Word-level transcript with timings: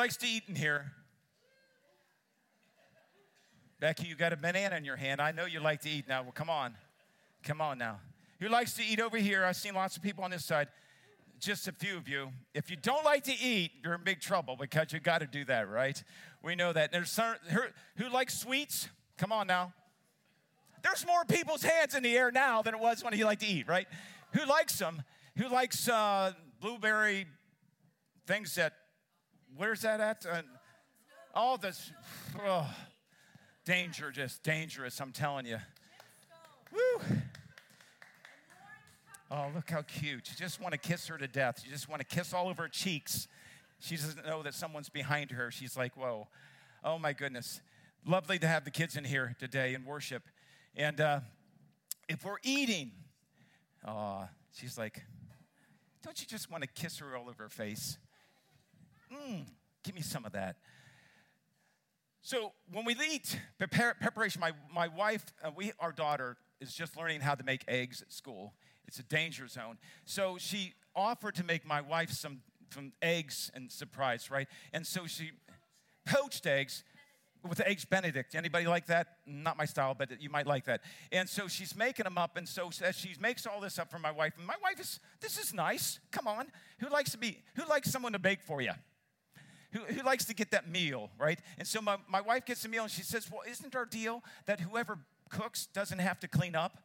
likes 0.00 0.16
to 0.16 0.26
eat 0.26 0.44
in 0.48 0.54
here? 0.54 0.92
Becky, 3.80 4.06
you 4.06 4.14
got 4.14 4.32
a 4.32 4.36
banana 4.36 4.76
in 4.76 4.84
your 4.86 4.96
hand. 4.96 5.20
I 5.20 5.30
know 5.30 5.44
you 5.44 5.60
like 5.60 5.82
to 5.82 5.90
eat 5.90 6.08
now. 6.08 6.22
Well, 6.22 6.32
come 6.32 6.48
on. 6.48 6.74
Come 7.44 7.60
on 7.60 7.76
now. 7.76 8.00
Who 8.38 8.48
likes 8.48 8.72
to 8.76 8.82
eat 8.82 8.98
over 8.98 9.18
here? 9.18 9.44
I've 9.44 9.56
seen 9.56 9.74
lots 9.74 9.98
of 9.98 10.02
people 10.02 10.24
on 10.24 10.30
this 10.30 10.42
side. 10.42 10.68
Just 11.38 11.68
a 11.68 11.72
few 11.72 11.98
of 11.98 12.08
you. 12.08 12.30
If 12.54 12.70
you 12.70 12.76
don't 12.76 13.04
like 13.04 13.24
to 13.24 13.32
eat, 13.32 13.72
you're 13.84 13.92
in 13.92 14.02
big 14.02 14.22
trouble 14.22 14.56
because 14.58 14.90
you 14.90 15.00
got 15.00 15.18
to 15.18 15.26
do 15.26 15.44
that, 15.44 15.68
right? 15.68 16.02
We 16.42 16.54
know 16.54 16.72
that. 16.72 16.92
There's 16.92 17.10
some 17.10 17.34
who, 17.98 18.08
likes 18.08 18.38
sweets. 18.38 18.88
Come 19.18 19.32
on 19.32 19.46
now. 19.48 19.74
There's 20.82 21.06
more 21.06 21.26
people's 21.26 21.62
hands 21.62 21.94
in 21.94 22.02
the 22.02 22.16
air 22.16 22.30
now 22.30 22.62
than 22.62 22.72
it 22.72 22.80
was 22.80 23.04
when 23.04 23.12
he 23.12 23.22
liked 23.22 23.42
to 23.42 23.46
eat, 23.46 23.68
right? 23.68 23.86
Who 24.32 24.46
likes 24.46 24.78
them? 24.78 25.02
Who 25.36 25.50
likes 25.50 25.90
uh, 25.90 26.32
blueberry 26.58 27.26
things 28.26 28.54
that? 28.54 28.72
Where's 29.56 29.82
that 29.82 30.00
at? 30.00 30.24
Uh, 30.24 30.42
all 31.34 31.58
this. 31.58 31.92
Oh, 32.40 32.68
danger, 33.64 34.10
just 34.10 34.42
dangerous. 34.42 35.00
I'm 35.00 35.12
telling 35.12 35.46
you. 35.46 35.58
Woo. 36.72 37.06
Oh, 39.30 39.50
look 39.54 39.70
how 39.70 39.82
cute. 39.82 40.28
You 40.30 40.36
just 40.36 40.60
want 40.60 40.72
to 40.72 40.78
kiss 40.78 41.06
her 41.08 41.16
to 41.16 41.28
death. 41.28 41.62
You 41.64 41.70
just 41.70 41.88
want 41.88 42.00
to 42.00 42.06
kiss 42.06 42.34
all 42.34 42.48
over 42.48 42.62
her 42.62 42.68
cheeks. 42.68 43.28
She 43.78 43.96
doesn't 43.96 44.26
know 44.26 44.42
that 44.42 44.54
someone's 44.54 44.88
behind 44.88 45.30
her. 45.30 45.50
She's 45.50 45.76
like, 45.76 45.96
whoa. 45.96 46.28
Oh, 46.82 46.98
my 46.98 47.12
goodness. 47.12 47.60
Lovely 48.06 48.38
to 48.38 48.48
have 48.48 48.64
the 48.64 48.70
kids 48.70 48.96
in 48.96 49.04
here 49.04 49.36
today 49.38 49.74
in 49.74 49.84
worship. 49.84 50.22
And 50.74 51.00
uh, 51.00 51.20
if 52.08 52.24
we're 52.24 52.38
eating, 52.42 52.92
oh, 53.86 54.28
she's 54.52 54.76
like, 54.76 55.02
don't 56.02 56.20
you 56.20 56.26
just 56.26 56.50
want 56.50 56.62
to 56.62 56.68
kiss 56.68 56.98
her 56.98 57.16
all 57.16 57.28
over 57.28 57.44
her 57.44 57.48
face? 57.48 57.98
Mmm, 59.12 59.44
give 59.82 59.94
me 59.94 60.02
some 60.02 60.24
of 60.24 60.32
that. 60.32 60.56
So 62.22 62.52
when 62.70 62.84
we 62.84 62.94
eat, 63.10 63.40
prepare, 63.58 63.94
preparation, 64.00 64.40
my, 64.40 64.52
my 64.72 64.88
wife, 64.88 65.24
uh, 65.42 65.50
we, 65.54 65.72
our 65.80 65.92
daughter, 65.92 66.36
is 66.60 66.74
just 66.74 66.96
learning 66.96 67.20
how 67.20 67.34
to 67.34 67.42
make 67.42 67.64
eggs 67.66 68.02
at 68.02 68.12
school. 68.12 68.52
It's 68.86 68.98
a 68.98 69.02
danger 69.02 69.48
zone. 69.48 69.78
So 70.04 70.36
she 70.38 70.74
offered 70.94 71.34
to 71.36 71.44
make 71.44 71.66
my 71.66 71.80
wife 71.80 72.10
some, 72.10 72.40
some 72.74 72.92
eggs 73.00 73.50
and 73.54 73.72
surprise, 73.72 74.30
right? 74.30 74.48
And 74.72 74.86
so 74.86 75.06
she 75.06 75.30
poached 76.04 76.46
eggs 76.46 76.84
with 77.48 77.60
eggs 77.60 77.86
benedict 77.86 78.34
anybody 78.34 78.66
like 78.66 78.86
that 78.86 79.16
not 79.26 79.56
my 79.56 79.64
style 79.64 79.94
but 79.94 80.20
you 80.20 80.28
might 80.28 80.46
like 80.46 80.64
that 80.66 80.82
and 81.10 81.26
so 81.26 81.48
she's 81.48 81.74
making 81.74 82.04
them 82.04 82.18
up 82.18 82.36
and 82.36 82.46
so 82.46 82.68
as 82.82 82.96
she 82.96 83.14
makes 83.18 83.46
all 83.46 83.60
this 83.60 83.78
up 83.78 83.90
for 83.90 83.98
my 83.98 84.10
wife 84.10 84.34
and 84.36 84.46
my 84.46 84.56
wife 84.62 84.78
is 84.78 85.00
this 85.20 85.38
is 85.38 85.54
nice 85.54 86.00
come 86.10 86.26
on 86.26 86.46
who 86.80 86.88
likes 86.90 87.12
to 87.12 87.18
be 87.18 87.38
who 87.54 87.64
likes 87.66 87.90
someone 87.90 88.12
to 88.12 88.18
bake 88.18 88.42
for 88.42 88.60
you 88.60 88.72
who, 89.72 89.80
who 89.80 90.02
likes 90.02 90.24
to 90.24 90.34
get 90.34 90.50
that 90.50 90.68
meal 90.68 91.10
right 91.18 91.40
and 91.58 91.66
so 91.66 91.80
my, 91.80 91.96
my 92.08 92.20
wife 92.20 92.44
gets 92.44 92.64
a 92.64 92.68
meal 92.68 92.82
and 92.82 92.92
she 92.92 93.02
says 93.02 93.30
well 93.30 93.42
isn't 93.48 93.74
our 93.74 93.84
deal 93.84 94.22
that 94.46 94.60
whoever 94.60 94.98
cooks 95.28 95.66
doesn't 95.72 95.98
have 95.98 96.18
to 96.20 96.28
clean 96.28 96.54
up 96.54 96.82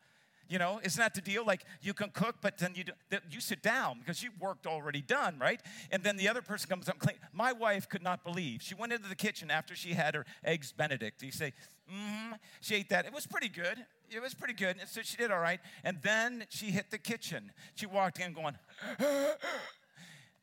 you 0.47 0.59
know, 0.59 0.79
isn't 0.83 0.99
that 0.99 1.15
the 1.15 1.21
deal? 1.21 1.43
Like 1.45 1.65
you 1.81 1.93
can 1.93 2.09
cook, 2.09 2.35
but 2.41 2.57
then 2.57 2.73
you 2.75 2.83
do, 2.83 2.91
you 3.31 3.39
sit 3.39 3.63
down 3.63 3.99
because 3.99 4.21
you've 4.21 4.39
worked 4.39 4.67
already 4.67 5.01
done, 5.01 5.37
right? 5.39 5.59
And 5.91 6.03
then 6.03 6.17
the 6.17 6.27
other 6.27 6.41
person 6.41 6.69
comes 6.69 6.87
up 6.87 6.99
clean. 6.99 7.17
My 7.33 7.51
wife 7.51 7.89
could 7.89 8.03
not 8.03 8.23
believe. 8.23 8.61
She 8.61 8.75
went 8.75 8.93
into 8.93 9.09
the 9.09 9.15
kitchen 9.15 9.49
after 9.49 9.75
she 9.75 9.93
had 9.93 10.13
her 10.13 10.25
eggs 10.43 10.71
Benedict. 10.71 11.23
You 11.23 11.31
say, 11.31 11.53
mm-hmm. 11.91 12.33
She 12.61 12.75
ate 12.75 12.89
that. 12.89 13.05
It 13.05 13.13
was 13.13 13.25
pretty 13.25 13.49
good. 13.49 13.85
It 14.11 14.21
was 14.21 14.35
pretty 14.35 14.53
good. 14.53 14.77
And 14.79 14.87
so 14.87 15.01
she 15.01 15.17
did 15.17 15.31
all 15.31 15.39
right. 15.39 15.59
And 15.83 15.97
then 16.03 16.45
she 16.49 16.67
hit 16.67 16.91
the 16.91 16.99
kitchen. 16.99 17.51
She 17.73 17.87
walked 17.87 18.19
in 18.19 18.33
going, 18.33 18.55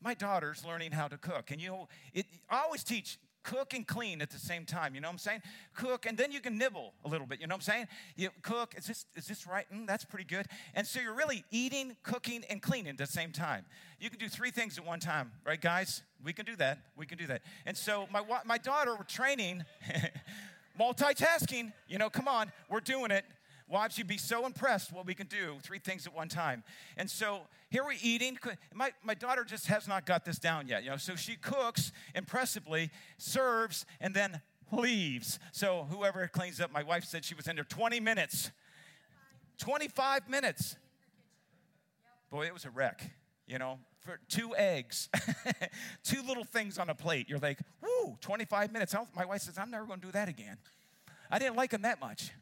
my 0.03 0.15
daughter's 0.15 0.65
learning 0.65 0.93
how 0.93 1.09
to 1.09 1.17
cook. 1.17 1.51
And 1.51 1.61
you 1.61 1.69
know, 1.69 1.89
it, 2.13 2.27
I 2.51 2.63
always 2.63 2.85
teach 2.85 3.19
cook 3.43 3.75
and 3.75 3.87
clean 3.87 4.23
at 4.23 4.31
the 4.31 4.39
same 4.39 4.65
time. 4.65 4.95
You 4.95 5.01
know 5.01 5.09
what 5.09 5.13
I'm 5.13 5.19
saying? 5.19 5.43
Cook, 5.75 6.07
and 6.07 6.17
then 6.17 6.33
you 6.33 6.41
can 6.41 6.59
nibble 6.59 6.93
a 7.05 7.09
little 7.09 7.27
bit. 7.27 7.41
You 7.41 7.47
know 7.47 7.55
what 7.55 7.69
I'm 7.69 7.73
saying? 7.73 7.89
You 8.17 8.31
cook. 8.43 8.75
Is 8.77 8.87
this 8.87 9.07
is 9.17 9.27
this 9.27 9.47
right? 9.47 9.67
Mm, 9.73 9.87
that's 9.87 10.05
pretty 10.05 10.25
good. 10.25 10.47
And 10.75 10.87
so 10.87 11.01
you're 11.01 11.15
really 11.15 11.45
eating, 11.51 11.97
cooking, 12.03 12.45
and 12.49 12.63
cleaning 12.63 12.91
at 12.91 12.99
the 12.99 13.07
same 13.07 13.33
time. 13.33 13.65
You 14.01 14.11
can 14.11 14.19
do 14.19 14.29
three 14.29 14.51
things 14.51 14.79
at 14.79 14.87
one 14.87 15.01
time, 15.01 15.33
right, 15.45 15.61
guys? 15.61 16.03
We 16.25 16.33
can 16.33 16.47
do 16.47 16.57
that. 16.57 16.79
We 16.97 17.07
can 17.07 17.19
do 17.19 17.27
that. 17.27 17.43
And 17.67 17.77
so 17.77 18.07
my 18.13 18.23
my 18.45 18.59
daughter, 18.59 18.95
we're 18.95 19.05
training. 19.05 19.65
multitasking, 20.81 21.73
you 21.87 21.99
know, 21.99 22.09
come 22.09 22.27
on, 22.27 22.51
we're 22.71 22.81
doing 22.81 23.11
it. 23.11 23.25
Wives, 23.69 23.99
you'd 23.99 24.07
be 24.07 24.19
so 24.19 24.47
impressed 24.47 24.93
what 24.93 25.07
we 25.07 25.15
can 25.15 25.27
do, 25.27 25.57
three 25.63 25.79
things 25.79 26.07
at 26.07 26.15
one 26.15 26.29
time. 26.29 26.63
And 26.97 27.11
so 27.11 27.43
here 27.71 27.85
we're 27.85 27.97
eating. 28.03 28.39
My, 28.75 28.93
my 29.03 29.15
daughter 29.15 29.45
just 29.45 29.67
has 29.67 29.89
not 29.89 30.07
got 30.07 30.25
this 30.25 30.39
down 30.39 30.69
yet, 30.69 30.85
you 30.85 30.91
know. 30.91 30.97
So 30.97 31.17
she 31.17 31.37
cooks 31.37 31.93
impressively, 32.15 32.91
serves, 33.19 33.87
and 34.01 34.15
then 34.15 34.41
leaves. 34.71 35.39
So 35.53 35.87
whoever 35.91 36.27
cleans 36.29 36.61
up, 36.61 36.73
my 36.73 36.83
wife 36.83 37.05
said 37.05 37.25
she 37.25 37.35
was 37.35 37.47
in 37.47 37.57
there 37.57 37.65
20 37.65 38.01
minutes. 38.01 38.51
25 39.59 40.29
minutes. 40.29 40.77
Boy, 42.31 42.47
it 42.47 42.55
was 42.55 42.65
a 42.65 42.71
wreck, 42.71 43.11
you 43.47 43.59
know, 43.59 43.79
for 44.01 44.19
two 44.29 44.55
eggs, 44.57 45.09
two 46.03 46.23
little 46.23 46.45
things 46.45 46.79
on 46.79 46.91
a 46.91 46.95
plate. 46.95 47.29
You're 47.29 47.39
like, 47.39 47.61
woo, 47.81 48.17
25 48.21 48.73
minutes. 48.73 48.95
My 49.15 49.25
wife 49.25 49.43
says, 49.43 49.59
I'm 49.59 49.71
never 49.71 49.85
going 49.85 50.01
to 50.01 50.07
do 50.07 50.13
that 50.13 50.29
again. 50.29 50.57
I 51.31 51.39
didn't 51.39 51.57
like 51.57 51.71
them 51.71 51.83
that 51.83 52.01
much. 52.01 52.33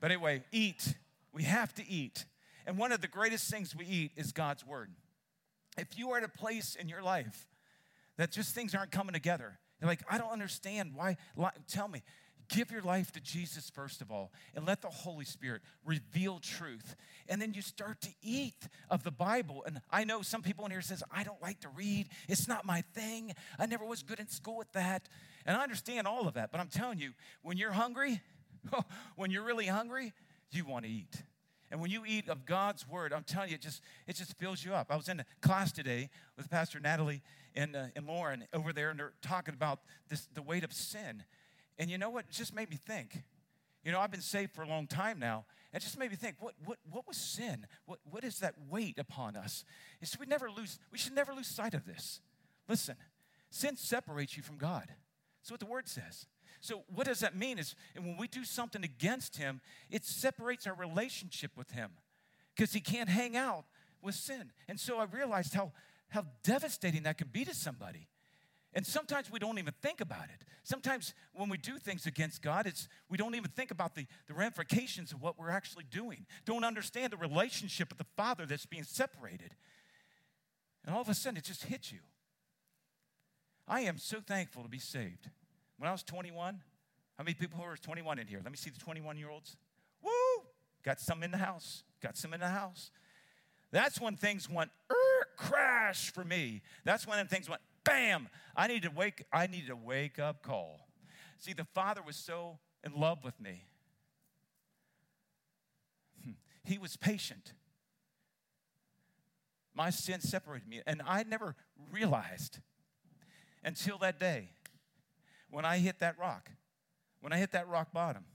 But 0.00 0.10
anyway, 0.10 0.44
eat. 0.52 0.94
We 1.32 1.44
have 1.44 1.74
to 1.74 1.86
eat. 1.86 2.24
And 2.66 2.78
one 2.78 2.92
of 2.92 3.00
the 3.00 3.08
greatest 3.08 3.50
things 3.50 3.74
we 3.74 3.86
eat 3.86 4.12
is 4.16 4.32
God's 4.32 4.66
word. 4.66 4.90
If 5.78 5.98
you 5.98 6.10
are 6.10 6.18
at 6.18 6.24
a 6.24 6.28
place 6.28 6.74
in 6.74 6.88
your 6.88 7.02
life 7.02 7.46
that 8.16 8.32
just 8.32 8.54
things 8.54 8.74
aren't 8.74 8.90
coming 8.90 9.12
together, 9.12 9.58
you're 9.80 9.88
like, 9.88 10.02
I 10.10 10.18
don't 10.18 10.32
understand 10.32 10.92
why. 10.94 11.16
Tell 11.68 11.88
me. 11.88 12.02
Give 12.48 12.70
your 12.70 12.82
life 12.82 13.10
to 13.12 13.20
Jesus 13.20 13.70
first 13.70 14.00
of 14.00 14.12
all, 14.12 14.30
and 14.54 14.64
let 14.64 14.80
the 14.80 14.88
Holy 14.88 15.24
Spirit 15.24 15.62
reveal 15.84 16.38
truth. 16.38 16.94
And 17.28 17.42
then 17.42 17.54
you 17.54 17.60
start 17.60 18.00
to 18.02 18.10
eat 18.22 18.68
of 18.88 19.02
the 19.02 19.10
Bible. 19.10 19.64
And 19.66 19.80
I 19.90 20.04
know 20.04 20.22
some 20.22 20.42
people 20.42 20.64
in 20.64 20.70
here 20.70 20.80
says, 20.80 21.02
I 21.10 21.24
don't 21.24 21.42
like 21.42 21.60
to 21.62 21.68
read. 21.70 22.08
It's 22.28 22.46
not 22.46 22.64
my 22.64 22.82
thing. 22.94 23.34
I 23.58 23.66
never 23.66 23.84
was 23.84 24.04
good 24.04 24.20
in 24.20 24.28
school 24.28 24.56
with 24.56 24.70
that. 24.74 25.08
And 25.44 25.56
I 25.56 25.62
understand 25.62 26.06
all 26.06 26.28
of 26.28 26.34
that. 26.34 26.52
But 26.52 26.60
I'm 26.60 26.68
telling 26.68 27.00
you, 27.00 27.14
when 27.42 27.56
you're 27.56 27.72
hungry, 27.72 28.20
when 29.16 29.30
you're 29.30 29.44
really 29.44 29.66
hungry, 29.66 30.12
you 30.50 30.64
want 30.64 30.84
to 30.84 30.90
eat. 30.90 31.22
And 31.70 31.80
when 31.80 31.90
you 31.90 32.04
eat 32.06 32.28
of 32.28 32.46
God's 32.46 32.88
word, 32.88 33.12
I'm 33.12 33.24
telling 33.24 33.48
you, 33.48 33.56
it 33.56 33.60
just, 33.60 33.82
it 34.06 34.14
just 34.14 34.38
fills 34.38 34.64
you 34.64 34.74
up. 34.74 34.86
I 34.90 34.96
was 34.96 35.08
in 35.08 35.20
a 35.20 35.26
class 35.40 35.72
today 35.72 36.10
with 36.36 36.48
Pastor 36.48 36.78
Natalie 36.78 37.22
and, 37.54 37.74
uh, 37.74 37.86
and 37.96 38.06
Lauren 38.06 38.44
over 38.52 38.72
there, 38.72 38.90
and 38.90 38.98
they're 38.98 39.14
talking 39.20 39.54
about 39.54 39.80
this, 40.08 40.28
the 40.32 40.42
weight 40.42 40.62
of 40.62 40.72
sin. 40.72 41.24
And 41.78 41.90
you 41.90 41.98
know 41.98 42.10
what? 42.10 42.26
It 42.28 42.32
just 42.32 42.54
made 42.54 42.70
me 42.70 42.76
think. 42.76 43.22
You 43.84 43.92
know, 43.92 44.00
I've 44.00 44.10
been 44.10 44.20
saved 44.20 44.52
for 44.52 44.62
a 44.62 44.68
long 44.68 44.86
time 44.86 45.18
now. 45.18 45.44
It 45.72 45.80
just 45.80 45.98
made 45.98 46.10
me 46.10 46.16
think, 46.16 46.36
what, 46.40 46.54
what, 46.64 46.78
what 46.90 47.06
was 47.06 47.16
sin? 47.16 47.66
What, 47.84 47.98
what 48.10 48.24
is 48.24 48.38
that 48.38 48.54
weight 48.70 48.98
upon 48.98 49.36
us? 49.36 49.64
It's, 50.00 50.18
we, 50.18 50.26
never 50.26 50.50
lose, 50.50 50.78
we 50.90 50.98
should 50.98 51.14
never 51.14 51.34
lose 51.34 51.48
sight 51.48 51.74
of 51.74 51.84
this. 51.84 52.20
Listen, 52.68 52.96
sin 53.50 53.76
separates 53.76 54.36
you 54.36 54.42
from 54.42 54.56
God. 54.56 54.86
That's 55.40 55.50
what 55.50 55.60
the 55.60 55.66
word 55.66 55.88
says. 55.88 56.26
So, 56.60 56.82
what 56.94 57.06
does 57.06 57.20
that 57.20 57.36
mean? 57.36 57.58
Is 57.58 57.74
when 57.94 58.16
we 58.16 58.28
do 58.28 58.44
something 58.44 58.84
against 58.84 59.36
Him, 59.36 59.60
it 59.90 60.04
separates 60.04 60.66
our 60.66 60.74
relationship 60.74 61.52
with 61.56 61.70
Him 61.70 61.90
because 62.54 62.72
He 62.72 62.80
can't 62.80 63.08
hang 63.08 63.36
out 63.36 63.64
with 64.02 64.14
sin. 64.14 64.52
And 64.68 64.78
so 64.80 64.98
I 64.98 65.04
realized 65.04 65.54
how, 65.54 65.72
how 66.08 66.24
devastating 66.42 67.02
that 67.02 67.18
can 67.18 67.28
be 67.28 67.44
to 67.44 67.54
somebody. 67.54 68.08
And 68.72 68.86
sometimes 68.86 69.30
we 69.30 69.38
don't 69.38 69.58
even 69.58 69.72
think 69.80 70.00
about 70.00 70.24
it. 70.24 70.46
Sometimes 70.62 71.14
when 71.32 71.48
we 71.48 71.56
do 71.56 71.78
things 71.78 72.06
against 72.06 72.42
God, 72.42 72.66
it's, 72.66 72.88
we 73.08 73.16
don't 73.16 73.34
even 73.34 73.50
think 73.50 73.70
about 73.70 73.94
the, 73.94 74.06
the 74.26 74.34
ramifications 74.34 75.12
of 75.12 75.22
what 75.22 75.38
we're 75.38 75.50
actually 75.50 75.84
doing. 75.90 76.26
Don't 76.44 76.64
understand 76.64 77.12
the 77.12 77.16
relationship 77.16 77.88
with 77.88 77.98
the 77.98 78.06
Father 78.16 78.44
that's 78.44 78.66
being 78.66 78.82
separated. 78.84 79.54
And 80.84 80.94
all 80.94 81.00
of 81.00 81.08
a 81.08 81.14
sudden, 81.14 81.38
it 81.38 81.44
just 81.44 81.64
hits 81.64 81.90
you. 81.90 82.00
I 83.66 83.80
am 83.80 83.98
so 83.98 84.20
thankful 84.20 84.62
to 84.62 84.68
be 84.68 84.78
saved. 84.78 85.30
When 85.78 85.88
I 85.88 85.92
was 85.92 86.02
21, 86.02 86.60
how 87.16 87.24
many 87.24 87.34
people 87.34 87.62
were 87.62 87.76
21 87.76 88.18
in 88.18 88.26
here? 88.26 88.40
Let 88.42 88.50
me 88.50 88.56
see 88.56 88.70
the 88.70 88.80
21 88.80 89.16
year 89.16 89.30
olds. 89.30 89.56
Woo! 90.02 90.10
Got 90.82 91.00
some 91.00 91.22
in 91.22 91.30
the 91.30 91.38
house. 91.38 91.82
Got 92.02 92.16
some 92.16 92.34
in 92.34 92.40
the 92.40 92.48
house. 92.48 92.90
That's 93.72 94.00
when 94.00 94.16
things 94.16 94.48
went 94.48 94.70
er, 94.90 95.26
crash 95.36 96.12
for 96.12 96.24
me. 96.24 96.62
That's 96.84 97.06
when 97.06 97.26
things 97.26 97.48
went 97.48 97.62
bam. 97.84 98.28
I 98.54 98.66
need 98.68 98.82
to 98.82 98.90
wake. 98.90 99.24
I 99.32 99.46
needed 99.46 99.70
a 99.70 99.76
wake 99.76 100.18
up 100.18 100.42
call. 100.42 100.88
See, 101.38 101.52
the 101.52 101.64
Father 101.64 102.02
was 102.02 102.16
so 102.16 102.58
in 102.84 102.98
love 102.98 103.24
with 103.24 103.38
me. 103.40 103.64
He 106.64 106.78
was 106.78 106.96
patient. 106.96 107.52
My 109.74 109.90
sin 109.90 110.20
separated 110.20 110.68
me, 110.68 110.80
and 110.86 111.02
I 111.06 111.22
never 111.22 111.54
realized 111.92 112.58
until 113.62 113.98
that 113.98 114.18
day 114.18 114.50
when 115.56 115.64
I 115.64 115.78
hit 115.78 116.00
that 116.00 116.18
rock, 116.18 116.50
when 117.22 117.32
I 117.32 117.38
hit 117.38 117.52
that 117.52 117.66
rock 117.66 117.90
bottom. 117.90 118.26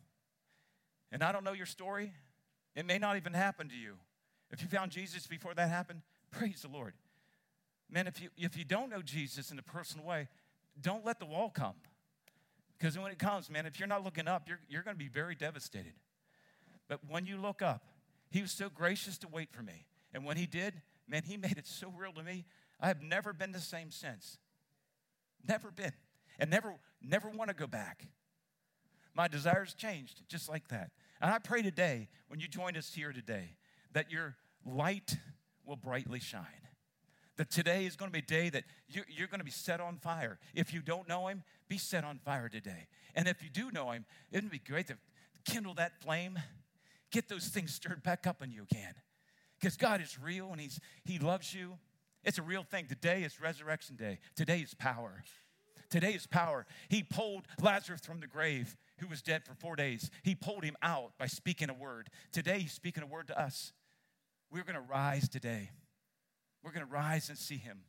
And 1.11 1.21
I 1.21 1.31
don't 1.31 1.43
know 1.43 1.53
your 1.53 1.67
story, 1.67 2.13
it 2.75 2.83
may 2.83 2.97
not 2.97 3.15
even 3.15 3.33
happen 3.33 3.69
to 3.69 3.75
you. 3.75 3.97
If 4.49 4.63
you 4.63 4.67
found 4.67 4.89
Jesus 4.89 5.27
before 5.27 5.53
that 5.53 5.69
happened, 5.69 6.01
praise 6.31 6.63
the 6.63 6.67
Lord. 6.67 6.95
Man, 7.91 8.07
if 8.07 8.19
you, 8.19 8.29
if 8.37 8.57
you 8.57 8.63
don't 8.65 8.89
know 8.89 9.03
Jesus 9.03 9.51
in 9.51 9.59
a 9.59 9.61
personal 9.61 10.03
way, 10.03 10.29
don't 10.81 11.05
let 11.05 11.19
the 11.19 11.27
wall 11.27 11.51
come. 11.51 11.75
Because 12.79 12.97
when 12.97 13.11
it 13.11 13.19
comes, 13.19 13.51
man, 13.51 13.67
if 13.67 13.77
you're 13.77 13.87
not 13.87 14.03
looking 14.03 14.27
up, 14.27 14.47
you're, 14.47 14.59
you're 14.67 14.81
going 14.81 14.95
to 14.95 15.03
be 15.03 15.07
very 15.07 15.35
devastated. 15.35 15.93
But 16.89 17.01
when 17.07 17.27
you 17.27 17.37
look 17.37 17.61
up, 17.61 17.83
he 18.31 18.41
was 18.41 18.49
so 18.49 18.67
gracious 18.67 19.19
to 19.19 19.27
wait 19.27 19.51
for 19.51 19.61
me. 19.61 19.85
And 20.11 20.25
when 20.25 20.37
he 20.37 20.47
did, 20.47 20.73
man, 21.07 21.21
he 21.21 21.37
made 21.37 21.59
it 21.59 21.67
so 21.67 21.93
real 21.95 22.13
to 22.13 22.23
me. 22.23 22.45
I 22.79 22.87
have 22.87 23.03
never 23.03 23.31
been 23.31 23.51
the 23.51 23.59
same 23.59 23.91
since. 23.91 24.39
Never 25.47 25.69
been. 25.69 25.93
And 26.39 26.49
never, 26.49 26.73
never 27.01 27.29
want 27.29 27.49
to 27.49 27.55
go 27.55 27.67
back. 27.67 28.07
My 29.13 29.27
desires 29.27 29.73
changed 29.73 30.21
just 30.27 30.49
like 30.49 30.67
that. 30.69 30.91
And 31.21 31.31
I 31.31 31.39
pray 31.39 31.61
today, 31.61 32.07
when 32.27 32.39
you 32.39 32.47
join 32.47 32.77
us 32.77 32.93
here 32.93 33.11
today, 33.11 33.55
that 33.93 34.11
your 34.11 34.35
light 34.65 35.17
will 35.65 35.75
brightly 35.75 36.19
shine. 36.19 36.45
That 37.37 37.49
today 37.49 37.85
is 37.85 37.95
going 37.95 38.09
to 38.09 38.13
be 38.13 38.19
a 38.19 38.21
day 38.21 38.49
that 38.49 38.63
you're, 38.87 39.27
going 39.27 39.39
to 39.39 39.45
be 39.45 39.51
set 39.51 39.79
on 39.79 39.97
fire. 39.97 40.39
If 40.53 40.73
you 40.73 40.81
don't 40.81 41.07
know 41.07 41.27
him, 41.27 41.43
be 41.67 41.77
set 41.77 42.03
on 42.03 42.19
fire 42.19 42.49
today. 42.49 42.87
And 43.15 43.27
if 43.27 43.43
you 43.43 43.49
do 43.49 43.71
know 43.71 43.91
him, 43.91 44.05
it 44.31 44.43
would 44.43 44.51
be 44.51 44.59
great 44.59 44.87
to 44.87 44.97
kindle 45.45 45.73
that 45.75 46.01
flame, 46.01 46.39
get 47.11 47.29
those 47.29 47.47
things 47.47 47.73
stirred 47.73 48.03
back 48.03 48.27
up 48.27 48.41
in 48.41 48.51
you 48.51 48.63
again. 48.69 48.93
Because 49.59 49.77
God 49.77 50.01
is 50.01 50.17
real 50.19 50.51
and 50.51 50.59
he's, 50.59 50.79
He 51.05 51.19
loves 51.19 51.53
you. 51.53 51.77
It's 52.23 52.37
a 52.37 52.43
real 52.43 52.63
thing. 52.63 52.87
Today 52.87 53.23
is 53.23 53.39
resurrection 53.39 53.95
day. 53.95 54.19
Today 54.35 54.59
is 54.59 54.73
power. 54.73 55.23
Today 55.91 56.13
is 56.13 56.25
power. 56.25 56.65
He 56.89 57.03
pulled 57.03 57.43
Lazarus 57.61 58.01
from 58.01 58.21
the 58.21 58.27
grave, 58.27 58.77
who 58.99 59.07
was 59.07 59.21
dead 59.21 59.43
for 59.45 59.53
four 59.53 59.75
days. 59.75 60.09
He 60.23 60.33
pulled 60.33 60.63
him 60.63 60.77
out 60.81 61.11
by 61.19 61.27
speaking 61.27 61.69
a 61.69 61.73
word. 61.73 62.09
Today, 62.31 62.59
he's 62.59 62.71
speaking 62.71 63.03
a 63.03 63.05
word 63.05 63.27
to 63.27 63.39
us. 63.39 63.73
We're 64.49 64.63
going 64.63 64.75
to 64.75 64.81
rise 64.81 65.27
today. 65.27 65.69
We're 66.63 66.71
going 66.71 66.85
to 66.85 66.91
rise 66.91 67.29
and 67.29 67.37
see 67.37 67.57
him. 67.57 67.81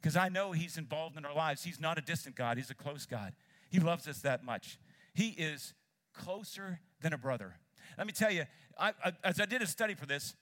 Because 0.00 0.16
I 0.16 0.28
know 0.28 0.52
he's 0.52 0.76
involved 0.76 1.16
in 1.16 1.24
our 1.24 1.34
lives. 1.34 1.62
He's 1.62 1.80
not 1.80 1.96
a 1.96 2.00
distant 2.00 2.34
God, 2.34 2.56
he's 2.56 2.70
a 2.70 2.74
close 2.74 3.06
God. 3.06 3.32
He 3.70 3.78
loves 3.78 4.08
us 4.08 4.20
that 4.22 4.44
much. 4.44 4.78
He 5.14 5.28
is 5.28 5.74
closer 6.14 6.80
than 7.00 7.12
a 7.12 7.18
brother. 7.18 7.54
Let 7.96 8.06
me 8.06 8.12
tell 8.12 8.32
you, 8.32 8.44
I, 8.78 8.92
I, 9.04 9.12
as 9.22 9.40
I 9.40 9.46
did 9.46 9.62
a 9.62 9.66
study 9.66 9.94
for 9.94 10.06
this, 10.06 10.34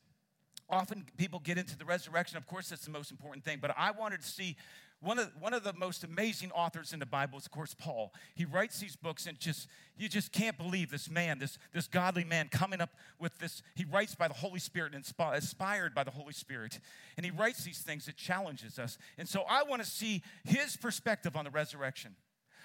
often 0.68 1.06
people 1.16 1.40
get 1.40 1.58
into 1.58 1.76
the 1.76 1.84
resurrection. 1.84 2.36
Of 2.36 2.46
course, 2.46 2.68
that's 2.68 2.84
the 2.84 2.90
most 2.90 3.10
important 3.10 3.44
thing. 3.44 3.58
But 3.60 3.74
I 3.76 3.90
wanted 3.90 4.22
to 4.22 4.26
see 4.26 4.56
one 5.00 5.18
of, 5.18 5.30
one 5.38 5.52
of 5.52 5.62
the 5.62 5.74
most 5.74 6.04
amazing 6.04 6.50
authors 6.52 6.92
in 6.92 6.98
the 6.98 7.06
Bible 7.06 7.38
is, 7.38 7.44
of 7.44 7.52
course, 7.52 7.74
Paul. 7.74 8.14
He 8.34 8.44
writes 8.44 8.80
these 8.80 8.96
books, 8.96 9.26
and 9.26 9.38
just 9.38 9.68
you 9.98 10.08
just 10.08 10.32
can't 10.32 10.56
believe 10.56 10.90
this 10.90 11.10
man, 11.10 11.38
this, 11.38 11.58
this 11.72 11.86
godly 11.86 12.24
man, 12.24 12.48
coming 12.48 12.80
up 12.80 12.90
with 13.18 13.38
this. 13.38 13.62
He 13.74 13.84
writes 13.84 14.14
by 14.14 14.28
the 14.28 14.34
Holy 14.34 14.58
Spirit, 14.58 14.94
and 14.94 15.04
inspired 15.34 15.94
by 15.94 16.02
the 16.02 16.10
Holy 16.10 16.32
Spirit. 16.32 16.80
And 17.16 17.24
he 17.24 17.30
writes 17.30 17.62
these 17.62 17.80
things 17.80 18.06
that 18.06 18.16
challenges 18.16 18.78
us. 18.78 18.96
And 19.18 19.28
so 19.28 19.44
I 19.48 19.64
want 19.64 19.82
to 19.82 19.88
see 19.88 20.22
his 20.44 20.76
perspective 20.76 21.36
on 21.36 21.44
the 21.44 21.50
resurrection. 21.50 22.16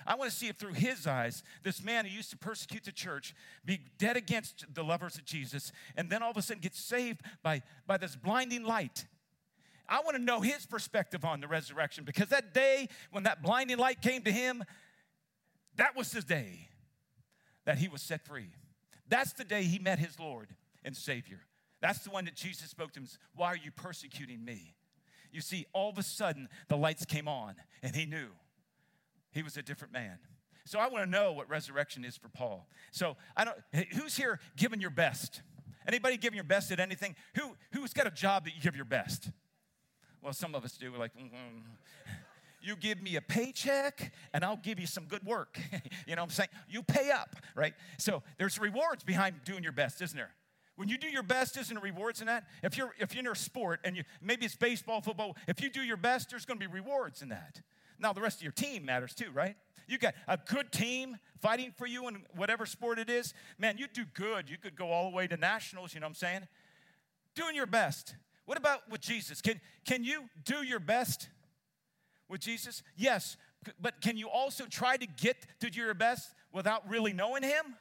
I 0.08 0.16
want 0.16 0.32
to 0.32 0.36
see 0.36 0.48
if 0.48 0.56
through 0.56 0.74
his 0.74 1.06
eyes, 1.06 1.44
this 1.64 1.84
man 1.84 2.06
who 2.06 2.12
used 2.12 2.32
to 2.32 2.38
persecute 2.38 2.86
the 2.86 2.92
church, 2.92 3.36
be 3.66 3.80
dead 3.98 4.18
against 4.18 4.74
the 4.74 4.84
lovers 4.84 5.16
of 5.16 5.26
Jesus, 5.26 5.72
and 5.96 6.10
then 6.10 6.24
all 6.24 6.32
of 6.32 6.38
a 6.38 6.42
sudden 6.42 6.62
get 6.62 6.76
saved 6.76 7.22
by, 7.44 7.62
by 7.86 7.98
this 7.98 8.16
blinding 8.16 8.64
light 8.64 9.06
I 9.92 10.00
want 10.06 10.16
to 10.16 10.24
know 10.24 10.40
his 10.40 10.66
perspective 10.66 11.26
on 11.26 11.42
the 11.42 11.50
resurrection 11.50 12.06
because 12.06 12.30
that 12.30 12.54
day 12.54 12.88
when 13.12 13.24
that 13.24 13.44
blinding 13.44 13.78
light 13.78 14.02
came 14.02 14.22
to 14.24 14.32
him, 14.32 14.64
that 15.76 15.98
was 15.98 16.12
the 16.12 16.22
day 16.22 16.70
that 17.66 17.78
he 17.78 17.90
was 17.90 18.02
set 18.02 18.26
free. 18.26 18.52
That's 19.10 19.34
the 19.34 19.44
day 19.44 19.64
he 19.64 19.80
met 19.80 20.00
his 20.00 20.18
Lord 20.18 20.48
and 20.86 20.96
Savior. 20.96 21.42
That's 21.82 22.00
the 22.06 22.10
one 22.10 22.24
that 22.24 22.36
Jesus 22.36 22.70
spoke 22.70 22.94
to 22.94 23.02
him. 23.02 23.08
Why 23.36 23.48
are 23.48 23.58
you 23.58 23.70
persecuting 23.70 24.46
me? 24.46 24.76
You 25.30 25.42
see, 25.42 25.66
all 25.74 25.90
of 25.90 25.98
a 25.98 26.04
sudden 26.04 26.48
the 26.70 26.78
lights 26.78 27.04
came 27.04 27.28
on 27.28 27.56
and 27.84 27.94
he 27.94 28.06
knew 28.06 28.30
he 29.32 29.44
was 29.44 29.58
a 29.58 29.62
different 29.62 29.92
man. 29.92 30.20
So 30.64 30.80
I 30.80 30.88
want 30.88 31.04
to 31.04 31.10
know 31.10 31.34
what 31.34 31.50
resurrection 31.50 32.06
is 32.06 32.16
for 32.16 32.30
Paul. 32.30 32.66
So 32.92 33.18
I 33.36 33.44
don't 33.44 33.58
who's 33.94 34.16
here 34.16 34.40
giving 34.56 34.80
your 34.80 34.90
best? 34.90 35.42
Anybody 35.86 36.16
giving 36.16 36.38
your 36.38 36.46
best 36.46 36.72
at 36.72 36.80
anything? 36.80 37.18
Who 37.36 37.58
who's 37.74 37.92
got 37.92 38.08
a 38.08 38.12
job 38.12 38.46
that 38.46 38.56
you 38.56 38.62
give 38.62 38.78
your 38.78 38.86
best? 38.86 39.32
Well, 40.22 40.34
some 40.34 40.54
of 40.54 40.64
us 40.64 40.78
do. 40.78 40.92
We're 40.92 41.00
like, 41.00 41.16
mm-hmm. 41.16 41.60
you 42.62 42.76
give 42.76 43.02
me 43.02 43.16
a 43.16 43.22
paycheck 43.22 44.12
and 44.34 44.44
I'll 44.46 44.58
give 44.58 44.80
you 44.80 44.86
some 44.86 45.06
good 45.06 45.24
work. 45.24 45.60
you 45.72 46.16
know 46.16 46.22
what 46.22 46.28
I'm 46.28 46.30
saying? 46.30 46.50
You 46.70 46.84
pay 46.84 47.10
up, 47.10 47.36
right? 47.56 47.74
So 47.98 48.22
there's 48.38 48.60
rewards 48.60 49.04
behind 49.04 49.44
doing 49.46 49.64
your 49.64 49.72
best, 49.72 50.02
isn't 50.02 50.16
there? 50.16 50.32
When 50.76 50.90
you 50.90 50.98
do 50.98 51.08
your 51.08 51.24
best, 51.24 51.58
isn't 51.58 51.74
there 51.74 51.84
rewards 51.84 52.22
in 52.22 52.28
that? 52.28 52.46
If 52.64 52.78
you're 52.78 52.92
if 52.98 53.14
you're 53.14 53.20
in 53.20 53.28
a 53.28 53.36
sport 53.36 53.82
and 53.84 53.96
you 53.96 54.04
maybe 54.22 54.46
it's 54.46 54.56
baseball, 54.56 55.02
football, 55.02 55.36
if 55.48 55.62
you 55.62 55.70
do 55.70 55.82
your 55.82 55.98
best, 55.98 56.30
there's 56.30 56.46
gonna 56.46 56.60
be 56.60 56.68
rewards 56.68 57.22
in 57.22 57.30
that. 57.30 57.62
Now 58.00 58.14
the 58.14 58.22
rest 58.22 58.38
of 58.38 58.44
your 58.44 58.52
team 58.52 58.86
matters 58.86 59.14
too, 59.14 59.32
right? 59.32 59.56
You 59.88 59.98
got 59.98 60.14
a 60.28 60.38
good 60.38 60.72
team 60.72 61.18
fighting 61.40 61.74
for 61.78 61.86
you 61.86 62.08
in 62.08 62.24
whatever 62.36 62.66
sport 62.66 62.98
it 62.98 63.10
is. 63.10 63.34
Man, 63.60 63.78
you 63.78 63.88
do 63.94 64.06
good. 64.14 64.50
You 64.50 64.58
could 64.58 64.76
go 64.76 64.92
all 64.92 65.10
the 65.10 65.16
way 65.16 65.28
to 65.28 65.38
nationals, 65.38 65.94
you 65.94 66.00
know 66.00 66.06
what 66.06 66.12
I'm 66.12 66.16
saying? 66.16 66.48
Doing 67.36 67.56
your 67.56 67.66
best. 67.66 68.16
What 68.46 68.58
about 68.58 68.90
with 68.90 69.02
Jesus? 69.02 69.42
Can, 69.42 69.62
can 69.86 70.04
you 70.04 70.24
do 70.44 70.64
your 70.64 70.80
best 70.80 71.30
with 72.28 72.42
Jesus? 72.42 72.84
Yes, 72.96 73.38
but 73.80 74.02
can 74.02 74.18
you 74.18 74.30
also 74.30 74.66
try 74.66 74.98
to 74.98 75.06
get 75.06 75.38
to 75.60 75.70
do 75.70 75.82
your 75.82 75.94
best 75.94 76.34
without 76.52 76.90
really 76.90 77.14
knowing 77.14 77.44
Him? 77.44 77.76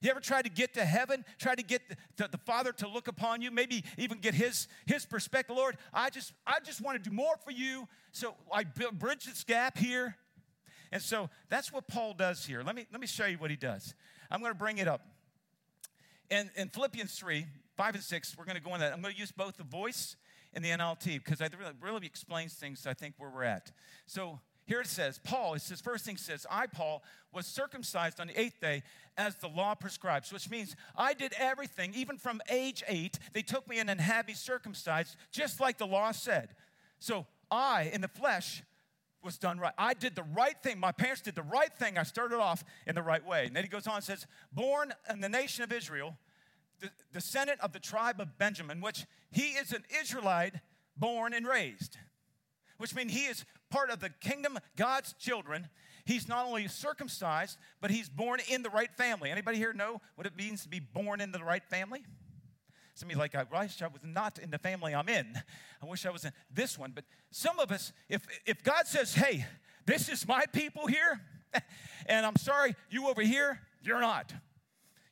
You 0.00 0.10
ever 0.10 0.20
try 0.20 0.42
to 0.42 0.48
get 0.48 0.74
to 0.74 0.84
heaven, 0.84 1.24
try 1.38 1.54
to 1.54 1.62
get 1.62 1.82
the, 2.16 2.28
the, 2.28 2.38
Father 2.38 2.72
to 2.72 2.88
look 2.88 3.06
upon 3.06 3.40
you, 3.40 3.52
maybe 3.52 3.84
even 3.96 4.18
get 4.18 4.34
His 4.34 4.66
His 4.86 5.06
perspective? 5.06 5.56
Lord, 5.56 5.76
I 5.94 6.10
just 6.10 6.32
I 6.44 6.58
just 6.64 6.80
want 6.80 7.02
to 7.02 7.10
do 7.10 7.14
more 7.14 7.36
for 7.44 7.52
you, 7.52 7.86
so 8.10 8.34
I 8.52 8.64
bridge 8.64 9.24
this 9.24 9.44
gap 9.44 9.78
here. 9.78 10.16
And 10.90 11.00
so 11.00 11.30
that's 11.48 11.72
what 11.72 11.86
Paul 11.88 12.14
does 12.14 12.44
here. 12.44 12.62
Let 12.62 12.74
me 12.74 12.86
let 12.90 13.00
me 13.00 13.06
show 13.06 13.26
you 13.26 13.38
what 13.38 13.50
he 13.50 13.56
does. 13.56 13.94
I'm 14.30 14.40
going 14.40 14.52
to 14.52 14.58
bring 14.58 14.78
it 14.78 14.88
up. 14.88 15.02
In, 16.30 16.50
in 16.56 16.68
Philippians 16.68 17.14
3, 17.14 17.46
5 17.82 17.96
and 17.96 18.04
6, 18.04 18.38
we're 18.38 18.44
going 18.44 18.56
to 18.56 18.62
go 18.62 18.70
on 18.70 18.78
that. 18.78 18.92
I'm 18.92 19.02
going 19.02 19.12
to 19.12 19.18
use 19.18 19.32
both 19.32 19.56
the 19.56 19.64
voice 19.64 20.14
and 20.54 20.64
the 20.64 20.68
NLT 20.68 21.14
because 21.14 21.40
it 21.40 21.52
really, 21.58 21.72
really 21.80 22.06
explains 22.06 22.54
things, 22.54 22.86
I 22.86 22.94
think, 22.94 23.14
where 23.18 23.28
we're 23.28 23.42
at. 23.42 23.72
So 24.06 24.38
here 24.66 24.82
it 24.82 24.86
says, 24.86 25.18
Paul, 25.24 25.54
it 25.54 25.62
says, 25.62 25.80
first 25.80 26.04
thing 26.04 26.16
says, 26.16 26.46
I, 26.48 26.68
Paul, 26.68 27.02
was 27.32 27.44
circumcised 27.44 28.20
on 28.20 28.28
the 28.28 28.40
eighth 28.40 28.60
day 28.60 28.84
as 29.16 29.34
the 29.34 29.48
law 29.48 29.74
prescribes, 29.74 30.32
which 30.32 30.48
means 30.48 30.76
I 30.96 31.12
did 31.12 31.34
everything, 31.36 31.92
even 31.96 32.18
from 32.18 32.40
age 32.48 32.84
eight, 32.86 33.18
they 33.32 33.42
took 33.42 33.68
me 33.68 33.80
in 33.80 33.88
and 33.88 34.00
had 34.00 34.28
me 34.28 34.34
circumcised, 34.34 35.16
just 35.32 35.58
like 35.58 35.78
the 35.78 35.86
law 35.88 36.12
said. 36.12 36.50
So 37.00 37.26
I, 37.50 37.90
in 37.92 38.00
the 38.00 38.06
flesh, 38.06 38.62
was 39.24 39.38
done 39.38 39.58
right. 39.58 39.74
I 39.76 39.94
did 39.94 40.14
the 40.14 40.26
right 40.36 40.56
thing. 40.62 40.78
My 40.78 40.92
parents 40.92 41.22
did 41.22 41.34
the 41.34 41.42
right 41.42 41.72
thing. 41.76 41.98
I 41.98 42.04
started 42.04 42.38
off 42.38 42.64
in 42.86 42.94
the 42.94 43.02
right 43.02 43.26
way. 43.26 43.46
And 43.46 43.56
then 43.56 43.64
he 43.64 43.68
goes 43.68 43.88
on 43.88 43.96
and 43.96 44.04
says, 44.04 44.24
Born 44.52 44.92
in 45.10 45.20
the 45.20 45.28
nation 45.28 45.64
of 45.64 45.72
Israel, 45.72 46.16
the 46.82 46.90
descendant 47.12 47.60
of 47.60 47.72
the 47.72 47.78
tribe 47.78 48.20
of 48.20 48.36
Benjamin, 48.38 48.80
which 48.80 49.06
he 49.30 49.52
is 49.52 49.72
an 49.72 49.84
Israelite 50.00 50.54
born 50.96 51.32
and 51.32 51.46
raised, 51.46 51.96
which 52.78 52.94
means 52.94 53.12
he 53.12 53.26
is 53.26 53.44
part 53.70 53.90
of 53.90 54.00
the 54.00 54.10
kingdom, 54.10 54.58
God's 54.76 55.14
children. 55.14 55.68
He's 56.04 56.28
not 56.28 56.46
only 56.46 56.66
circumcised, 56.68 57.56
but 57.80 57.90
he's 57.90 58.08
born 58.08 58.40
in 58.48 58.62
the 58.62 58.70
right 58.70 58.92
family. 58.96 59.30
Anybody 59.30 59.56
here 59.56 59.72
know 59.72 60.00
what 60.16 60.26
it 60.26 60.36
means 60.36 60.64
to 60.64 60.68
be 60.68 60.80
born 60.80 61.20
into 61.20 61.38
the 61.38 61.44
right 61.44 61.64
family? 61.64 62.04
Somebody's 62.94 63.18
like, 63.18 63.34
I 63.34 63.44
wish 63.44 63.80
I 63.80 63.86
was 63.86 64.02
not 64.04 64.38
in 64.38 64.50
the 64.50 64.58
family 64.58 64.94
I'm 64.94 65.08
in. 65.08 65.34
I 65.82 65.86
wish 65.86 66.04
I 66.04 66.10
was 66.10 66.24
in 66.24 66.32
this 66.52 66.78
one. 66.78 66.92
But 66.94 67.04
some 67.30 67.58
of 67.58 67.70
us, 67.70 67.92
if, 68.08 68.26
if 68.44 68.62
God 68.62 68.86
says, 68.86 69.14
hey, 69.14 69.46
this 69.86 70.08
is 70.08 70.28
my 70.28 70.44
people 70.52 70.86
here, 70.86 71.20
and 72.06 72.26
I'm 72.26 72.36
sorry, 72.36 72.74
you 72.90 73.08
over 73.08 73.22
here, 73.22 73.60
you're 73.82 74.00
not. 74.00 74.34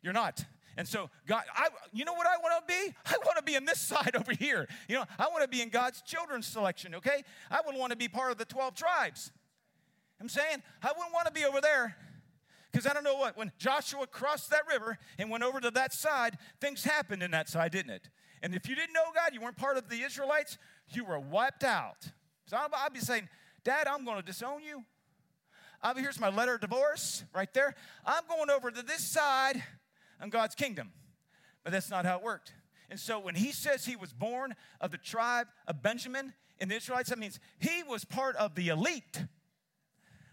You're 0.02 0.12
not. 0.12 0.44
And 0.80 0.88
so, 0.88 1.10
God, 1.26 1.42
I, 1.54 1.68
you 1.92 2.06
know 2.06 2.14
what 2.14 2.26
I 2.26 2.38
want 2.38 2.66
to 2.66 2.72
be? 2.72 2.94
I 3.04 3.18
want 3.26 3.36
to 3.36 3.42
be 3.42 3.54
in 3.54 3.66
this 3.66 3.78
side 3.86 4.16
over 4.16 4.32
here. 4.32 4.66
You 4.88 4.94
know, 4.96 5.04
I 5.18 5.28
want 5.28 5.42
to 5.42 5.48
be 5.48 5.60
in 5.60 5.68
God's 5.68 6.00
children's 6.00 6.46
selection, 6.46 6.94
okay? 6.94 7.22
I 7.50 7.60
wouldn't 7.60 7.78
want 7.78 7.90
to 7.90 7.98
be 7.98 8.08
part 8.08 8.32
of 8.32 8.38
the 8.38 8.46
12 8.46 8.76
tribes. 8.76 9.30
I'm 10.22 10.30
saying, 10.30 10.62
I 10.82 10.92
wouldn't 10.96 11.12
want 11.12 11.26
to 11.26 11.34
be 11.34 11.44
over 11.44 11.60
there. 11.60 11.98
Because 12.72 12.86
I 12.86 12.94
don't 12.94 13.04
know 13.04 13.16
what, 13.16 13.36
when 13.36 13.52
Joshua 13.58 14.06
crossed 14.06 14.48
that 14.52 14.62
river 14.72 14.96
and 15.18 15.28
went 15.28 15.44
over 15.44 15.60
to 15.60 15.70
that 15.72 15.92
side, 15.92 16.38
things 16.62 16.82
happened 16.82 17.22
in 17.22 17.30
that 17.32 17.50
side, 17.50 17.72
didn't 17.72 17.90
it? 17.90 18.08
And 18.42 18.54
if 18.54 18.66
you 18.66 18.74
didn't 18.74 18.94
know 18.94 19.02
God, 19.14 19.34
you 19.34 19.42
weren't 19.42 19.58
part 19.58 19.76
of 19.76 19.90
the 19.90 20.00
Israelites, 20.00 20.56
you 20.88 21.04
were 21.04 21.20
wiped 21.20 21.62
out. 21.62 22.08
So 22.46 22.56
I'll 22.56 22.88
be 22.88 23.00
saying, 23.00 23.28
Dad, 23.64 23.86
I'm 23.86 24.06
going 24.06 24.16
to 24.16 24.24
disown 24.24 24.62
you. 24.62 24.82
Be, 25.94 26.00
here's 26.00 26.18
my 26.18 26.30
letter 26.30 26.54
of 26.54 26.62
divorce 26.62 27.22
right 27.34 27.52
there. 27.52 27.74
I'm 28.06 28.22
going 28.26 28.48
over 28.48 28.70
to 28.70 28.82
this 28.82 29.06
side 29.06 29.62
on 30.20 30.30
God's 30.30 30.54
kingdom. 30.54 30.92
But 31.64 31.72
that's 31.72 31.90
not 31.90 32.04
how 32.04 32.18
it 32.18 32.22
worked. 32.22 32.52
And 32.88 32.98
so 32.98 33.18
when 33.18 33.34
he 33.34 33.52
says 33.52 33.84
he 33.84 33.96
was 33.96 34.12
born 34.12 34.54
of 34.80 34.90
the 34.90 34.98
tribe 34.98 35.46
of 35.66 35.82
Benjamin 35.82 36.34
in 36.58 36.68
the 36.68 36.76
Israelites, 36.76 37.10
that 37.10 37.18
means 37.18 37.38
he 37.58 37.82
was 37.82 38.04
part 38.04 38.36
of 38.36 38.54
the 38.54 38.68
elite. 38.68 39.24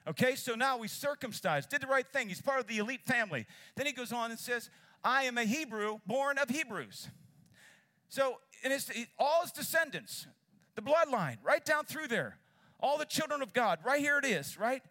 Okay, 0.08 0.36
so 0.36 0.56
now 0.56 0.78
we 0.78 0.88
circumcised, 0.88 1.70
did 1.70 1.82
the 1.82 1.88
right 1.88 2.08
thing. 2.08 2.30
He's 2.30 2.42
part 2.42 2.60
of 2.60 2.68
the 2.68 2.78
elite 2.78 3.06
family. 3.06 3.46
Then 3.76 3.86
he 3.86 3.92
goes 3.92 4.14
on 4.14 4.32
and 4.32 4.40
says, 4.40 4.70
I 5.04 5.24
am 5.24 5.38
a 5.38 5.44
Hebrew 5.44 6.00
born 6.06 6.38
of 6.38 6.50
Hebrews. 6.50 7.10
So, 8.10 8.38
and 8.64 8.72
it's 8.72 8.90
all 9.20 9.42
his 9.42 9.52
descendants, 9.52 10.28
the 10.76 10.82
bloodline, 10.82 11.38
right 11.44 11.64
down 11.64 11.84
through 11.84 12.08
there, 12.08 12.38
all 12.80 12.98
the 12.98 13.06
children 13.06 13.42
of 13.42 13.52
God, 13.54 13.80
right 13.84 14.00
here 14.00 14.18
it 14.18 14.26
is, 14.26 14.58
right? 14.58 14.82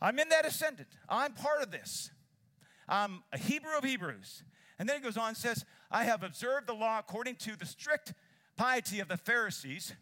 I'm 0.00 0.18
in 0.18 0.30
that 0.30 0.46
ascendant. 0.46 0.88
I'm 1.08 1.34
part 1.34 1.62
of 1.62 1.70
this. 1.70 2.10
I'm 2.92 3.22
a 3.32 3.38
Hebrew 3.38 3.76
of 3.76 3.84
Hebrews. 3.84 4.44
And 4.78 4.86
then 4.86 4.96
he 4.96 5.02
goes 5.02 5.16
on 5.16 5.28
and 5.28 5.36
says, 5.36 5.64
I 5.90 6.04
have 6.04 6.22
observed 6.22 6.66
the 6.66 6.74
law 6.74 6.98
according 6.98 7.36
to 7.36 7.56
the 7.56 7.64
strict 7.64 8.12
piety 8.56 9.00
of 9.00 9.08
the 9.08 9.16
Pharisees, 9.16 9.94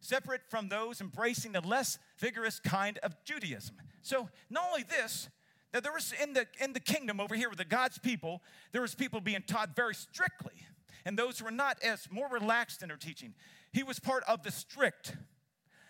separate 0.00 0.42
from 0.50 0.68
those 0.68 1.00
embracing 1.00 1.52
the 1.52 1.62
less 1.62 1.98
vigorous 2.18 2.60
kind 2.60 2.98
of 2.98 3.16
Judaism. 3.24 3.76
So, 4.02 4.28
not 4.50 4.64
only 4.68 4.82
this, 4.82 5.30
that 5.72 5.82
there 5.82 5.92
was 5.92 6.12
in 6.22 6.34
the, 6.34 6.46
in 6.60 6.74
the 6.74 6.80
kingdom 6.80 7.18
over 7.18 7.34
here 7.34 7.48
with 7.48 7.58
the 7.58 7.64
God's 7.64 7.98
people, 7.98 8.42
there 8.72 8.82
was 8.82 8.94
people 8.94 9.22
being 9.22 9.42
taught 9.46 9.74
very 9.74 9.94
strictly, 9.94 10.66
and 11.06 11.18
those 11.18 11.38
who 11.38 11.46
were 11.46 11.50
not 11.50 11.82
as 11.82 12.06
more 12.10 12.28
relaxed 12.28 12.82
in 12.82 12.88
their 12.88 12.98
teaching. 12.98 13.32
He 13.72 13.82
was 13.82 13.98
part 13.98 14.22
of 14.28 14.42
the 14.42 14.52
strict, 14.52 15.16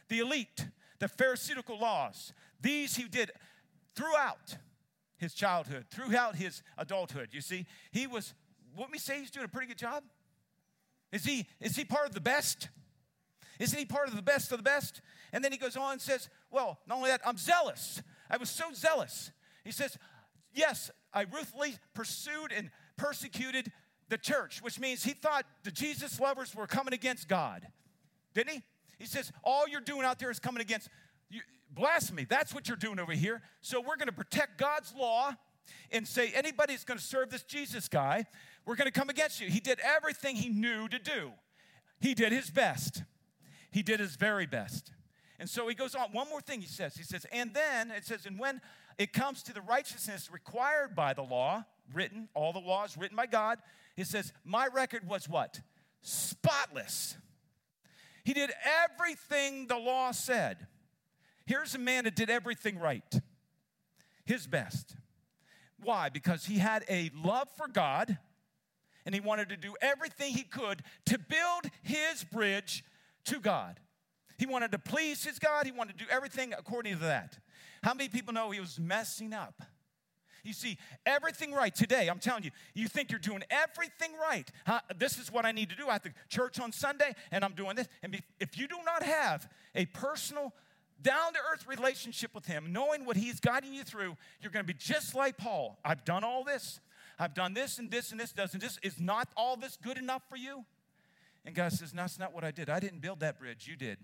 the 0.08 0.20
elite, 0.20 0.68
the 1.00 1.08
Pharisaical 1.08 1.80
laws. 1.80 2.32
These 2.60 2.94
he 2.94 3.08
did 3.08 3.32
throughout 3.96 4.56
his 5.24 5.34
childhood, 5.34 5.86
throughout 5.90 6.36
his 6.36 6.62
adulthood. 6.78 7.30
You 7.32 7.40
see, 7.40 7.66
he 7.90 8.06
was, 8.06 8.34
wouldn't 8.74 8.92
we 8.92 8.98
say 8.98 9.18
he's 9.18 9.30
doing 9.30 9.46
a 9.46 9.48
pretty 9.48 9.66
good 9.66 9.78
job? 9.78 10.04
Is 11.10 11.24
he, 11.24 11.46
is 11.60 11.74
he 11.76 11.84
part 11.84 12.06
of 12.06 12.14
the 12.14 12.20
best? 12.20 12.68
Isn't 13.58 13.78
he 13.78 13.84
part 13.84 14.08
of 14.08 14.16
the 14.16 14.22
best 14.22 14.52
of 14.52 14.58
the 14.58 14.64
best? 14.64 15.00
And 15.32 15.44
then 15.44 15.52
he 15.52 15.58
goes 15.58 15.76
on 15.76 15.92
and 15.92 16.00
says, 16.00 16.28
Well, 16.50 16.78
not 16.86 16.96
only 16.96 17.10
that, 17.10 17.20
I'm 17.24 17.36
zealous. 17.36 18.02
I 18.30 18.36
was 18.36 18.50
so 18.50 18.72
zealous. 18.72 19.30
He 19.64 19.70
says, 19.70 19.96
Yes, 20.52 20.90
I 21.12 21.22
ruthlessly 21.22 21.76
pursued 21.94 22.52
and 22.56 22.70
persecuted 22.96 23.70
the 24.08 24.18
church, 24.18 24.60
which 24.62 24.78
means 24.78 25.04
he 25.04 25.12
thought 25.12 25.44
the 25.62 25.70
Jesus 25.70 26.20
lovers 26.20 26.54
were 26.54 26.66
coming 26.66 26.94
against 26.94 27.28
God. 27.28 27.66
Didn't 28.34 28.52
he? 28.52 28.62
He 28.98 29.06
says, 29.06 29.32
All 29.42 29.68
you're 29.68 29.80
doing 29.80 30.02
out 30.02 30.18
there 30.18 30.30
is 30.30 30.38
coming 30.38 30.60
against 30.60 30.88
you, 31.30 31.40
blasphemy. 31.74 32.26
That's 32.28 32.54
what 32.54 32.68
you're 32.68 32.76
doing 32.76 32.98
over 32.98 33.12
here. 33.12 33.42
So 33.60 33.80
we're 33.80 33.96
going 33.96 34.06
to 34.08 34.12
protect 34.12 34.58
God's 34.58 34.94
law 34.94 35.32
and 35.90 36.06
say, 36.06 36.32
Anybody 36.34 36.74
that's 36.74 36.84
going 36.84 36.98
to 36.98 37.04
serve 37.04 37.30
this 37.30 37.42
Jesus 37.42 37.88
guy, 37.88 38.26
we're 38.66 38.76
going 38.76 38.90
to 38.90 38.98
come 38.98 39.10
against 39.10 39.40
you. 39.40 39.48
He 39.48 39.60
did 39.60 39.78
everything 39.80 40.36
he 40.36 40.48
knew 40.48 40.88
to 40.88 40.98
do, 40.98 41.32
he 42.00 42.14
did 42.14 42.32
his 42.32 42.50
best. 42.50 43.02
He 43.70 43.82
did 43.82 43.98
his 43.98 44.14
very 44.14 44.46
best. 44.46 44.92
And 45.40 45.50
so 45.50 45.66
he 45.66 45.74
goes 45.74 45.96
on. 45.96 46.12
One 46.12 46.28
more 46.28 46.40
thing 46.40 46.60
he 46.60 46.66
says. 46.68 46.96
He 46.96 47.02
says, 47.02 47.26
and 47.32 47.52
then 47.52 47.90
it 47.90 48.04
says, 48.04 48.24
and 48.24 48.38
when 48.38 48.60
it 48.98 49.12
comes 49.12 49.42
to 49.42 49.52
the 49.52 49.60
righteousness 49.62 50.30
required 50.32 50.94
by 50.94 51.12
the 51.12 51.22
law, 51.22 51.64
written, 51.92 52.28
all 52.34 52.52
the 52.52 52.60
laws 52.60 52.96
written 52.96 53.16
by 53.16 53.26
God, 53.26 53.58
it 53.96 54.06
says, 54.06 54.32
my 54.44 54.68
record 54.68 55.08
was 55.08 55.28
what? 55.28 55.60
Spotless. 56.02 57.16
He 58.24 58.32
did 58.32 58.52
everything 58.84 59.66
the 59.66 59.76
law 59.76 60.12
said. 60.12 60.68
Here's 61.46 61.74
a 61.74 61.78
man 61.78 62.04
that 62.04 62.16
did 62.16 62.30
everything 62.30 62.78
right, 62.78 63.20
his 64.24 64.46
best. 64.46 64.96
Why? 65.82 66.08
Because 66.08 66.46
he 66.46 66.58
had 66.58 66.84
a 66.88 67.10
love 67.14 67.48
for 67.56 67.68
God 67.68 68.18
and 69.04 69.14
he 69.14 69.20
wanted 69.20 69.50
to 69.50 69.56
do 69.56 69.74
everything 69.82 70.32
he 70.32 70.44
could 70.44 70.82
to 71.06 71.18
build 71.18 71.70
his 71.82 72.24
bridge 72.24 72.84
to 73.26 73.38
God. 73.38 73.78
He 74.38 74.46
wanted 74.46 74.72
to 74.72 74.78
please 74.78 75.24
his 75.24 75.38
God, 75.38 75.66
he 75.66 75.72
wanted 75.72 75.98
to 75.98 76.04
do 76.04 76.10
everything 76.10 76.54
according 76.56 76.94
to 76.94 77.00
that. 77.00 77.38
How 77.82 77.92
many 77.92 78.08
people 78.08 78.32
know 78.32 78.50
he 78.50 78.60
was 78.60 78.80
messing 78.80 79.34
up? 79.34 79.62
You 80.42 80.52
see, 80.52 80.76
everything 81.06 81.52
right 81.52 81.74
today, 81.74 82.08
I'm 82.08 82.18
telling 82.18 82.44
you, 82.44 82.50
you 82.74 82.86
think 82.86 83.10
you're 83.10 83.18
doing 83.18 83.42
everything 83.50 84.10
right. 84.20 84.46
Huh? 84.66 84.80
This 84.98 85.18
is 85.18 85.32
what 85.32 85.46
I 85.46 85.52
need 85.52 85.70
to 85.70 85.76
do 85.76 85.88
at 85.88 86.02
to 86.02 86.12
church 86.28 86.60
on 86.60 86.70
Sunday, 86.70 87.14
and 87.30 87.42
I'm 87.42 87.54
doing 87.54 87.76
this. 87.76 87.88
And 88.02 88.22
if 88.38 88.58
you 88.58 88.68
do 88.68 88.76
not 88.84 89.02
have 89.02 89.48
a 89.74 89.86
personal, 89.86 90.52
down 91.02 91.32
to 91.32 91.38
earth 91.52 91.66
relationship 91.66 92.34
with 92.34 92.46
Him, 92.46 92.72
knowing 92.72 93.04
what 93.04 93.16
He's 93.16 93.40
guiding 93.40 93.74
you 93.74 93.84
through, 93.84 94.16
you're 94.40 94.52
going 94.52 94.64
to 94.64 94.72
be 94.72 94.78
just 94.78 95.14
like 95.14 95.36
Paul. 95.36 95.78
I've 95.84 96.04
done 96.04 96.24
all 96.24 96.44
this. 96.44 96.80
I've 97.18 97.34
done 97.34 97.54
this 97.54 97.78
and 97.78 97.90
this 97.90 98.10
and 98.10 98.18
this 98.18 98.32
doesn't 98.32 98.60
this 98.60 98.78
is 98.82 98.98
not 98.98 99.28
all 99.36 99.56
this 99.56 99.76
good 99.76 99.98
enough 99.98 100.22
for 100.28 100.36
you? 100.36 100.64
And 101.44 101.54
God 101.54 101.72
says, 101.72 101.92
That's 101.92 102.18
not 102.18 102.34
what 102.34 102.44
I 102.44 102.50
did. 102.50 102.68
I 102.68 102.80
didn't 102.80 103.00
build 103.00 103.20
that 103.20 103.38
bridge, 103.38 103.68
you 103.68 103.76
did. 103.76 103.98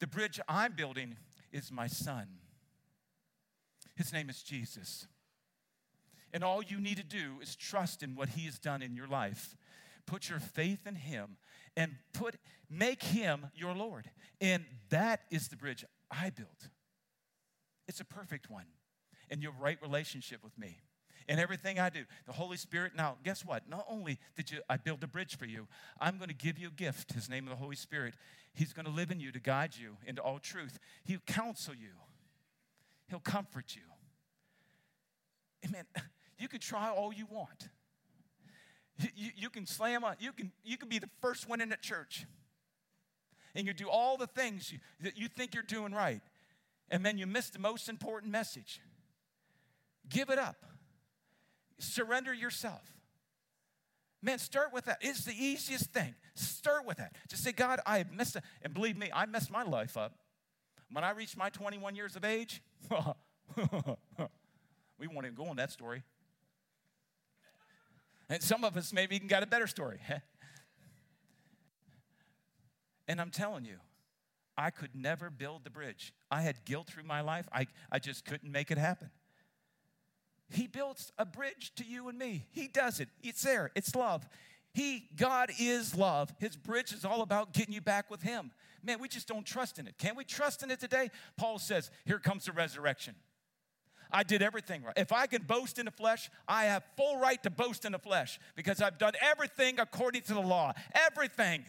The 0.00 0.06
bridge 0.06 0.40
I'm 0.48 0.72
building 0.72 1.16
is 1.52 1.72
my 1.72 1.86
son. 1.86 2.26
His 3.96 4.12
name 4.12 4.30
is 4.30 4.42
Jesus. 4.42 5.06
And 6.32 6.44
all 6.44 6.62
you 6.62 6.80
need 6.80 6.98
to 6.98 7.04
do 7.04 7.36
is 7.42 7.56
trust 7.56 8.02
in 8.02 8.14
what 8.14 8.30
he 8.30 8.44
has 8.44 8.58
done 8.58 8.82
in 8.82 8.94
your 8.94 9.08
life. 9.08 9.56
Put 10.06 10.28
your 10.28 10.40
faith 10.40 10.86
in 10.86 10.94
him 10.94 11.36
and 11.78 11.92
put 12.12 12.34
make 12.68 13.02
him 13.02 13.46
your 13.54 13.74
Lord. 13.74 14.10
And 14.40 14.64
that 14.90 15.20
is 15.30 15.48
the 15.48 15.56
bridge 15.56 15.84
I 16.10 16.28
built. 16.30 16.68
It's 17.86 18.00
a 18.00 18.04
perfect 18.04 18.50
one. 18.50 18.66
And 19.30 19.42
your 19.42 19.52
right 19.60 19.78
relationship 19.80 20.42
with 20.42 20.58
me 20.58 20.80
in 21.28 21.38
everything 21.38 21.78
I 21.78 21.88
do. 21.88 22.04
The 22.26 22.32
Holy 22.32 22.56
Spirit, 22.56 22.92
now, 22.96 23.16
guess 23.22 23.44
what? 23.44 23.68
Not 23.68 23.86
only 23.88 24.18
did 24.36 24.50
you, 24.50 24.60
I 24.68 24.76
build 24.76 25.04
a 25.04 25.06
bridge 25.06 25.36
for 25.36 25.44
you, 25.44 25.68
I'm 26.00 26.16
going 26.16 26.28
to 26.28 26.34
give 26.34 26.58
you 26.58 26.68
a 26.68 26.72
gift, 26.72 27.12
his 27.12 27.28
name 27.28 27.44
of 27.44 27.50
the 27.50 27.56
Holy 27.56 27.76
Spirit. 27.76 28.14
He's 28.54 28.72
going 28.72 28.86
to 28.86 28.92
live 28.92 29.10
in 29.10 29.20
you 29.20 29.30
to 29.32 29.38
guide 29.38 29.74
you 29.78 29.98
into 30.06 30.20
all 30.22 30.38
truth. 30.38 30.78
He'll 31.04 31.20
counsel 31.26 31.74
you, 31.74 31.92
he'll 33.08 33.20
comfort 33.20 33.76
you. 33.76 33.82
Amen. 35.68 35.84
You 36.38 36.48
can 36.48 36.60
try 36.60 36.88
all 36.90 37.12
you 37.12 37.26
want. 37.30 37.68
You, 39.14 39.30
you, 39.36 39.50
can 39.50 39.64
slam 39.64 40.02
on, 40.02 40.16
you 40.18 40.32
can, 40.32 40.50
you 40.64 40.76
can 40.76 40.88
be 40.88 40.98
the 40.98 41.08
first 41.20 41.48
one 41.48 41.60
in 41.60 41.68
the 41.68 41.76
church. 41.76 42.26
And 43.54 43.66
you 43.66 43.72
do 43.72 43.88
all 43.88 44.16
the 44.16 44.26
things 44.26 44.72
you, 44.72 44.78
that 45.00 45.16
you 45.16 45.28
think 45.28 45.54
you're 45.54 45.62
doing 45.62 45.92
right. 45.92 46.20
And 46.90 47.04
then 47.04 47.18
you 47.18 47.26
miss 47.26 47.50
the 47.50 47.58
most 47.58 47.88
important 47.88 48.32
message. 48.32 48.80
Give 50.08 50.30
it 50.30 50.38
up. 50.38 50.64
Surrender 51.78 52.34
yourself. 52.34 52.82
Man, 54.20 54.38
start 54.38 54.72
with 54.72 54.86
that. 54.86 54.98
It's 55.00 55.24
the 55.24 55.32
easiest 55.32 55.92
thing. 55.92 56.14
Start 56.34 56.84
with 56.84 56.96
that. 56.96 57.14
Just 57.28 57.44
say, 57.44 57.52
God, 57.52 57.78
I 57.86 57.98
have 57.98 58.12
messed 58.12 58.36
up. 58.36 58.42
And 58.62 58.74
believe 58.74 58.96
me, 58.96 59.10
I 59.14 59.26
messed 59.26 59.50
my 59.50 59.62
life 59.62 59.96
up. 59.96 60.14
When 60.90 61.04
I 61.04 61.10
reached 61.10 61.36
my 61.36 61.50
21 61.50 61.94
years 61.94 62.16
of 62.16 62.24
age, 62.24 62.62
we 62.90 62.96
won't 65.06 65.26
even 65.26 65.36
go 65.36 65.46
on 65.46 65.56
that 65.56 65.70
story. 65.70 66.02
And 68.28 68.42
some 68.42 68.64
of 68.64 68.76
us 68.76 68.92
maybe 68.92 69.16
even 69.16 69.28
got 69.28 69.42
a 69.42 69.46
better 69.46 69.66
story. 69.66 70.00
and 73.08 73.20
I'm 73.20 73.30
telling 73.30 73.64
you, 73.64 73.76
I 74.56 74.70
could 74.70 74.94
never 74.94 75.30
build 75.30 75.64
the 75.64 75.70
bridge. 75.70 76.12
I 76.30 76.42
had 76.42 76.64
guilt 76.64 76.88
through 76.88 77.04
my 77.04 77.20
life. 77.20 77.48
I, 77.52 77.66
I 77.90 78.00
just 78.00 78.24
couldn't 78.24 78.50
make 78.50 78.70
it 78.70 78.78
happen. 78.78 79.10
He 80.50 80.66
builds 80.66 81.12
a 81.18 81.24
bridge 81.24 81.72
to 81.76 81.84
you 81.84 82.08
and 82.08 82.18
me. 82.18 82.46
He 82.50 82.68
does 82.68 83.00
it. 83.00 83.08
It's 83.22 83.42
there. 83.42 83.70
It's 83.74 83.94
love. 83.94 84.26
He, 84.72 85.08
God 85.16 85.50
is 85.58 85.96
love. 85.96 86.34
His 86.38 86.56
bridge 86.56 86.92
is 86.92 87.04
all 87.04 87.22
about 87.22 87.52
getting 87.52 87.74
you 87.74 87.80
back 87.80 88.10
with 88.10 88.22
Him. 88.22 88.50
Man, 88.82 89.00
we 89.00 89.08
just 89.08 89.28
don't 89.28 89.44
trust 89.44 89.78
in 89.78 89.86
it. 89.86 89.98
Can 89.98 90.16
we 90.16 90.24
trust 90.24 90.62
in 90.62 90.70
it 90.70 90.80
today? 90.80 91.10
Paul 91.36 91.58
says, 91.58 91.90
Here 92.04 92.18
comes 92.18 92.44
the 92.44 92.52
resurrection. 92.52 93.14
I 94.10 94.22
did 94.22 94.42
everything 94.42 94.82
right. 94.82 94.94
If 94.96 95.12
I 95.12 95.26
can 95.26 95.42
boast 95.42 95.78
in 95.78 95.84
the 95.84 95.90
flesh, 95.90 96.30
I 96.46 96.64
have 96.64 96.82
full 96.96 97.18
right 97.18 97.42
to 97.42 97.50
boast 97.50 97.84
in 97.84 97.92
the 97.92 97.98
flesh 97.98 98.38
because 98.56 98.80
I've 98.80 98.98
done 98.98 99.12
everything 99.20 99.78
according 99.78 100.22
to 100.22 100.34
the 100.34 100.40
law. 100.40 100.72
Everything. 100.94 101.64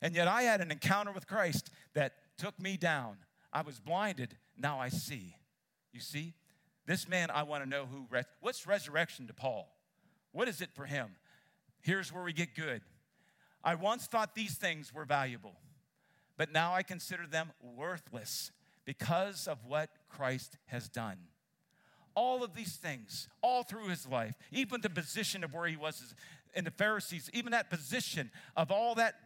And 0.00 0.14
yet 0.14 0.28
I 0.28 0.42
had 0.42 0.60
an 0.60 0.70
encounter 0.70 1.12
with 1.12 1.26
Christ 1.26 1.70
that 1.94 2.14
took 2.38 2.58
me 2.60 2.76
down. 2.76 3.16
I 3.52 3.62
was 3.62 3.80
blinded, 3.80 4.36
now 4.56 4.78
I 4.78 4.88
see. 4.88 5.36
You 5.92 6.00
see? 6.00 6.34
This 6.86 7.08
man, 7.08 7.30
I 7.30 7.42
want 7.42 7.64
to 7.64 7.68
know 7.68 7.86
who, 7.86 8.06
res- 8.10 8.24
what's 8.40 8.66
resurrection 8.66 9.26
to 9.26 9.34
Paul? 9.34 9.68
What 10.32 10.48
is 10.48 10.60
it 10.60 10.70
for 10.74 10.86
him? 10.86 11.16
Here's 11.80 12.12
where 12.12 12.22
we 12.22 12.32
get 12.32 12.54
good. 12.54 12.82
I 13.64 13.74
once 13.74 14.06
thought 14.06 14.34
these 14.34 14.54
things 14.54 14.94
were 14.94 15.04
valuable, 15.04 15.56
but 16.36 16.52
now 16.52 16.74
I 16.74 16.82
consider 16.82 17.26
them 17.26 17.50
worthless 17.60 18.52
because 18.84 19.48
of 19.48 19.64
what 19.66 19.90
Christ 20.16 20.56
has 20.66 20.88
done. 20.88 21.18
All 22.14 22.42
of 22.42 22.54
these 22.54 22.76
things, 22.76 23.28
all 23.42 23.62
through 23.62 23.88
his 23.88 24.06
life, 24.06 24.34
even 24.50 24.80
the 24.80 24.88
position 24.88 25.44
of 25.44 25.52
where 25.52 25.66
he 25.66 25.76
was 25.76 26.14
in 26.54 26.64
the 26.64 26.70
Pharisees, 26.70 27.30
even 27.34 27.52
that 27.52 27.68
position 27.68 28.30
of 28.56 28.70
all 28.70 28.94
that 28.94 29.16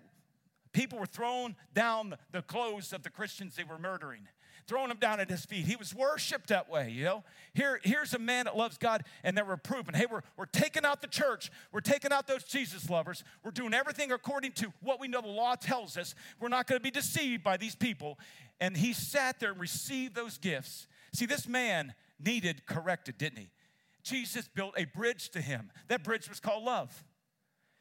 people 0.73 0.99
were 0.99 1.06
thrown 1.06 1.54
down 1.75 2.16
the 2.32 2.42
clothes 2.42 2.92
of 2.92 3.04
the 3.04 3.11
Christians 3.11 3.54
they 3.54 3.64
were 3.64 3.78
murdering 3.78 4.26
throwing 4.66 4.90
him 4.90 4.98
down 4.98 5.20
at 5.20 5.30
his 5.30 5.44
feet. 5.44 5.64
He 5.64 5.76
was 5.76 5.94
worshiped 5.94 6.48
that 6.48 6.70
way, 6.70 6.90
you 6.90 7.04
know. 7.04 7.24
Here, 7.54 7.80
here's 7.82 8.14
a 8.14 8.18
man 8.18 8.44
that 8.44 8.56
loves 8.56 8.78
God, 8.78 9.04
and 9.24 9.36
they're 9.36 9.44
reproving. 9.44 9.94
Hey, 9.94 10.06
we're, 10.10 10.22
we're 10.36 10.46
taking 10.46 10.84
out 10.84 11.00
the 11.00 11.08
church. 11.08 11.50
We're 11.72 11.80
taking 11.80 12.12
out 12.12 12.26
those 12.26 12.44
Jesus 12.44 12.88
lovers. 12.88 13.24
We're 13.44 13.50
doing 13.50 13.74
everything 13.74 14.12
according 14.12 14.52
to 14.52 14.72
what 14.80 15.00
we 15.00 15.08
know 15.08 15.20
the 15.20 15.28
law 15.28 15.54
tells 15.54 15.96
us. 15.96 16.14
We're 16.38 16.48
not 16.48 16.66
going 16.66 16.78
to 16.78 16.82
be 16.82 16.90
deceived 16.90 17.42
by 17.42 17.56
these 17.56 17.74
people. 17.74 18.18
And 18.60 18.76
he 18.76 18.92
sat 18.92 19.40
there 19.40 19.52
and 19.52 19.60
received 19.60 20.14
those 20.14 20.38
gifts. 20.38 20.86
See, 21.12 21.26
this 21.26 21.48
man 21.48 21.94
needed 22.18 22.66
corrected, 22.66 23.18
didn't 23.18 23.38
he? 23.38 23.50
Jesus 24.02 24.48
built 24.48 24.74
a 24.76 24.84
bridge 24.84 25.30
to 25.30 25.40
him. 25.40 25.70
That 25.88 26.04
bridge 26.04 26.28
was 26.28 26.40
called 26.40 26.64
love. 26.64 27.04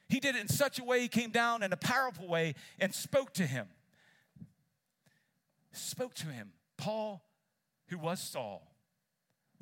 He 0.10 0.20
did 0.20 0.36
it 0.36 0.42
in 0.42 0.48
such 0.48 0.80
a 0.80 0.84
way, 0.84 1.02
he 1.02 1.08
came 1.08 1.30
down 1.30 1.62
in 1.62 1.72
a 1.72 1.78
powerful 1.78 2.28
way 2.28 2.56
and 2.80 2.94
spoke 2.94 3.34
to 3.36 3.46
him. 3.46 3.68
Spoke 5.72 6.16
to 6.16 6.28
him. 6.28 6.52
Paul 6.80 7.22
who 7.88 7.98
was 7.98 8.20
Saul, 8.22 8.62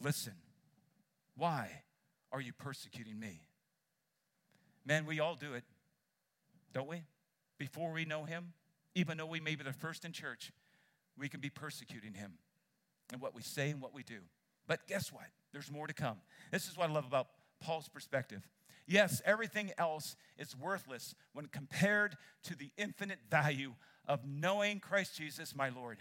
listen, 0.01 0.33
why 1.35 1.83
are 2.31 2.41
you 2.41 2.53
persecuting 2.53 3.19
me? 3.19 3.41
Man, 4.85 5.05
we 5.05 5.19
all 5.19 5.35
do 5.35 5.53
it, 5.53 5.63
don't 6.73 6.87
we? 6.87 7.03
Before 7.57 7.91
we 7.91 8.05
know 8.05 8.25
him, 8.25 8.53
even 8.95 9.17
though 9.17 9.25
we 9.25 9.39
may 9.39 9.55
be 9.55 9.63
the 9.63 9.73
first 9.73 10.05
in 10.05 10.11
church, 10.11 10.51
we 11.17 11.27
can 11.27 11.39
be 11.39 11.49
persecuting 11.49 12.13
him 12.13 12.33
and 13.11 13.21
what 13.21 13.33
we 13.33 13.41
say 13.41 13.71
and 13.71 13.81
what 13.81 13.93
we 13.93 14.03
do. 14.03 14.19
But 14.67 14.85
guess 14.87 15.11
what? 15.11 15.25
There's 15.53 15.71
more 15.71 15.87
to 15.87 15.93
come. 15.93 16.17
This 16.51 16.67
is 16.67 16.77
what 16.77 16.89
I 16.89 16.93
love 16.93 17.05
about 17.05 17.27
Paul's 17.59 17.87
perspective. 17.87 18.47
Yes, 18.85 19.21
everything 19.25 19.71
else 19.77 20.15
is 20.37 20.55
worthless 20.55 21.15
when 21.33 21.47
compared 21.47 22.15
to 22.43 22.55
the 22.55 22.69
infinite 22.77 23.19
value 23.29 23.73
of 24.07 24.25
knowing 24.25 24.79
Christ 24.79 25.17
Jesus, 25.17 25.55
my 25.55 25.69
Lord. 25.69 25.97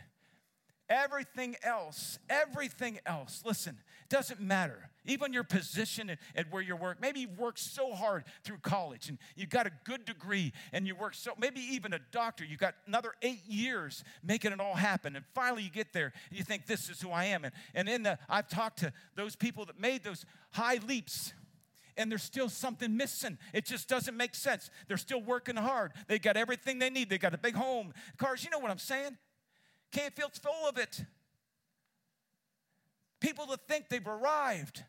Everything 0.89 1.57
else, 1.65 2.19
everything 2.31 3.01
else, 3.07 3.43
listen, 3.45 3.77
doesn't 4.09 4.41
matter. 4.41 4.89
Even 5.05 5.33
your 5.33 5.43
position 5.43 6.17
at, 6.37 6.53
where 6.53 6.63
you 6.63 6.77
work. 6.77 7.01
Maybe 7.01 7.21
you've 7.21 7.39
worked 7.39 7.59
so 7.59 7.93
hard 7.93 8.25
through 8.45 8.59
college 8.59 9.09
and 9.09 9.19
you 9.35 9.47
got 9.47 9.67
a 9.67 9.73
good 9.85 10.05
degree 10.05 10.53
and 10.73 10.87
you 10.87 10.95
work 10.95 11.15
so, 11.15 11.33
maybe 11.39 11.61
even 11.61 11.93
a 11.93 11.99
doctor, 12.13 12.45
you 12.45 12.57
got 12.57 12.75
another 12.87 13.13
eight 13.23 13.45
years 13.47 14.05
making 14.23 14.53
it 14.53 14.61
all 14.61 14.75
happen. 14.75 15.17
And 15.17 15.25
finally 15.35 15.65
you 15.65 15.71
get 15.71 15.93
there 15.93 16.13
and 16.31 16.39
you 16.39 16.45
think, 16.45 16.67
this 16.67 16.89
is 16.89 17.01
who 17.01 17.11
I 17.11 17.27
am. 17.27 17.45
And, 17.45 17.55
and 17.75 17.89
in 17.89 18.03
the, 18.05 18.19
I've 18.29 18.49
talked 18.49 18.79
to 18.81 18.93
those 19.17 19.35
people 19.35 19.65
that 19.67 19.81
made 19.81 20.05
those 20.05 20.25
high 20.53 20.79
leaps 20.87 21.33
and 21.97 22.11
there's 22.11 22.23
still 22.23 22.49
something 22.49 22.97
missing. 22.97 23.39
It 23.53 23.65
just 23.65 23.89
doesn't 23.89 24.17
make 24.17 24.35
sense. 24.35 24.71
They're 24.87 24.97
still 24.97 25.23
working 25.23 25.57
hard. 25.57 25.93
They 26.09 26.19
got 26.19 26.37
everything 26.37 26.79
they 26.79 26.91
need. 26.91 27.11
They 27.11 27.19
got 27.19 27.35
a 27.35 27.39
big 27.39 27.55
home, 27.55 27.93
cars. 28.19 28.45
You 28.45 28.51
know 28.51 28.59
what 28.59 28.71
I'm 28.71 28.79
saying? 28.79 29.17
Canfield's 29.93 30.39
full 30.39 30.69
of 30.69 30.79
it. 30.79 31.05
People 33.21 33.47
that 33.47 33.67
think 33.67 33.89
they've 33.89 34.07
arrived 34.07 34.85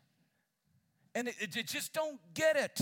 and 1.14 1.28
it, 1.28 1.34
it, 1.40 1.66
just 1.66 1.92
don't 1.92 2.20
get 2.34 2.56
it. 2.56 2.80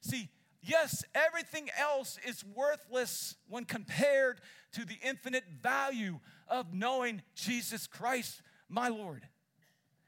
See, 0.00 0.28
yes, 0.62 1.04
everything 1.14 1.68
else 1.78 2.18
is 2.26 2.44
worthless 2.44 3.34
when 3.48 3.64
compared 3.64 4.40
to 4.72 4.84
the 4.84 4.96
infinite 5.02 5.44
value 5.60 6.20
of 6.48 6.72
knowing 6.72 7.22
Jesus 7.34 7.86
Christ, 7.86 8.42
my 8.68 8.88
Lord. 8.88 9.26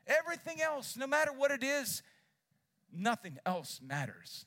Everything 0.07 0.61
else, 0.61 0.97
no 0.97 1.07
matter 1.07 1.33
what 1.33 1.51
it 1.51 1.65
is, 1.65 2.03
nothing 2.93 3.39
else 3.47 3.81
matters. 3.83 4.47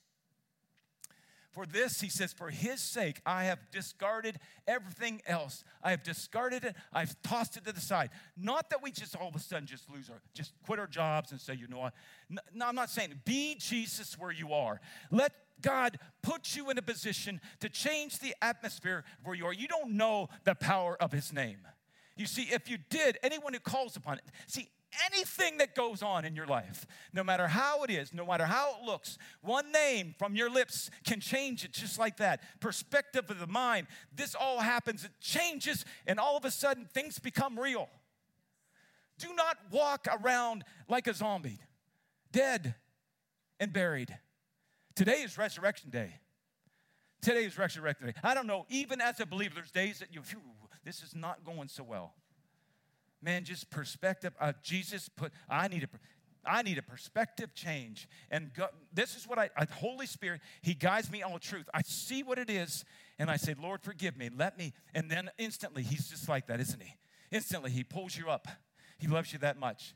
For 1.55 1.65
this, 1.65 2.01
he 2.01 2.09
says, 2.09 2.33
for 2.33 2.50
his 2.50 2.81
sake, 2.81 3.21
I 3.25 3.45
have 3.45 3.59
discarded 3.71 4.39
everything 4.67 5.21
else. 5.25 5.63
I 5.81 5.91
have 5.91 6.03
discarded 6.03 6.65
it. 6.65 6.75
I've 6.91 7.15
tossed 7.21 7.55
it 7.55 7.63
to 7.63 7.71
the 7.71 7.79
side. 7.79 8.09
Not 8.35 8.69
that 8.71 8.83
we 8.83 8.91
just 8.91 9.15
all 9.15 9.29
of 9.29 9.35
a 9.35 9.39
sudden 9.39 9.65
just 9.65 9.89
lose 9.89 10.09
our, 10.09 10.21
just 10.33 10.51
quit 10.65 10.79
our 10.79 10.88
jobs 10.88 11.31
and 11.31 11.39
say, 11.39 11.53
you 11.53 11.69
know 11.69 11.79
what? 11.79 11.93
No, 12.53 12.65
I'm 12.65 12.75
not 12.75 12.89
saying 12.89 13.21
be 13.24 13.55
Jesus 13.55 14.19
where 14.19 14.33
you 14.33 14.51
are. 14.51 14.81
Let 15.12 15.31
God 15.62 15.97
put 16.21 16.57
you 16.57 16.69
in 16.71 16.77
a 16.77 16.81
position 16.81 17.39
to 17.62 17.69
change 17.69 18.19
the 18.19 18.35
atmosphere 18.41 19.05
where 19.24 19.33
you 19.33 19.45
are. 19.45 19.53
You 19.53 19.69
don't 19.69 19.91
know 19.91 20.27
the 20.43 20.55
power 20.55 21.01
of 21.01 21.13
his 21.13 21.31
name. 21.31 21.59
You 22.17 22.25
see, 22.25 22.50
if 22.51 22.69
you 22.69 22.79
did, 22.89 23.17
anyone 23.24 23.53
who 23.53 23.62
calls 23.62 23.95
upon 23.95 24.17
it, 24.17 24.25
see, 24.45 24.67
anything 25.12 25.58
that 25.58 25.75
goes 25.75 26.02
on 26.02 26.25
in 26.25 26.36
your 26.36 26.46
life, 26.46 26.86
no 27.14 27.24
matter 27.24 27.48
how 27.48 27.84
it 27.84 27.90
is, 27.90 28.14
no 28.14 28.25
matter 28.25 28.46
how 28.46 28.75
it 28.75 28.86
looks, 28.86 29.18
one 29.42 29.72
name 29.72 30.16
from 30.18 30.36
your 30.36 30.50
lips 30.50 30.90
can 31.06 31.20
change 31.20 31.64
it 31.64 31.72
just 31.72 32.00
like 32.00 32.18
that. 32.18 32.42
Perspective 32.60 33.30
of 33.30 33.40
the 33.40 33.48
mind, 33.48 33.88
this 34.14 34.36
all 34.36 34.60
happens, 34.60 35.04
it 35.04 35.12
changes, 35.22 35.86
and 36.08 36.20
all 36.20 36.38
of 36.38 36.46
a 36.46 36.52
sudden 36.52 36.86
things 36.94 37.20
become 37.20 37.60
real. 37.60 37.90
Do 39.18 39.34
not 39.34 39.58
walk 39.72 40.08
around 40.22 40.64
like 40.90 41.08
a 41.08 41.14
zombie, 41.14 41.60
dead 42.32 42.75
and 43.60 43.72
buried. 43.72 44.18
Today 44.96 45.22
is 45.22 45.38
resurrection 45.38 45.90
day. 45.90 46.20
Today 47.22 47.46
is 47.46 47.58
resurrection 47.58 48.08
day. 48.08 48.14
I 48.24 48.34
don't 48.34 48.48
know, 48.48 48.66
even 48.70 49.01
as 49.01 49.20
a 49.20 49.25
believer, 49.25 49.55
there's 49.55 49.72
days 49.72 50.00
that 50.00 50.14
you, 50.14 50.22
this 50.84 51.01
is 51.01 51.16
not 51.16 51.44
going 51.44 51.70
so 51.70 51.84
well 51.84 52.14
man, 53.25 53.44
just 53.44 53.70
perspective. 53.72 54.33
Uh, 54.40 54.53
Jesus 54.61 55.09
put, 55.09 55.33
I 55.50 55.68
need 55.68 55.83
a, 55.83 55.88
I 56.50 56.61
need 56.61 56.77
a 56.77 56.83
perspective 56.83 57.55
change. 57.55 58.07
And 58.29 58.53
go, 58.53 58.68
this 58.94 59.16
is 59.16 59.27
what 59.27 59.40
I, 59.40 59.50
I, 59.57 59.66
Holy 59.66 60.05
Spirit, 60.05 60.42
He 60.61 60.75
guides 60.75 61.11
me 61.11 61.24
all 61.24 61.40
truth. 61.40 61.68
I 61.74 61.81
see 61.81 62.22
what 62.22 62.38
it 62.38 62.50
is, 62.50 62.85
and 63.18 63.29
I 63.29 63.38
say, 63.38 63.55
Lord, 63.59 63.81
forgive 63.81 64.16
me. 64.16 64.29
Let 64.33 64.57
me. 64.57 64.74
And 64.94 65.09
then 65.09 65.31
instantly, 65.40 65.81
He's 65.81 66.07
just 66.07 66.29
like 66.29 66.48
that, 66.48 66.59
isn't 66.59 66.81
He? 66.81 66.94
Instantly, 67.31 67.72
He 67.72 67.83
pulls 67.83 68.16
you 68.16 68.29
up. 68.29 68.48
He 69.00 69.07
loves 69.07 69.33
you 69.33 69.40
that 69.40 69.57
much. 69.59 69.96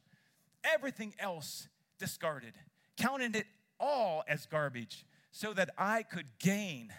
Everything 0.63 1.13
else 1.19 1.69
discarded, 1.99 2.53
counting 2.97 3.35
it 3.35 3.45
all 3.79 4.23
as 4.27 4.45
garbage 4.47 5.05
so 5.31 5.53
that 5.53 5.69
I 5.77 6.03
could 6.03 6.25
gain. 6.39 6.91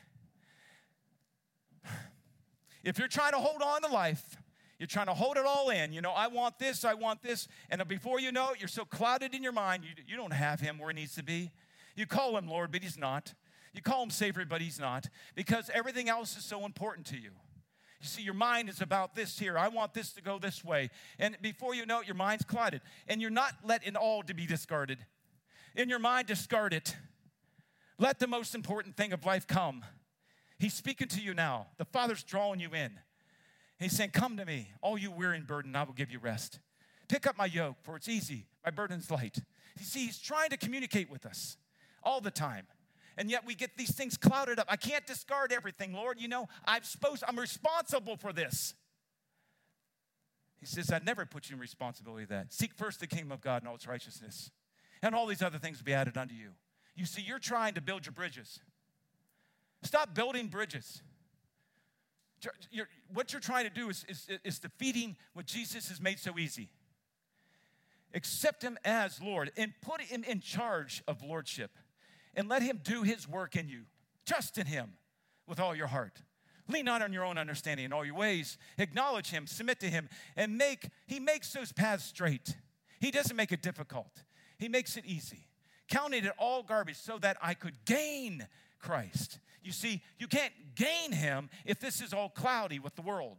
If 2.82 2.98
you're 2.98 3.08
trying 3.08 3.32
to 3.32 3.38
hold 3.38 3.60
on 3.60 3.82
to 3.82 3.88
life, 3.88 4.38
you're 4.80 4.86
trying 4.86 5.06
to 5.06 5.14
hold 5.14 5.36
it 5.36 5.44
all 5.44 5.68
in. 5.68 5.92
You 5.92 6.00
know, 6.00 6.12
I 6.12 6.28
want 6.28 6.58
this, 6.58 6.86
I 6.86 6.94
want 6.94 7.22
this. 7.22 7.46
And 7.68 7.86
before 7.86 8.18
you 8.18 8.32
know 8.32 8.52
it, 8.52 8.60
you're 8.60 8.66
so 8.66 8.86
clouded 8.86 9.34
in 9.34 9.42
your 9.42 9.52
mind, 9.52 9.84
you, 9.84 9.90
you 10.08 10.16
don't 10.16 10.32
have 10.32 10.58
him 10.58 10.78
where 10.78 10.88
he 10.88 10.94
needs 10.94 11.14
to 11.16 11.22
be. 11.22 11.50
You 11.94 12.06
call 12.06 12.34
him 12.38 12.48
Lord, 12.48 12.72
but 12.72 12.82
he's 12.82 12.96
not. 12.96 13.34
You 13.74 13.82
call 13.82 14.02
him 14.02 14.08
Savior, 14.08 14.46
but 14.48 14.62
he's 14.62 14.80
not. 14.80 15.10
Because 15.34 15.70
everything 15.74 16.08
else 16.08 16.34
is 16.38 16.44
so 16.44 16.64
important 16.64 17.06
to 17.08 17.16
you. 17.16 17.30
You 18.00 18.06
see, 18.06 18.22
your 18.22 18.32
mind 18.32 18.70
is 18.70 18.80
about 18.80 19.14
this 19.14 19.38
here. 19.38 19.58
I 19.58 19.68
want 19.68 19.92
this 19.92 20.14
to 20.14 20.22
go 20.22 20.38
this 20.38 20.64
way. 20.64 20.88
And 21.18 21.36
before 21.42 21.74
you 21.74 21.84
know 21.84 22.00
it, 22.00 22.06
your 22.06 22.16
mind's 22.16 22.46
clouded. 22.46 22.80
And 23.06 23.20
you're 23.20 23.30
not 23.30 23.52
letting 23.62 23.96
all 23.96 24.22
to 24.22 24.32
be 24.32 24.46
discarded. 24.46 24.98
In 25.76 25.90
your 25.90 25.98
mind, 25.98 26.26
discard 26.26 26.72
it. 26.72 26.96
Let 27.98 28.18
the 28.18 28.26
most 28.26 28.54
important 28.54 28.96
thing 28.96 29.12
of 29.12 29.26
life 29.26 29.46
come. 29.46 29.84
He's 30.58 30.72
speaking 30.72 31.08
to 31.08 31.20
you 31.20 31.34
now. 31.34 31.66
The 31.76 31.84
Father's 31.84 32.22
drawing 32.22 32.60
you 32.60 32.70
in. 32.72 32.98
He's 33.80 33.96
saying, 33.96 34.10
Come 34.10 34.36
to 34.36 34.44
me, 34.44 34.68
all 34.82 34.98
you 34.98 35.10
weary 35.10 35.38
and 35.38 35.46
burdened, 35.46 35.76
I 35.76 35.82
will 35.82 35.94
give 35.94 36.12
you 36.12 36.18
rest. 36.18 36.60
Pick 37.08 37.26
up 37.26 37.36
my 37.36 37.46
yoke, 37.46 37.76
for 37.82 37.96
it's 37.96 38.08
easy, 38.08 38.46
my 38.64 38.70
burden's 38.70 39.10
light. 39.10 39.38
You 39.78 39.84
see, 39.84 40.06
he's 40.06 40.20
trying 40.20 40.50
to 40.50 40.56
communicate 40.56 41.10
with 41.10 41.26
us 41.26 41.56
all 42.02 42.20
the 42.20 42.30
time. 42.30 42.66
And 43.16 43.30
yet 43.30 43.44
we 43.44 43.54
get 43.54 43.76
these 43.76 43.92
things 43.92 44.16
clouded 44.16 44.58
up. 44.58 44.66
I 44.68 44.76
can't 44.76 45.06
discard 45.06 45.52
everything, 45.52 45.92
Lord. 45.92 46.20
You 46.20 46.28
know, 46.28 46.48
I'm 46.64 46.82
supposed, 46.84 47.24
I'm 47.26 47.38
responsible 47.38 48.16
for 48.16 48.32
this. 48.32 48.74
He 50.60 50.66
says, 50.66 50.92
I'd 50.92 51.04
never 51.04 51.24
put 51.24 51.48
you 51.48 51.56
in 51.56 51.60
responsibility 51.60 52.24
of 52.24 52.28
that. 52.28 52.52
Seek 52.52 52.74
first 52.74 53.00
the 53.00 53.06
kingdom 53.06 53.32
of 53.32 53.40
God 53.40 53.62
and 53.62 53.68
all 53.68 53.74
its 53.74 53.88
righteousness, 53.88 54.50
and 55.02 55.14
all 55.14 55.26
these 55.26 55.42
other 55.42 55.58
things 55.58 55.78
will 55.78 55.86
be 55.86 55.94
added 55.94 56.18
unto 56.18 56.34
you. 56.34 56.50
You 56.94 57.06
see, 57.06 57.22
you're 57.22 57.38
trying 57.38 57.74
to 57.74 57.80
build 57.80 58.04
your 58.04 58.12
bridges. 58.12 58.60
Stop 59.82 60.14
building 60.14 60.48
bridges. 60.48 61.02
You're, 62.70 62.88
what 63.12 63.32
you're 63.32 63.40
trying 63.40 63.64
to 63.64 63.70
do 63.70 63.88
is, 63.88 64.04
is, 64.08 64.28
is 64.44 64.58
defeating 64.58 65.16
what 65.34 65.46
Jesus 65.46 65.88
has 65.88 66.00
made 66.00 66.18
so 66.18 66.38
easy. 66.38 66.70
Accept 68.14 68.62
him 68.62 68.78
as 68.84 69.20
Lord 69.20 69.52
and 69.56 69.72
put 69.82 70.00
him 70.00 70.24
in 70.24 70.40
charge 70.40 71.02
of 71.06 71.22
lordship 71.22 71.70
and 72.34 72.48
let 72.48 72.62
him 72.62 72.80
do 72.82 73.02
his 73.02 73.28
work 73.28 73.56
in 73.56 73.68
you. 73.68 73.82
Trust 74.26 74.58
in 74.58 74.66
him 74.66 74.92
with 75.46 75.60
all 75.60 75.74
your 75.74 75.86
heart. 75.86 76.22
Lean 76.68 76.84
not 76.84 77.02
on 77.02 77.12
your 77.12 77.24
own 77.24 77.38
understanding 77.38 77.86
in 77.86 77.92
all 77.92 78.04
your 78.04 78.14
ways. 78.14 78.56
Acknowledge 78.78 79.30
him, 79.30 79.46
submit 79.46 79.80
to 79.80 79.86
him, 79.86 80.08
and 80.36 80.56
make 80.56 80.88
he 81.06 81.18
makes 81.20 81.52
those 81.52 81.72
paths 81.72 82.04
straight. 82.04 82.56
He 83.00 83.10
doesn't 83.10 83.36
make 83.36 83.52
it 83.52 83.62
difficult. 83.62 84.22
He 84.58 84.68
makes 84.68 84.96
it 84.96 85.04
easy. 85.04 85.46
Counted 85.88 86.24
it 86.24 86.32
all 86.38 86.62
garbage 86.62 86.96
so 86.96 87.18
that 87.18 87.36
I 87.42 87.54
could 87.54 87.84
gain 87.84 88.46
Christ 88.78 89.40
you 89.62 89.72
see, 89.72 90.02
you 90.18 90.26
can't 90.26 90.52
gain 90.74 91.12
him 91.12 91.50
if 91.64 91.80
this 91.80 92.00
is 92.00 92.12
all 92.12 92.28
cloudy 92.28 92.78
with 92.78 92.94
the 92.96 93.02
world. 93.02 93.38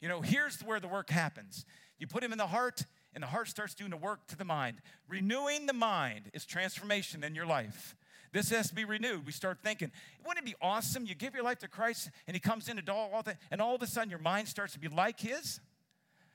You 0.00 0.08
know, 0.08 0.20
here's 0.20 0.60
where 0.60 0.80
the 0.80 0.88
work 0.88 1.10
happens. 1.10 1.64
You 1.98 2.06
put 2.06 2.22
him 2.22 2.32
in 2.32 2.38
the 2.38 2.46
heart, 2.46 2.84
and 3.14 3.22
the 3.22 3.28
heart 3.28 3.48
starts 3.48 3.74
doing 3.74 3.90
the 3.90 3.96
work 3.96 4.26
to 4.28 4.36
the 4.36 4.44
mind. 4.44 4.78
Renewing 5.08 5.66
the 5.66 5.72
mind 5.72 6.30
is 6.32 6.44
transformation 6.44 7.22
in 7.22 7.34
your 7.34 7.46
life. 7.46 7.94
This 8.32 8.50
has 8.50 8.68
to 8.68 8.74
be 8.74 8.84
renewed. 8.84 9.26
We 9.26 9.32
start 9.32 9.58
thinking, 9.62 9.90
wouldn't 10.24 10.46
it 10.46 10.50
be 10.50 10.56
awesome? 10.62 11.04
You 11.04 11.14
give 11.14 11.34
your 11.34 11.42
life 11.42 11.58
to 11.58 11.68
Christ, 11.68 12.10
and 12.26 12.34
He 12.34 12.40
comes 12.40 12.68
in 12.68 12.78
and 12.78 12.88
all 12.88 13.22
that, 13.24 13.38
and 13.50 13.60
all 13.60 13.74
of 13.74 13.82
a 13.82 13.86
sudden 13.86 14.08
your 14.08 14.20
mind 14.20 14.48
starts 14.48 14.72
to 14.74 14.78
be 14.78 14.88
like 14.88 15.20
His. 15.20 15.60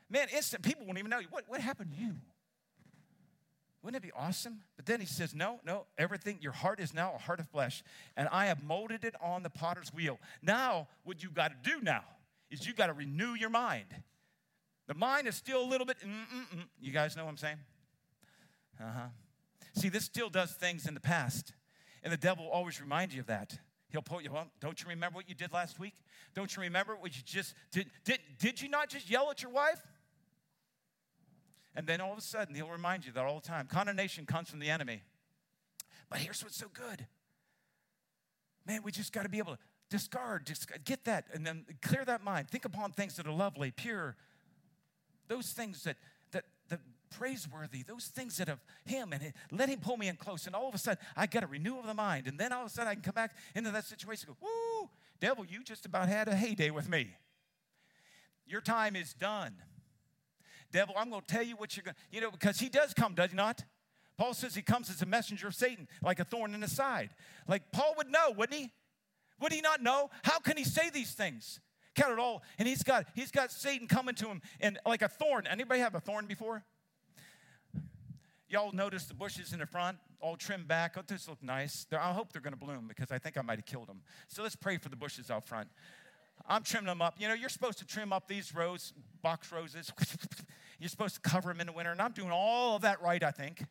Man, 0.10 0.28
instant 0.34 0.64
people 0.64 0.86
won't 0.86 1.00
even 1.00 1.10
know 1.10 1.20
you. 1.20 1.28
what, 1.32 1.46
what 1.48 1.62
happened 1.62 1.92
to 1.92 1.98
you. 1.98 2.16
Wouldn't 3.86 4.04
it 4.04 4.08
be 4.08 4.14
awesome? 4.18 4.62
But 4.78 4.88
then 4.88 5.00
he 5.00 5.06
says, 5.06 5.36
No, 5.36 5.60
no, 5.64 5.86
everything, 5.96 6.40
your 6.42 6.54
heart 6.54 6.80
is 6.80 6.92
now 6.92 7.14
a 7.14 7.20
heart 7.20 7.40
of 7.40 7.48
flesh, 7.50 7.84
and 8.18 8.28
I 8.32 8.48
have 8.48 8.64
molded 8.64 9.06
it 9.06 9.14
on 9.22 9.44
the 9.44 9.50
potter's 9.52 9.94
wheel. 9.94 10.18
Now, 10.42 10.88
what 11.04 11.22
you 11.22 11.30
got 11.30 11.50
to 11.50 11.70
do 11.72 11.80
now 11.84 12.02
is 12.50 12.66
you 12.66 12.74
got 12.74 12.88
to 12.88 12.94
renew 12.94 13.36
your 13.36 13.52
mind. 13.52 13.86
The 14.88 14.96
mind 14.96 15.28
is 15.28 15.36
still 15.36 15.62
a 15.62 15.70
little 15.70 15.86
bit, 15.86 15.98
mm-mm-mm. 16.00 16.64
you 16.82 16.92
guys 16.92 17.16
know 17.16 17.26
what 17.26 17.30
I'm 17.30 17.38
saying? 17.38 17.58
Uh 18.82 18.92
huh. 18.92 19.08
See, 19.76 19.90
this 19.90 20.04
still 20.04 20.32
does 20.32 20.54
things 20.54 20.88
in 20.88 20.96
the 20.96 21.00
past, 21.00 21.54
and 22.02 22.12
the 22.12 22.18
devil 22.18 22.50
always 22.52 22.82
reminds 22.82 23.14
you 23.14 23.22
of 23.22 23.28
that. 23.28 23.60
He'll 23.90 24.02
pull 24.02 24.20
you, 24.20 24.32
well, 24.32 24.48
don't 24.62 24.82
you 24.82 24.90
remember 24.90 25.18
what 25.18 25.30
you 25.30 25.36
did 25.36 25.54
last 25.54 25.80
week? 25.80 25.94
Don't 26.34 26.56
you 26.56 26.64
remember 26.64 26.96
what 27.00 27.16
you 27.16 27.22
just 27.24 27.54
did? 27.72 27.86
Did, 28.04 28.18
did 28.40 28.60
you 28.60 28.68
not 28.68 28.90
just 28.90 29.12
yell 29.12 29.30
at 29.30 29.44
your 29.44 29.52
wife? 29.52 29.80
And 31.76 31.86
then 31.86 32.02
all 32.02 32.12
of 32.12 32.18
a 32.18 32.22
sudden, 32.22 32.56
he'll 32.56 32.70
remind 32.70 33.06
you 33.06 33.12
that 33.12 33.26
all 33.26 33.40
the 33.40 33.48
time. 33.48 33.68
Condemnation 33.68 34.26
comes 34.26 34.50
from 34.50 34.60
the 34.60 34.70
enemy. 34.70 35.04
But 36.10 36.20
here's 36.20 36.42
what's 36.44 36.58
so 36.58 36.68
good. 36.74 37.06
Man, 38.66 38.82
we 38.84 38.92
just 38.92 39.12
got 39.12 39.24
to 39.24 39.30
be 39.30 39.38
able 39.38 39.54
to 39.54 39.60
discard, 39.90 40.46
just 40.46 40.68
get 40.86 41.06
that, 41.06 41.26
and 41.34 41.46
then 41.46 41.66
clear 41.82 42.06
that 42.06 42.24
mind. 42.24 42.50
Think 42.50 42.66
upon 42.66 42.92
things 42.92 43.16
that 43.18 43.28
are 43.28 43.34
lovely, 43.34 43.72
pure, 43.72 44.16
those 45.28 45.52
things 45.52 45.84
that 45.84 45.98
that 46.32 46.46
that 46.70 46.80
praiseworthy, 47.12 47.84
those 47.84 48.06
things 48.06 48.38
that 48.38 48.48
have 48.48 48.60
him 48.86 49.14
and 49.14 49.34
let 49.52 49.70
him 49.70 49.80
pull 49.80 49.98
me 49.98 50.08
in 50.08 50.16
close. 50.16 50.48
And 50.48 50.56
all 50.56 50.68
of 50.68 50.76
a 50.76 50.78
sudden, 50.78 51.04
I 51.16 51.28
get 51.28 51.44
a 51.44 51.48
renewal 51.48 51.80
of 51.82 51.88
the 51.88 51.94
mind. 51.94 52.28
And 52.28 52.38
then 52.38 52.52
all 52.52 52.62
of 52.62 52.68
a 52.68 52.70
sudden, 52.70 52.90
I 52.90 52.94
can 52.94 53.04
come 53.04 53.14
back 53.14 53.36
into 53.56 53.72
that 53.72 53.86
situation 53.86 54.28
and 54.30 54.38
go, 54.40 54.48
woo, 54.48 54.90
devil, 55.20 55.46
you 55.46 55.64
just 55.64 55.86
about 55.86 56.10
had 56.10 56.28
a 56.28 56.36
heyday 56.36 56.72
with 56.72 56.90
me. 56.90 57.16
Your 58.48 58.62
time 58.62 58.96
is 58.96 59.14
done. 59.14 59.56
Devil, 60.72 60.96
I'm 60.98 61.10
going 61.10 61.22
to 61.22 61.28
tell 61.28 61.44
you 61.44 61.56
what 61.56 61.76
you're 61.76 61.84
going 61.84 61.96
to, 61.96 62.02
you 62.12 62.22
know, 62.22 62.32
because 62.32 62.60
he 62.60 62.70
does 62.70 62.94
come, 62.94 63.16
does 63.16 63.32
he 63.32 63.36
not? 63.36 63.64
Paul 64.18 64.34
says 64.34 64.56
he 64.56 64.62
comes 64.62 64.90
as 64.90 65.02
a 65.02 65.06
messenger 65.06 65.48
of 65.48 65.56
Satan, 65.56 65.88
like 66.02 66.20
a 66.20 66.24
thorn 66.24 66.54
in 66.54 66.62
the 66.62 66.70
side. 66.70 67.10
Like 67.48 67.72
Paul 67.72 67.94
would 67.98 68.10
know, 68.10 68.32
wouldn't 68.36 68.58
he? 68.58 68.72
Would 69.42 69.52
he 69.52 69.62
not 69.62 69.84
know? 69.84 70.10
How 70.24 70.40
can 70.40 70.56
he 70.58 70.64
say 70.64 70.90
these 70.90 71.12
things? 71.12 71.60
Count 71.96 72.14
it 72.14 72.20
all. 72.20 72.44
And 72.58 72.68
he's 72.68 72.84
got 72.84 73.06
he's 73.14 73.32
got 73.32 73.52
Satan 73.52 73.88
coming 73.88 74.16
to 74.16 74.28
him 74.28 74.42
and 74.60 74.80
like 74.86 75.02
a 75.02 75.08
thorn. 75.08 75.48
Anybody 75.48 75.80
have 75.82 75.96
a 75.96 76.00
thorn 76.00 76.26
before? 76.26 76.64
Y'all 78.48 78.72
notice 78.72 79.06
the 79.06 79.14
bushes 79.14 79.54
in 79.54 79.60
the 79.60 79.66
front, 79.66 79.98
all 80.22 80.38
trimmed 80.38 80.68
back. 80.68 80.96
Oh, 80.98 81.02
this 81.06 81.28
look 81.28 81.42
nice. 81.42 81.88
They're, 81.90 82.00
I 82.00 82.14
hope 82.14 82.32
they're 82.32 82.42
going 82.42 82.54
to 82.54 82.60
bloom 82.60 82.88
because 82.88 83.12
I 83.12 83.18
think 83.18 83.38
I 83.38 83.42
might 83.42 83.58
have 83.58 83.66
killed 83.66 83.88
them. 83.88 84.02
So 84.28 84.44
let's 84.44 84.56
pray 84.56 84.78
for 84.78 84.90
the 84.90 84.96
bushes 84.96 85.32
out 85.32 85.48
front. 85.48 85.68
I'm 86.48 86.64
trimming 86.64 86.88
them 86.88 87.02
up. 87.02 87.16
You 87.18 87.28
know, 87.28 87.34
you're 87.34 87.50
supposed 87.50 87.80
to 87.80 87.86
trim 87.86 88.14
up 88.14 88.28
these 88.28 88.54
rows, 88.54 88.94
box 89.22 89.52
roses. 89.52 89.92
you're 90.80 90.90
supposed 90.90 91.16
to 91.16 91.22
cover 91.22 91.50
them 91.50 91.62
in 91.62 91.68
the 91.68 91.74
winter, 91.74 91.92
and 91.92 92.02
I'm 92.02 92.12
doing 92.12 92.32
all 92.32 92.76
of 92.76 92.84
that 92.84 93.02
right, 93.02 93.24
I 93.24 93.32
think. 93.32 93.64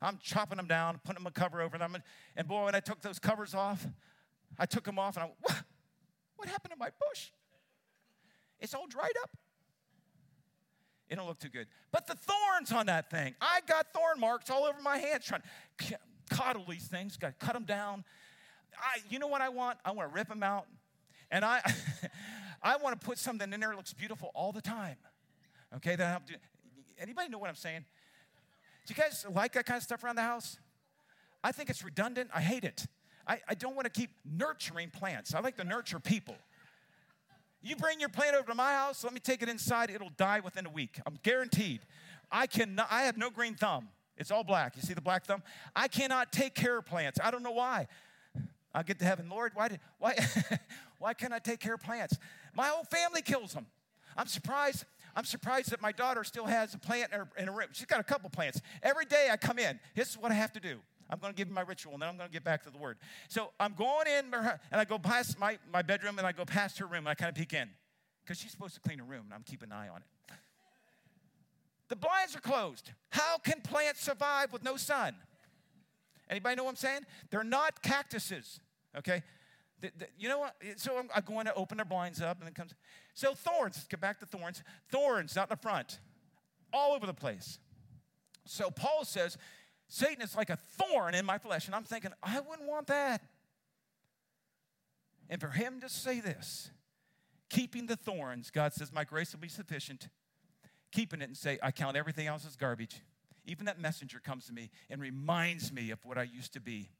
I'm 0.00 0.18
chopping 0.22 0.56
them 0.56 0.66
down, 0.66 1.00
putting 1.04 1.22
them 1.22 1.26
a 1.26 1.30
cover 1.30 1.62
over 1.62 1.78
them. 1.78 1.96
And 2.36 2.48
boy, 2.48 2.64
when 2.64 2.74
I 2.74 2.80
took 2.80 3.00
those 3.00 3.18
covers 3.18 3.54
off, 3.54 3.86
I 4.58 4.66
took 4.66 4.84
them 4.84 4.98
off 4.98 5.16
and 5.16 5.24
I 5.24 5.26
went, 5.26 5.36
what? 5.40 5.62
what 6.36 6.48
happened 6.48 6.72
to 6.72 6.78
my 6.78 6.90
bush? 7.08 7.30
It's 8.58 8.74
all 8.74 8.86
dried 8.86 9.12
up. 9.22 9.30
It 11.08 11.16
don't 11.16 11.26
look 11.26 11.38
too 11.38 11.48
good. 11.48 11.66
But 11.92 12.06
the 12.06 12.14
thorns 12.14 12.72
on 12.72 12.86
that 12.86 13.10
thing, 13.10 13.34
I 13.40 13.60
got 13.66 13.92
thorn 13.92 14.18
marks 14.18 14.50
all 14.50 14.64
over 14.64 14.80
my 14.82 14.98
hands 14.98 15.24
trying 15.24 15.42
to 15.78 15.98
coddle 16.30 16.64
these 16.68 16.86
things, 16.86 17.16
got 17.16 17.38
to 17.38 17.46
cut 17.46 17.54
them 17.54 17.64
down. 17.64 18.04
I, 18.78 18.98
you 19.10 19.18
know 19.18 19.26
what 19.26 19.42
I 19.42 19.50
want? 19.50 19.78
I 19.84 19.92
want 19.92 20.10
to 20.10 20.14
rip 20.14 20.28
them 20.28 20.42
out. 20.42 20.66
And 21.32 21.44
I, 21.44 21.60
I 22.62 22.76
want 22.76 23.00
to 23.00 23.04
put 23.04 23.18
something 23.18 23.52
in 23.52 23.58
there 23.58 23.70
that 23.70 23.76
looks 23.76 23.92
beautiful 23.92 24.30
all 24.34 24.52
the 24.52 24.60
time. 24.60 24.96
Okay, 25.76 25.96
that 25.96 26.06
help 26.06 26.26
do. 26.26 26.34
Anybody 27.00 27.30
know 27.30 27.38
what 27.38 27.48
I'm 27.48 27.56
saying? 27.56 27.84
Do 28.86 28.94
you 28.94 29.02
guys 29.02 29.26
like 29.34 29.54
that 29.54 29.66
kind 29.66 29.78
of 29.78 29.82
stuff 29.82 30.04
around 30.04 30.16
the 30.16 30.22
house? 30.22 30.58
I 31.42 31.50
think 31.50 31.70
it's 31.70 31.82
redundant. 31.82 32.30
I 32.32 32.42
hate 32.42 32.64
it. 32.64 32.86
I, 33.26 33.40
I 33.48 33.54
don't 33.54 33.74
want 33.74 33.92
to 33.92 34.00
keep 34.00 34.10
nurturing 34.24 34.90
plants. 34.90 35.34
I 35.34 35.40
like 35.40 35.56
to 35.56 35.64
nurture 35.64 35.98
people. 35.98 36.36
You 37.62 37.76
bring 37.76 38.00
your 38.00 38.08
plant 38.08 38.34
over 38.34 38.48
to 38.48 38.54
my 38.54 38.72
house, 38.72 39.04
let 39.04 39.12
me 39.12 39.20
take 39.20 39.40
it 39.40 39.48
inside, 39.48 39.88
it'll 39.90 40.10
die 40.16 40.40
within 40.40 40.66
a 40.66 40.70
week. 40.70 40.98
I'm 41.06 41.16
guaranteed. 41.22 41.82
I 42.30 42.48
cannot, 42.48 42.88
I 42.90 43.02
have 43.02 43.16
no 43.16 43.30
green 43.30 43.54
thumb. 43.54 43.88
It's 44.16 44.32
all 44.32 44.42
black. 44.42 44.74
You 44.74 44.82
see 44.82 44.94
the 44.94 45.00
black 45.00 45.24
thumb? 45.24 45.42
I 45.74 45.86
cannot 45.86 46.32
take 46.32 46.54
care 46.54 46.78
of 46.78 46.86
plants. 46.86 47.20
I 47.22 47.30
don't 47.30 47.42
know 47.42 47.52
why. 47.52 47.86
I'll 48.74 48.82
get 48.82 48.98
to 49.00 49.04
heaven. 49.04 49.28
Lord, 49.28 49.52
why, 49.54 49.68
did, 49.68 49.80
why, 49.98 50.14
why 50.98 51.14
can't 51.14 51.32
I 51.32 51.38
take 51.38 51.60
care 51.60 51.74
of 51.74 51.82
plants? 51.82 52.16
My 52.54 52.68
whole 52.68 52.84
family 52.84 53.22
kills 53.22 53.52
them. 53.52 53.66
I'm 54.16 54.26
surprised. 54.26 54.84
I'm 55.14 55.24
surprised 55.24 55.70
that 55.70 55.82
my 55.82 55.92
daughter 55.92 56.24
still 56.24 56.46
has 56.46 56.74
a 56.74 56.78
plant 56.78 57.12
in 57.12 57.18
her, 57.18 57.28
in 57.36 57.46
her 57.46 57.52
room. 57.52 57.68
She's 57.72 57.86
got 57.86 58.00
a 58.00 58.04
couple 58.04 58.30
plants. 58.30 58.60
Every 58.82 59.04
day 59.04 59.28
I 59.30 59.36
come 59.36 59.58
in, 59.58 59.78
this 59.94 60.10
is 60.10 60.18
what 60.18 60.32
I 60.32 60.34
have 60.34 60.52
to 60.52 60.60
do. 60.60 60.78
I'm 61.10 61.18
going 61.18 61.32
to 61.32 61.36
give 61.36 61.48
you 61.48 61.54
my 61.54 61.62
ritual, 61.62 61.92
and 61.92 62.00
then 62.00 62.08
I'm 62.08 62.16
going 62.16 62.28
to 62.28 62.32
get 62.32 62.44
back 62.44 62.62
to 62.62 62.70
the 62.70 62.78
word. 62.78 62.96
So 63.28 63.50
I'm 63.60 63.74
going 63.74 64.06
in, 64.06 64.32
and 64.32 64.80
I 64.80 64.84
go 64.84 64.98
past 64.98 65.38
my, 65.38 65.58
my 65.70 65.82
bedroom, 65.82 66.16
and 66.16 66.26
I 66.26 66.32
go 66.32 66.46
past 66.46 66.78
her 66.78 66.86
room, 66.86 67.00
and 67.00 67.08
I 67.08 67.14
kind 67.14 67.28
of 67.28 67.34
peek 67.34 67.52
in 67.52 67.68
because 68.24 68.38
she's 68.38 68.50
supposed 68.50 68.74
to 68.74 68.80
clean 68.80 68.98
her 68.98 69.04
room, 69.04 69.24
and 69.26 69.34
I'm 69.34 69.42
keeping 69.42 69.70
an 69.70 69.76
eye 69.76 69.88
on 69.88 69.98
it. 69.98 70.34
The 71.88 71.96
blinds 71.96 72.34
are 72.34 72.40
closed. 72.40 72.90
How 73.10 73.36
can 73.36 73.60
plants 73.60 74.02
survive 74.02 74.50
with 74.52 74.64
no 74.64 74.76
sun? 74.78 75.14
Anybody 76.32 76.56
know 76.56 76.64
what 76.64 76.70
I'm 76.70 76.76
saying? 76.76 77.00
They're 77.30 77.44
not 77.44 77.82
cactuses, 77.82 78.58
okay? 78.96 79.22
The, 79.82 79.92
the, 79.98 80.06
you 80.18 80.30
know 80.30 80.38
what? 80.38 80.56
So 80.76 80.96
I'm, 80.96 81.10
I'm, 81.14 81.24
going 81.24 81.44
to 81.44 81.52
open 81.54 81.76
their 81.76 81.84
blinds 81.84 82.22
up, 82.22 82.40
and 82.40 82.48
it 82.48 82.54
comes. 82.54 82.72
So 83.12 83.34
thorns, 83.34 83.76
let's 83.76 83.86
get 83.86 84.00
back 84.00 84.18
to 84.20 84.26
thorns. 84.26 84.62
Thorns 84.90 85.36
out 85.36 85.50
in 85.50 85.56
the 85.58 85.62
front, 85.62 85.98
all 86.72 86.94
over 86.94 87.04
the 87.04 87.12
place. 87.12 87.58
So 88.46 88.70
Paul 88.70 89.04
says 89.04 89.36
Satan 89.88 90.22
is 90.22 90.34
like 90.34 90.48
a 90.48 90.56
thorn 90.56 91.14
in 91.14 91.26
my 91.26 91.36
flesh. 91.36 91.66
And 91.66 91.74
I'm 91.74 91.84
thinking, 91.84 92.12
I 92.22 92.40
wouldn't 92.40 92.66
want 92.66 92.86
that. 92.86 93.22
And 95.28 95.38
for 95.38 95.48
him 95.48 95.82
to 95.82 95.88
say 95.90 96.20
this, 96.20 96.70
keeping 97.50 97.84
the 97.84 97.96
thorns, 97.96 98.50
God 98.50 98.72
says, 98.72 98.90
My 98.90 99.04
grace 99.04 99.34
will 99.34 99.40
be 99.40 99.48
sufficient. 99.48 100.08
Keeping 100.92 101.20
it 101.20 101.24
and 101.24 101.36
say, 101.36 101.58
I 101.62 101.72
count 101.72 101.98
everything 101.98 102.26
else 102.26 102.46
as 102.46 102.56
garbage. 102.56 103.02
Even 103.44 103.66
that 103.66 103.80
messenger 103.80 104.20
comes 104.20 104.46
to 104.46 104.52
me 104.52 104.70
and 104.88 105.00
reminds 105.00 105.72
me 105.72 105.90
of 105.90 106.04
what 106.04 106.18
I 106.18 106.22
used 106.22 106.52
to 106.52 106.60
be. 106.60 106.90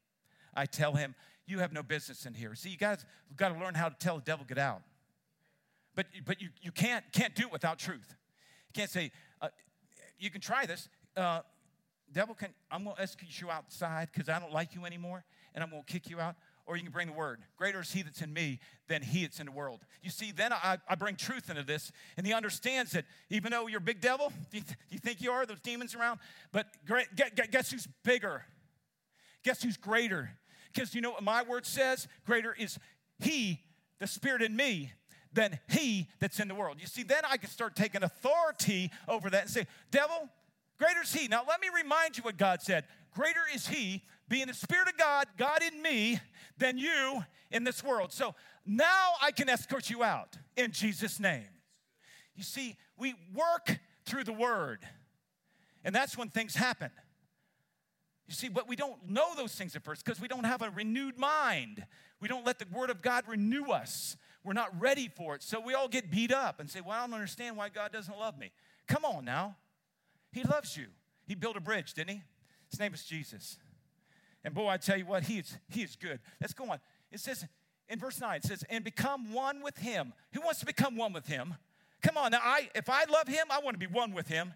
I 0.55 0.65
tell 0.65 0.93
him, 0.93 1.15
You 1.45 1.59
have 1.59 1.73
no 1.73 1.83
business 1.83 2.25
in 2.25 2.33
here. 2.33 2.55
See, 2.55 2.69
you 2.69 2.77
guys 2.77 3.05
have 3.29 3.37
got 3.37 3.49
to 3.49 3.59
learn 3.59 3.73
how 3.73 3.89
to 3.89 3.95
tell 3.97 4.15
the 4.17 4.23
devil, 4.23 4.45
get 4.47 4.57
out. 4.57 4.81
But, 5.95 6.07
but 6.25 6.41
you, 6.41 6.49
you 6.61 6.71
can't, 6.71 7.03
can't 7.11 7.35
do 7.35 7.43
it 7.43 7.51
without 7.51 7.79
truth. 7.79 8.15
You 8.67 8.73
can't 8.73 8.89
say, 8.89 9.11
uh, 9.41 9.49
You 10.17 10.29
can 10.29 10.41
try 10.41 10.65
this. 10.65 10.89
Uh, 11.15 11.41
devil 12.11 12.35
can, 12.35 12.53
I'm 12.71 12.83
going 12.83 12.95
to 12.95 13.01
execute 13.01 13.41
you 13.41 13.49
outside 13.51 14.09
because 14.13 14.29
I 14.29 14.39
don't 14.39 14.53
like 14.53 14.75
you 14.75 14.85
anymore 14.85 15.23
and 15.53 15.63
I'm 15.63 15.69
going 15.69 15.83
to 15.83 15.91
kick 15.91 16.09
you 16.09 16.19
out. 16.19 16.35
Or 16.65 16.77
you 16.77 16.83
can 16.83 16.91
bring 16.91 17.07
the 17.07 17.13
word. 17.13 17.41
Greater 17.57 17.81
is 17.81 17.91
he 17.91 18.03
that's 18.03 18.21
in 18.21 18.31
me 18.31 18.59
than 18.87 19.01
he 19.01 19.23
that's 19.23 19.39
in 19.39 19.45
the 19.47 19.51
world. 19.51 19.81
You 20.01 20.09
see, 20.09 20.31
then 20.31 20.53
I, 20.53 20.77
I 20.87 20.95
bring 20.95 21.15
truth 21.15 21.49
into 21.49 21.63
this, 21.63 21.91
and 22.15 22.25
he 22.25 22.33
understands 22.33 22.91
that 22.91 23.05
even 23.29 23.51
though 23.51 23.67
you're 23.67 23.79
a 23.79 23.81
big 23.81 23.99
devil, 23.99 24.31
you, 24.51 24.61
th- 24.61 24.77
you 24.89 24.97
think 24.97 25.21
you 25.21 25.31
are, 25.31 25.45
those 25.45 25.59
demons 25.59 25.93
around, 25.93 26.19
but 26.51 26.67
great, 26.85 27.07
guess 27.51 27.71
who's 27.71 27.87
bigger? 28.03 28.45
Guess 29.43 29.63
who's 29.63 29.75
greater? 29.75 30.31
Because 30.73 30.95
you 30.95 31.01
know 31.01 31.11
what 31.11 31.23
my 31.23 31.43
word 31.43 31.65
says? 31.65 32.07
Greater 32.25 32.55
is 32.57 32.79
he, 33.19 33.59
the 33.99 34.07
spirit 34.07 34.41
in 34.41 34.55
me, 34.55 34.91
than 35.33 35.59
he 35.67 36.07
that's 36.19 36.39
in 36.39 36.47
the 36.47 36.55
world. 36.55 36.77
You 36.79 36.87
see, 36.87 37.03
then 37.03 37.23
I 37.29 37.37
can 37.37 37.49
start 37.49 37.75
taking 37.75 38.03
authority 38.03 38.91
over 39.07 39.29
that 39.31 39.41
and 39.41 39.49
say, 39.49 39.67
Devil, 39.91 40.29
Greater 40.77 41.01
is 41.01 41.13
He. 41.13 41.27
Now, 41.27 41.43
let 41.47 41.61
me 41.61 41.67
remind 41.73 42.17
you 42.17 42.23
what 42.23 42.37
God 42.37 42.61
said. 42.61 42.85
Greater 43.13 43.41
is 43.53 43.67
He, 43.67 44.03
being 44.29 44.47
the 44.47 44.53
Spirit 44.53 44.87
of 44.87 44.97
God, 44.97 45.27
God 45.37 45.61
in 45.61 45.81
me, 45.81 46.19
than 46.57 46.77
you 46.77 47.23
in 47.51 47.63
this 47.63 47.83
world. 47.83 48.11
So 48.11 48.35
now 48.65 49.11
I 49.21 49.31
can 49.31 49.49
escort 49.49 49.89
you 49.89 50.03
out 50.03 50.37
in 50.55 50.71
Jesus' 50.71 51.19
name. 51.19 51.47
You 52.35 52.43
see, 52.43 52.77
we 52.97 53.15
work 53.33 53.79
through 54.05 54.23
the 54.23 54.33
Word, 54.33 54.79
and 55.83 55.93
that's 55.93 56.17
when 56.17 56.29
things 56.29 56.55
happen. 56.55 56.89
You 58.27 58.33
see, 58.33 58.47
but 58.47 58.67
we 58.67 58.75
don't 58.75 59.09
know 59.09 59.35
those 59.35 59.53
things 59.53 59.75
at 59.75 59.83
first 59.83 60.03
because 60.03 60.19
we 60.19 60.27
don't 60.27 60.45
have 60.45 60.61
a 60.61 60.69
renewed 60.69 61.17
mind. 61.17 61.85
We 62.21 62.27
don't 62.27 62.45
let 62.45 62.57
the 62.57 62.65
Word 62.71 62.89
of 62.89 63.01
God 63.01 63.25
renew 63.27 63.65
us. 63.65 64.15
We're 64.43 64.53
not 64.53 64.79
ready 64.79 65.09
for 65.09 65.35
it. 65.35 65.43
So 65.43 65.59
we 65.59 65.73
all 65.73 65.87
get 65.87 66.09
beat 66.09 66.31
up 66.31 66.59
and 66.59 66.69
say, 66.69 66.81
Well, 66.81 66.97
I 66.97 67.05
don't 67.05 67.13
understand 67.13 67.57
why 67.57 67.69
God 67.69 67.91
doesn't 67.91 68.17
love 68.17 68.37
me. 68.37 68.51
Come 68.87 69.05
on 69.05 69.25
now. 69.25 69.57
He 70.31 70.43
loves 70.43 70.75
you. 70.75 70.87
He 71.25 71.35
built 71.35 71.55
a 71.55 71.61
bridge, 71.61 71.93
didn't 71.93 72.09
he? 72.09 72.21
His 72.69 72.79
name 72.79 72.93
is 72.93 73.03
Jesus. 73.03 73.57
And 74.43 74.53
boy, 74.53 74.67
I 74.67 74.77
tell 74.77 74.97
you 74.97 75.05
what, 75.05 75.23
he 75.23 75.39
is, 75.39 75.57
he 75.69 75.81
is 75.83 75.95
good. 75.95 76.19
Let's 76.41 76.53
go 76.53 76.69
on. 76.69 76.79
It 77.11 77.19
says 77.19 77.45
in 77.87 77.99
verse 77.99 78.19
9, 78.19 78.37
it 78.37 78.43
says, 78.43 78.63
and 78.69 78.83
become 78.83 79.31
one 79.31 79.61
with 79.61 79.77
him. 79.77 80.13
Who 80.33 80.41
wants 80.41 80.59
to 80.59 80.65
become 80.65 80.95
one 80.95 81.13
with 81.13 81.27
him? 81.27 81.55
Come 82.01 82.17
on, 82.17 82.31
now 82.31 82.39
I 82.41 82.69
if 82.75 82.89
I 82.89 83.05
love 83.05 83.27
him, 83.27 83.45
I 83.49 83.59
want 83.59 83.75
to 83.75 83.79
be 83.79 83.91
one 83.91 84.13
with 84.13 84.27
him. 84.27 84.53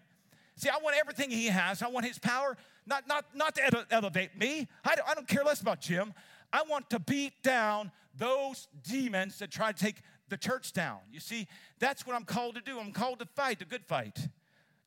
See, 0.56 0.68
I 0.68 0.76
want 0.82 0.96
everything 0.98 1.30
he 1.30 1.46
has. 1.46 1.82
I 1.82 1.88
want 1.88 2.04
his 2.04 2.18
power, 2.18 2.56
not, 2.84 3.06
not, 3.06 3.24
not 3.34 3.54
to 3.54 3.64
ele- 3.64 3.84
elevate 3.90 4.36
me. 4.36 4.66
I 4.84 4.96
don't, 4.96 5.08
I 5.08 5.14
don't 5.14 5.28
care 5.28 5.44
less 5.44 5.60
about 5.60 5.80
Jim. 5.80 6.12
I 6.52 6.62
want 6.68 6.90
to 6.90 6.98
beat 6.98 7.42
down 7.42 7.92
those 8.16 8.66
demons 8.82 9.38
that 9.38 9.50
try 9.50 9.70
to 9.70 9.78
take 9.78 10.02
the 10.28 10.36
church 10.36 10.72
down. 10.72 10.98
You 11.12 11.20
see, 11.20 11.46
that's 11.78 12.06
what 12.06 12.16
I'm 12.16 12.24
called 12.24 12.56
to 12.56 12.60
do. 12.60 12.78
I'm 12.78 12.92
called 12.92 13.20
to 13.20 13.26
fight 13.26 13.60
the 13.60 13.64
good 13.64 13.84
fight 13.84 14.28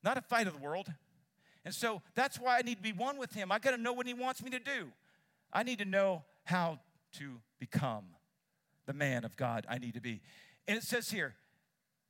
not 0.02 0.18
a 0.18 0.20
fight 0.20 0.46
of 0.46 0.54
the 0.54 0.58
world. 0.58 0.92
And 1.64 1.74
so 1.74 2.02
that's 2.14 2.38
why 2.38 2.58
I 2.58 2.62
need 2.62 2.76
to 2.76 2.82
be 2.82 2.92
one 2.92 3.18
with 3.18 3.32
Him. 3.32 3.52
I 3.52 3.58
got 3.58 3.72
to 3.72 3.76
know 3.76 3.92
what 3.92 4.06
He 4.06 4.14
wants 4.14 4.42
me 4.42 4.50
to 4.50 4.58
do. 4.58 4.92
I 5.52 5.62
need 5.62 5.78
to 5.78 5.84
know 5.84 6.24
how 6.44 6.80
to 7.18 7.40
become 7.60 8.04
the 8.86 8.92
man 8.92 9.24
of 9.24 9.36
God 9.36 9.66
I 9.68 9.78
need 9.78 9.94
to 9.94 10.00
be. 10.00 10.20
And 10.66 10.76
it 10.76 10.82
says 10.82 11.10
here, 11.10 11.34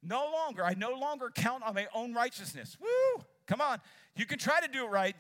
no 0.03 0.31
longer, 0.33 0.65
I 0.65 0.75
no 0.75 0.93
longer 0.93 1.31
count 1.35 1.63
on 1.65 1.75
my 1.75 1.87
own 1.95 2.13
righteousness. 2.13 2.77
Woo! 2.81 3.25
Come 3.47 3.61
on. 3.61 3.81
You 4.17 4.27
can 4.27 4.39
try 4.39 4.61
to 4.61 4.69
do 4.69 4.85
it 4.85 4.91
right 4.91 5.17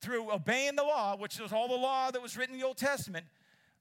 through 0.00 0.30
obeying 0.30 0.76
the 0.76 0.82
law, 0.82 1.16
which 1.16 1.40
is 1.40 1.52
all 1.52 1.68
the 1.68 1.74
law 1.74 2.10
that 2.10 2.22
was 2.22 2.36
written 2.36 2.54
in 2.54 2.60
the 2.60 2.66
Old 2.66 2.76
Testament. 2.76 3.26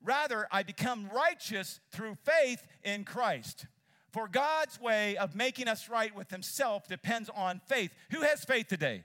Rather, 0.01 0.47
I 0.51 0.63
become 0.63 1.09
righteous 1.13 1.79
through 1.91 2.15
faith 2.15 2.65
in 2.83 3.03
Christ. 3.03 3.67
For 4.11 4.27
God's 4.27 4.79
way 4.79 5.17
of 5.17 5.35
making 5.35 5.67
us 5.67 5.89
right 5.89 6.15
with 6.15 6.29
Himself 6.29 6.87
depends 6.87 7.29
on 7.35 7.61
faith. 7.67 7.91
Who 8.11 8.21
has 8.21 8.43
faith 8.43 8.67
today? 8.67 9.03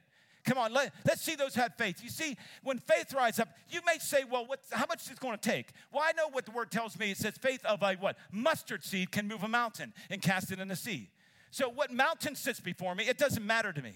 Come 0.48 0.56
on, 0.56 0.72
let, 0.72 0.94
let's 1.04 1.20
see 1.20 1.34
those 1.34 1.54
have 1.56 1.74
faith. 1.74 2.02
You 2.02 2.08
see, 2.08 2.34
when 2.62 2.78
faith 2.78 3.12
rises 3.12 3.40
up, 3.40 3.48
you 3.68 3.80
may 3.84 3.98
say, 3.98 4.24
well, 4.24 4.46
what, 4.46 4.60
how 4.72 4.86
much 4.88 5.02
is 5.02 5.10
it 5.10 5.20
going 5.20 5.36
to 5.36 5.50
take? 5.50 5.72
Well, 5.92 6.02
I 6.02 6.12
know 6.12 6.30
what 6.30 6.46
the 6.46 6.52
word 6.52 6.70
tells 6.70 6.98
me. 6.98 7.10
It 7.10 7.18
says 7.18 7.34
faith 7.36 7.62
of 7.66 7.82
a 7.82 7.92
what? 7.96 8.16
Mustard 8.32 8.82
seed 8.82 9.10
can 9.10 9.28
move 9.28 9.42
a 9.42 9.48
mountain 9.48 9.92
and 10.08 10.22
cast 10.22 10.50
it 10.50 10.58
in 10.58 10.68
the 10.68 10.74
sea. 10.74 11.10
So 11.50 11.68
what 11.68 11.92
mountain 11.92 12.34
sits 12.34 12.60
before 12.60 12.94
me, 12.94 13.04
it 13.04 13.18
doesn't 13.18 13.44
matter 13.44 13.74
to 13.74 13.82
me. 13.82 13.92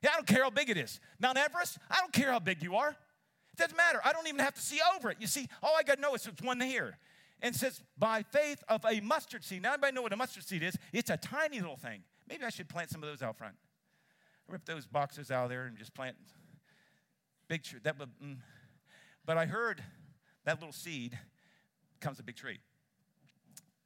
Yeah, 0.00 0.10
I 0.12 0.14
don't 0.14 0.28
care 0.28 0.44
how 0.44 0.50
big 0.50 0.70
it 0.70 0.76
is. 0.76 1.00
Mount 1.18 1.36
Everest, 1.36 1.78
I 1.90 1.96
don't 1.98 2.12
care 2.12 2.30
how 2.30 2.38
big 2.38 2.62
you 2.62 2.76
are. 2.76 2.90
It 2.90 3.56
doesn't 3.58 3.76
matter. 3.76 4.00
I 4.04 4.12
don't 4.12 4.28
even 4.28 4.38
have 4.38 4.54
to 4.54 4.60
see 4.60 4.78
over 4.94 5.10
it. 5.10 5.16
You 5.18 5.26
see, 5.26 5.48
all 5.60 5.74
I 5.76 5.82
got 5.82 5.96
to 5.96 6.00
know 6.00 6.14
is 6.14 6.24
it's 6.24 6.40
one 6.40 6.60
here. 6.60 6.98
And 7.42 7.56
says, 7.56 7.82
by 7.98 8.22
faith 8.22 8.62
of 8.68 8.84
a 8.84 9.00
mustard 9.00 9.42
seed. 9.42 9.62
Now, 9.62 9.70
everybody 9.70 9.94
know 9.96 10.02
what 10.02 10.12
a 10.12 10.16
mustard 10.16 10.44
seed 10.46 10.62
is? 10.62 10.76
It's 10.92 11.10
a 11.10 11.16
tiny 11.16 11.58
little 11.58 11.76
thing. 11.76 12.02
Maybe 12.28 12.44
I 12.44 12.50
should 12.50 12.68
plant 12.68 12.90
some 12.90 13.02
of 13.02 13.08
those 13.08 13.22
out 13.22 13.36
front. 13.36 13.56
Rip 14.50 14.64
those 14.64 14.86
boxes 14.86 15.30
out 15.30 15.44
of 15.44 15.50
there 15.50 15.66
and 15.66 15.76
just 15.78 15.94
plant 15.94 16.16
big 17.48 17.62
tree. 17.62 17.80
That 17.82 17.98
would, 17.98 18.10
mm. 18.22 18.36
But 19.24 19.36
I 19.36 19.46
heard 19.46 19.82
that 20.44 20.58
little 20.58 20.72
seed 20.72 21.18
becomes 21.98 22.18
a 22.18 22.22
big 22.22 22.36
tree. 22.36 22.58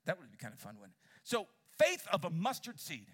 That 0.07 0.19
would 0.19 0.31
be 0.31 0.39
kind 0.39 0.53
of 0.53 0.61
fun 0.61 0.77
one. 0.79 0.91
So, 1.23 1.47
faith 1.79 2.07
of 2.13 2.25
a 2.25 2.31
mustard 2.31 2.79
seed. 2.79 3.07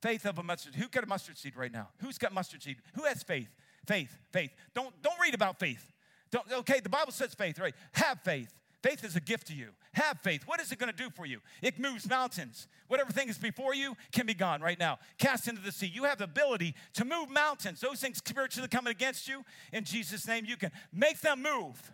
Faith 0.00 0.26
of 0.26 0.38
a 0.38 0.42
mustard. 0.42 0.74
Who 0.76 0.88
got 0.88 1.04
a 1.04 1.06
mustard 1.06 1.36
seed 1.36 1.56
right 1.56 1.72
now? 1.72 1.88
Who's 1.98 2.18
got 2.18 2.32
mustard 2.32 2.62
seed? 2.62 2.76
Who 2.94 3.04
has 3.04 3.22
faith? 3.22 3.48
Faith, 3.86 4.16
faith. 4.32 4.50
Don't 4.74 4.94
don't 5.02 5.18
read 5.20 5.34
about 5.34 5.58
faith. 5.58 5.92
Don't, 6.30 6.44
okay, 6.52 6.80
the 6.80 6.90
Bible 6.90 7.12
says 7.12 7.34
faith, 7.34 7.58
right? 7.58 7.74
Have 7.92 8.20
faith. 8.20 8.52
Faith 8.82 9.04
is 9.04 9.16
a 9.16 9.20
gift 9.20 9.48
to 9.48 9.54
you. 9.54 9.70
Have 9.94 10.20
faith. 10.20 10.42
What 10.46 10.60
is 10.60 10.70
it 10.70 10.78
going 10.78 10.92
to 10.92 10.96
do 10.96 11.10
for 11.10 11.26
you? 11.26 11.40
It 11.62 11.80
moves 11.80 12.08
mountains. 12.08 12.68
Whatever 12.86 13.12
thing 13.12 13.28
is 13.28 13.36
before 13.36 13.74
you 13.74 13.96
can 14.12 14.24
be 14.24 14.34
gone 14.34 14.60
right 14.60 14.78
now. 14.78 14.98
Cast 15.18 15.48
into 15.48 15.60
the 15.60 15.72
sea. 15.72 15.90
You 15.92 16.04
have 16.04 16.18
the 16.18 16.24
ability 16.24 16.74
to 16.94 17.04
move 17.04 17.28
mountains. 17.28 17.80
Those 17.80 18.00
things 18.00 18.18
spiritually 18.18 18.68
coming 18.68 18.92
against 18.92 19.26
you, 19.26 19.44
in 19.72 19.84
Jesus' 19.84 20.28
name, 20.28 20.44
you 20.46 20.56
can 20.56 20.70
make 20.92 21.20
them 21.20 21.42
move. 21.42 21.90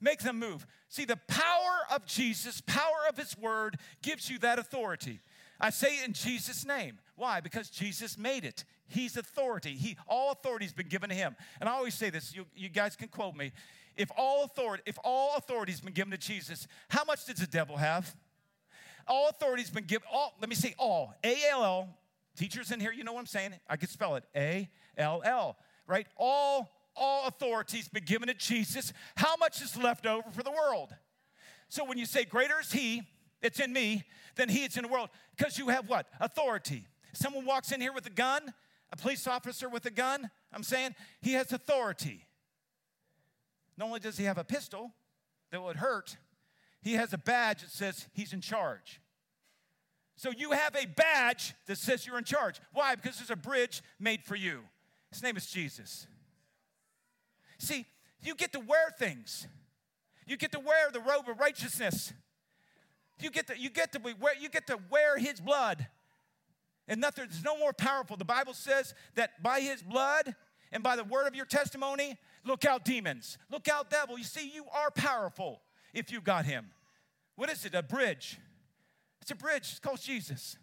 Make 0.00 0.20
them 0.20 0.38
move. 0.38 0.66
See, 0.88 1.04
the 1.04 1.18
power 1.26 1.78
of 1.90 2.06
Jesus, 2.06 2.60
power 2.60 3.08
of 3.08 3.16
His 3.16 3.36
Word, 3.36 3.78
gives 4.02 4.30
you 4.30 4.38
that 4.40 4.58
authority. 4.58 5.20
I 5.60 5.70
say 5.70 5.98
it 5.98 6.06
in 6.06 6.12
Jesus' 6.12 6.64
name. 6.64 6.98
Why? 7.16 7.40
Because 7.40 7.70
Jesus 7.70 8.18
made 8.18 8.44
it. 8.44 8.64
He's 8.88 9.16
authority. 9.16 9.74
He, 9.74 9.96
all 10.06 10.32
authority 10.32 10.66
has 10.66 10.74
been 10.74 10.88
given 10.88 11.08
to 11.08 11.16
him. 11.16 11.34
And 11.60 11.68
I 11.68 11.72
always 11.72 11.94
say 11.94 12.10
this, 12.10 12.34
you, 12.34 12.46
you 12.54 12.68
guys 12.68 12.94
can 12.94 13.08
quote 13.08 13.34
me. 13.34 13.52
If 13.96 14.10
all 14.16 14.44
authority, 14.44 14.82
if 14.86 14.98
all 15.04 15.36
authority 15.36 15.72
has 15.72 15.80
been 15.80 15.92
given 15.92 16.10
to 16.10 16.18
Jesus, 16.18 16.66
how 16.88 17.04
much 17.04 17.24
does 17.24 17.36
the 17.36 17.46
devil 17.46 17.76
have? 17.76 18.14
All 19.08 19.28
authority 19.28 19.62
has 19.62 19.70
been 19.70 19.84
given, 19.84 20.06
all, 20.12 20.34
let 20.40 20.48
me 20.48 20.54
say 20.54 20.74
all. 20.78 21.14
A-L-L, 21.24 21.88
teachers 22.36 22.72
in 22.72 22.80
here, 22.80 22.92
you 22.92 23.04
know 23.04 23.12
what 23.12 23.20
I'm 23.20 23.26
saying? 23.26 23.54
I 23.68 23.76
can 23.76 23.88
spell 23.88 24.16
it. 24.16 24.24
A-L-L, 24.34 25.56
right? 25.86 26.06
All, 26.16 26.70
all 26.94 27.26
authority 27.28 27.78
has 27.78 27.88
been 27.88 28.04
given 28.04 28.28
to 28.28 28.34
Jesus. 28.34 28.92
How 29.16 29.36
much 29.36 29.62
is 29.62 29.76
left 29.76 30.06
over 30.06 30.30
for 30.30 30.42
the 30.42 30.50
world? 30.50 30.94
So 31.68 31.84
when 31.84 31.98
you 31.98 32.06
say 32.06 32.24
greater 32.24 32.60
is 32.60 32.72
he, 32.72 33.02
it's 33.40 33.60
in 33.60 33.72
me, 33.72 34.04
than 34.34 34.48
he 34.48 34.64
it's 34.64 34.76
in 34.76 34.82
the 34.82 34.88
world. 34.88 35.08
Because 35.36 35.58
you 35.58 35.68
have 35.68 35.88
what? 35.88 36.06
Authority. 36.20 36.86
Someone 37.12 37.44
walks 37.44 37.72
in 37.72 37.80
here 37.80 37.92
with 37.92 38.06
a 38.06 38.10
gun, 38.10 38.52
a 38.92 38.96
police 38.96 39.26
officer 39.26 39.68
with 39.68 39.86
a 39.86 39.90
gun, 39.90 40.30
I'm 40.52 40.62
saying 40.62 40.94
he 41.20 41.32
has 41.32 41.52
authority. 41.52 42.25
Not 43.76 43.86
only 43.86 44.00
does 44.00 44.16
he 44.16 44.24
have 44.24 44.38
a 44.38 44.44
pistol 44.44 44.92
that 45.50 45.62
would 45.62 45.76
hurt, 45.76 46.16
he 46.80 46.94
has 46.94 47.12
a 47.12 47.18
badge 47.18 47.62
that 47.62 47.70
says 47.70 48.08
he's 48.12 48.32
in 48.32 48.40
charge. 48.40 49.00
So 50.16 50.30
you 50.30 50.52
have 50.52 50.74
a 50.74 50.86
badge 50.86 51.54
that 51.66 51.76
says 51.76 52.06
you're 52.06 52.18
in 52.18 52.24
charge. 52.24 52.60
Why? 52.72 52.94
Because 52.94 53.18
there's 53.18 53.30
a 53.30 53.36
bridge 53.36 53.82
made 54.00 54.24
for 54.24 54.34
you. 54.34 54.60
His 55.10 55.22
name 55.22 55.36
is 55.36 55.46
Jesus. 55.46 56.06
See, 57.58 57.86
you 58.22 58.34
get 58.34 58.52
to 58.52 58.60
wear 58.60 58.90
things. 58.98 59.46
You 60.26 60.36
get 60.36 60.52
to 60.52 60.58
wear 60.58 60.90
the 60.90 61.00
robe 61.00 61.28
of 61.28 61.38
righteousness. 61.38 62.12
You 63.20 63.30
get 63.30 63.46
to, 63.48 63.58
you 63.58 63.70
get 63.70 63.92
to, 63.92 64.00
wear, 64.18 64.34
you 64.40 64.48
get 64.48 64.66
to 64.66 64.78
wear 64.90 65.18
his 65.18 65.40
blood. 65.40 65.86
And 66.88 67.00
nothing, 67.00 67.26
there's 67.28 67.44
no 67.44 67.58
more 67.58 67.72
powerful. 67.72 68.16
The 68.16 68.24
Bible 68.24 68.54
says 68.54 68.94
that 69.14 69.42
by 69.42 69.60
his 69.60 69.82
blood 69.82 70.34
and 70.72 70.82
by 70.82 70.96
the 70.96 71.04
word 71.04 71.26
of 71.26 71.34
your 71.34 71.46
testimony, 71.46 72.18
look 72.46 72.64
out 72.64 72.84
demons, 72.84 73.38
look 73.50 73.68
out 73.68 73.90
devil. 73.90 74.16
You 74.16 74.24
see, 74.24 74.48
you 74.48 74.64
are 74.72 74.90
powerful 74.90 75.60
if 75.92 76.10
you 76.10 76.20
got 76.20 76.44
him. 76.44 76.66
What 77.34 77.50
is 77.50 77.64
it? 77.64 77.74
A 77.74 77.82
bridge. 77.82 78.38
It's 79.20 79.30
a 79.30 79.34
bridge. 79.34 79.68
It's 79.70 79.78
called 79.78 80.00
Jesus. 80.00 80.56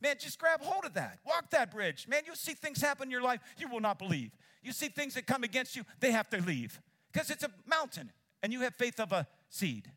Man, 0.00 0.16
just 0.18 0.38
grab 0.38 0.62
hold 0.62 0.84
of 0.86 0.94
that. 0.94 1.18
Walk 1.26 1.50
that 1.50 1.70
bridge. 1.70 2.08
Man, 2.08 2.22
you'll 2.24 2.36
see 2.36 2.54
things 2.54 2.80
happen 2.80 3.08
in 3.08 3.10
your 3.10 3.22
life 3.22 3.40
you 3.58 3.68
will 3.68 3.80
not 3.80 3.98
believe. 3.98 4.30
You 4.62 4.72
see 4.72 4.88
things 4.88 5.14
that 5.14 5.26
come 5.26 5.44
against 5.44 5.76
you, 5.76 5.84
they 6.00 6.12
have 6.12 6.28
to 6.30 6.40
leave 6.40 6.80
because 7.12 7.30
it's 7.30 7.44
a 7.44 7.50
mountain 7.66 8.10
and 8.42 8.52
you 8.52 8.60
have 8.60 8.74
faith 8.74 9.00
of 9.00 9.12
a 9.12 9.26
seed. 9.48 9.90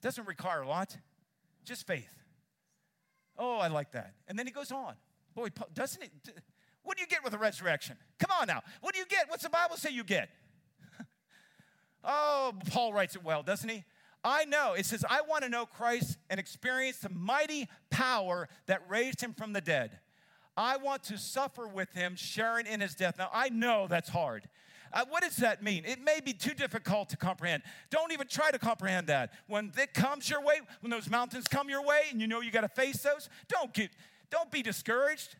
Doesn't 0.00 0.26
require 0.26 0.62
a 0.62 0.68
lot, 0.68 0.96
just 1.64 1.86
faith. 1.86 2.12
Oh, 3.38 3.58
I 3.58 3.68
like 3.68 3.92
that. 3.92 4.14
And 4.28 4.38
then 4.38 4.46
he 4.46 4.52
goes 4.52 4.72
on. 4.72 4.94
Boy, 5.34 5.48
doesn't 5.74 6.02
it? 6.02 6.10
What 6.84 6.96
do 6.96 7.02
you 7.02 7.06
get 7.06 7.22
with 7.24 7.34
a 7.34 7.38
resurrection? 7.38 7.96
Come 8.18 8.30
on 8.40 8.46
now. 8.46 8.62
What 8.80 8.94
do 8.94 9.00
you 9.00 9.06
get? 9.06 9.28
What's 9.28 9.42
the 9.44 9.50
Bible 9.50 9.76
say 9.76 9.90
you 9.90 10.04
get? 10.04 10.28
oh, 12.04 12.54
Paul 12.70 12.92
writes 12.92 13.16
it 13.16 13.24
well, 13.24 13.42
doesn't 13.42 13.68
he? 13.68 13.84
I 14.24 14.44
know. 14.44 14.74
It 14.74 14.86
says, 14.86 15.04
I 15.08 15.22
want 15.22 15.42
to 15.44 15.48
know 15.48 15.66
Christ 15.66 16.16
and 16.30 16.38
experience 16.38 16.98
the 16.98 17.08
mighty 17.08 17.68
power 17.90 18.48
that 18.66 18.82
raised 18.88 19.20
him 19.20 19.32
from 19.32 19.52
the 19.52 19.60
dead. 19.60 19.98
I 20.56 20.76
want 20.76 21.02
to 21.04 21.18
suffer 21.18 21.66
with 21.66 21.92
him, 21.92 22.14
sharing 22.14 22.66
in 22.66 22.80
his 22.80 22.94
death. 22.94 23.16
Now, 23.18 23.30
I 23.32 23.48
know 23.48 23.86
that's 23.88 24.10
hard. 24.10 24.48
Uh, 24.92 25.04
what 25.08 25.22
does 25.22 25.36
that 25.36 25.62
mean? 25.62 25.84
It 25.86 26.02
may 26.02 26.20
be 26.20 26.34
too 26.34 26.52
difficult 26.52 27.08
to 27.10 27.16
comprehend. 27.16 27.62
Don't 27.90 28.12
even 28.12 28.28
try 28.28 28.50
to 28.50 28.58
comprehend 28.58 29.06
that. 29.06 29.32
When 29.46 29.72
it 29.78 29.94
comes 29.94 30.28
your 30.28 30.42
way, 30.42 30.60
when 30.80 30.90
those 30.90 31.08
mountains 31.08 31.48
come 31.48 31.70
your 31.70 31.82
way 31.82 32.02
and 32.10 32.20
you 32.20 32.26
know 32.26 32.40
you 32.40 32.50
got 32.50 32.60
to 32.60 32.68
face 32.68 33.02
those, 33.02 33.30
don't 33.48 33.72
get, 33.72 33.90
don't 34.30 34.50
be 34.50 34.62
discouraged. 34.62 35.36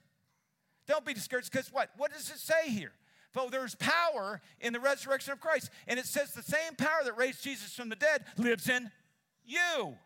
Don't 0.86 1.04
be 1.04 1.14
discouraged 1.14 1.50
because 1.50 1.72
what? 1.72 1.90
What 1.96 2.12
does 2.12 2.30
it 2.30 2.38
say 2.38 2.68
here? 2.68 2.92
For 3.32 3.50
there's 3.50 3.74
power 3.76 4.40
in 4.60 4.72
the 4.72 4.80
resurrection 4.80 5.32
of 5.32 5.40
Christ. 5.40 5.70
And 5.88 5.98
it 5.98 6.06
says 6.06 6.32
the 6.32 6.42
same 6.42 6.74
power 6.76 7.00
that 7.04 7.16
raised 7.16 7.42
Jesus 7.42 7.72
from 7.72 7.88
the 7.88 7.96
dead 7.96 8.24
lives 8.36 8.68
in 8.68 8.90
you. 9.44 9.96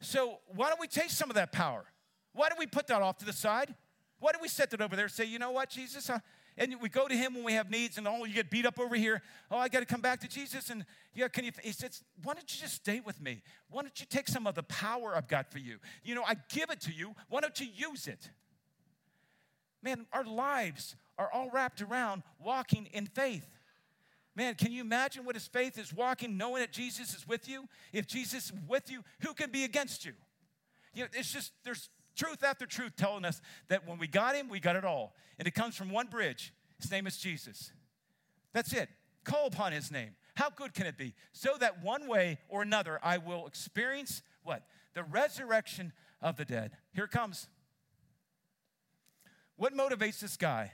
So 0.00 0.38
why 0.54 0.68
don't 0.68 0.80
we 0.80 0.86
take 0.86 1.10
some 1.10 1.30
of 1.30 1.36
that 1.36 1.52
power? 1.52 1.84
Why 2.32 2.48
don't 2.48 2.58
we 2.58 2.66
put 2.66 2.86
that 2.86 3.02
off 3.02 3.18
to 3.18 3.24
the 3.24 3.32
side? 3.32 3.74
Why 4.18 4.32
don't 4.32 4.40
we 4.40 4.48
set 4.48 4.70
that 4.70 4.80
over 4.80 4.96
there 4.96 5.06
and 5.06 5.12
say, 5.12 5.24
you 5.24 5.38
know 5.38 5.50
what, 5.50 5.68
Jesus, 5.68 6.10
and 6.56 6.76
we 6.80 6.88
go 6.88 7.08
to 7.08 7.14
him 7.14 7.34
when 7.34 7.44
we 7.44 7.54
have 7.54 7.70
needs, 7.70 7.98
and 7.98 8.06
oh, 8.06 8.24
you 8.24 8.34
get 8.34 8.50
beat 8.50 8.66
up 8.66 8.78
over 8.78 8.94
here. 8.94 9.22
Oh, 9.50 9.56
I 9.56 9.68
got 9.68 9.80
to 9.80 9.86
come 9.86 10.00
back 10.00 10.20
to 10.20 10.28
Jesus. 10.28 10.70
And 10.70 10.84
yeah, 11.14 11.28
can 11.28 11.44
you? 11.44 11.52
He 11.62 11.72
says, 11.72 12.02
why 12.22 12.34
don't 12.34 12.54
you 12.54 12.60
just 12.60 12.74
stay 12.74 13.00
with 13.00 13.20
me? 13.20 13.42
Why 13.70 13.82
don't 13.82 13.98
you 13.98 14.06
take 14.08 14.28
some 14.28 14.46
of 14.46 14.54
the 14.54 14.62
power 14.64 15.16
I've 15.16 15.28
got 15.28 15.50
for 15.50 15.58
you? 15.58 15.78
You 16.04 16.14
know, 16.14 16.22
I 16.26 16.34
give 16.50 16.70
it 16.70 16.80
to 16.82 16.92
you. 16.92 17.14
Why 17.28 17.40
don't 17.40 17.58
you 17.58 17.68
use 17.74 18.06
it? 18.06 18.30
Man, 19.82 20.06
our 20.12 20.24
lives 20.24 20.96
are 21.18 21.30
all 21.32 21.50
wrapped 21.50 21.82
around 21.82 22.22
walking 22.42 22.88
in 22.92 23.06
faith. 23.06 23.46
Man, 24.34 24.54
can 24.54 24.72
you 24.72 24.80
imagine 24.80 25.24
what 25.24 25.34
his 25.34 25.46
faith 25.46 25.78
is 25.78 25.92
walking, 25.92 26.38
knowing 26.38 26.60
that 26.60 26.72
Jesus 26.72 27.14
is 27.14 27.28
with 27.28 27.48
you? 27.48 27.68
If 27.92 28.06
Jesus 28.06 28.46
is 28.46 28.52
with 28.66 28.90
you, 28.90 29.02
who 29.20 29.34
can 29.34 29.50
be 29.50 29.64
against 29.64 30.04
you? 30.04 30.12
You 30.94 31.02
know, 31.02 31.08
it's 31.12 31.32
just, 31.32 31.52
there's 31.64 31.90
truth 32.16 32.42
after 32.42 32.64
truth 32.64 32.96
telling 32.96 33.24
us 33.24 33.40
that 33.68 33.86
when 33.86 33.98
we 33.98 34.06
got 34.06 34.34
him, 34.34 34.48
we 34.48 34.60
got 34.60 34.76
it 34.76 34.84
all. 34.84 35.14
And 35.38 35.46
it 35.46 35.54
comes 35.54 35.76
from 35.76 35.90
one 35.90 36.06
bridge. 36.06 36.54
His 36.80 36.90
name 36.90 37.06
is 37.06 37.18
Jesus. 37.18 37.72
That's 38.52 38.72
it. 38.72 38.88
Call 39.24 39.46
upon 39.46 39.72
his 39.72 39.90
name. 39.90 40.10
How 40.34 40.48
good 40.48 40.72
can 40.72 40.86
it 40.86 40.96
be? 40.96 41.14
So 41.32 41.56
that 41.60 41.82
one 41.82 42.08
way 42.08 42.38
or 42.48 42.62
another 42.62 42.98
I 43.02 43.18
will 43.18 43.46
experience 43.46 44.22
what? 44.44 44.62
The 44.94 45.04
resurrection 45.04 45.92
of 46.20 46.36
the 46.36 46.44
dead. 46.44 46.72
Here 46.94 47.04
it 47.04 47.10
comes. 47.10 47.48
What 49.62 49.76
motivates 49.76 50.18
this 50.18 50.36
guy? 50.36 50.72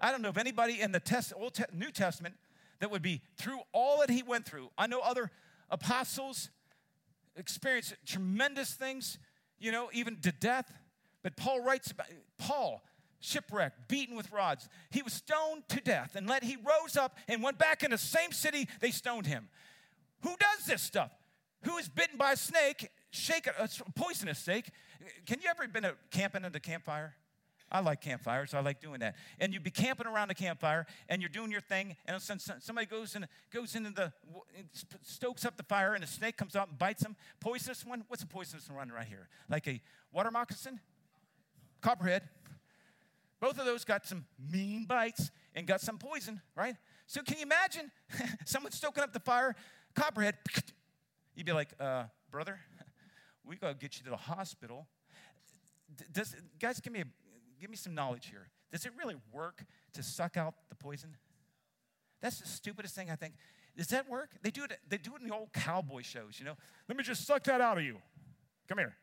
I 0.00 0.10
don't 0.10 0.22
know 0.22 0.30
of 0.30 0.38
anybody 0.38 0.80
in 0.80 0.90
the 0.90 1.00
test, 1.00 1.34
Old 1.36 1.52
Te- 1.52 1.64
New 1.74 1.90
Testament 1.90 2.34
that 2.80 2.90
would 2.90 3.02
be 3.02 3.20
through 3.36 3.58
all 3.72 4.00
that 4.00 4.08
he 4.08 4.22
went 4.22 4.46
through. 4.46 4.70
I 4.78 4.86
know 4.86 5.00
other 5.00 5.30
apostles 5.68 6.48
experienced 7.36 7.94
tremendous 8.06 8.72
things 8.72 9.18
you 9.58 9.70
know, 9.70 9.90
even 9.92 10.16
to 10.22 10.32
death. 10.32 10.72
But 11.22 11.36
Paul 11.36 11.60
writes 11.60 11.90
about 11.90 12.06
Paul, 12.38 12.82
shipwrecked, 13.20 13.86
beaten 13.86 14.16
with 14.16 14.32
rods. 14.32 14.66
He 14.88 15.02
was 15.02 15.12
stoned 15.12 15.68
to 15.68 15.82
death, 15.82 16.16
and 16.16 16.26
let 16.26 16.42
he 16.42 16.56
rose 16.56 16.96
up 16.96 17.18
and 17.28 17.42
went 17.42 17.58
back 17.58 17.82
in 17.82 17.90
the 17.90 17.98
same 17.98 18.32
city 18.32 18.66
they 18.80 18.92
stoned 18.92 19.26
him. 19.26 19.50
Who 20.22 20.34
does 20.40 20.64
this 20.64 20.80
stuff? 20.80 21.10
Who 21.64 21.76
is 21.76 21.90
bitten 21.90 22.16
by 22.16 22.32
a 22.32 22.36
snake, 22.38 22.88
shake 23.10 23.46
a, 23.46 23.68
poisonous 23.94 24.38
snake? 24.38 24.70
Can 25.26 25.38
you 25.42 25.50
ever 25.50 25.68
been 25.68 25.86
camping 26.10 26.46
at 26.46 26.56
a 26.56 26.60
campfire? 26.60 27.14
I 27.70 27.80
like 27.80 28.00
campfires. 28.00 28.54
I 28.54 28.60
like 28.60 28.80
doing 28.80 29.00
that. 29.00 29.16
And 29.40 29.52
you'd 29.52 29.64
be 29.64 29.70
camping 29.70 30.06
around 30.06 30.28
the 30.28 30.34
campfire, 30.34 30.86
and 31.08 31.20
you're 31.20 31.28
doing 31.28 31.50
your 31.50 31.60
thing, 31.60 31.96
and 32.06 32.20
somebody 32.22 32.86
goes 32.86 33.16
in, 33.16 33.26
goes 33.52 33.74
into 33.74 33.90
the 33.90 34.12
stokes 35.02 35.44
up 35.44 35.56
the 35.56 35.64
fire, 35.64 35.94
and 35.94 36.04
a 36.04 36.06
snake 36.06 36.36
comes 36.36 36.54
out 36.54 36.68
and 36.68 36.78
bites 36.78 37.02
them. 37.02 37.16
Poisonous 37.40 37.84
one. 37.84 38.04
What's 38.08 38.22
a 38.22 38.26
poisonous 38.26 38.70
one 38.70 38.90
right 38.90 39.06
here? 39.06 39.28
Like 39.48 39.66
a 39.66 39.80
water 40.12 40.30
moccasin, 40.30 40.80
copperhead. 41.80 42.22
Both 43.40 43.58
of 43.58 43.66
those 43.66 43.84
got 43.84 44.06
some 44.06 44.24
mean 44.50 44.86
bites 44.86 45.30
and 45.54 45.66
got 45.66 45.80
some 45.80 45.98
poison, 45.98 46.40
right? 46.54 46.76
So 47.06 47.22
can 47.22 47.36
you 47.36 47.42
imagine 47.42 47.90
someone 48.44 48.72
stoking 48.72 49.02
up 49.02 49.12
the 49.12 49.20
fire, 49.20 49.54
copperhead, 49.94 50.36
you'd 51.34 51.46
be 51.46 51.52
like, 51.52 51.70
uh, 51.78 52.04
brother, 52.30 52.60
we 53.44 53.56
gotta 53.56 53.74
get 53.74 53.98
you 53.98 54.04
to 54.04 54.10
the 54.10 54.16
hospital. 54.16 54.86
Does, 56.12 56.34
guys, 56.58 56.80
give 56.80 56.92
me, 56.92 57.00
a, 57.00 57.04
give 57.60 57.70
me 57.70 57.76
some 57.76 57.94
knowledge 57.94 58.28
here. 58.30 58.48
Does 58.72 58.84
it 58.84 58.92
really 58.98 59.16
work 59.32 59.64
to 59.94 60.02
suck 60.02 60.36
out 60.36 60.54
the 60.68 60.74
poison? 60.74 61.16
That's 62.20 62.40
the 62.40 62.48
stupidest 62.48 62.94
thing 62.94 63.10
I 63.10 63.16
think. 63.16 63.34
Does 63.76 63.88
that 63.88 64.08
work? 64.08 64.30
They 64.42 64.50
do 64.50 64.64
it, 64.64 64.78
they 64.88 64.96
do 64.96 65.14
it 65.14 65.22
in 65.22 65.28
the 65.28 65.34
old 65.34 65.52
cowboy 65.52 66.02
shows, 66.02 66.38
you 66.38 66.44
know? 66.44 66.56
Let 66.88 66.96
me 66.96 67.04
just 67.04 67.26
suck 67.26 67.44
that 67.44 67.60
out 67.60 67.78
of 67.78 67.84
you. 67.84 67.98
Come 68.68 68.78
here. 68.78 68.96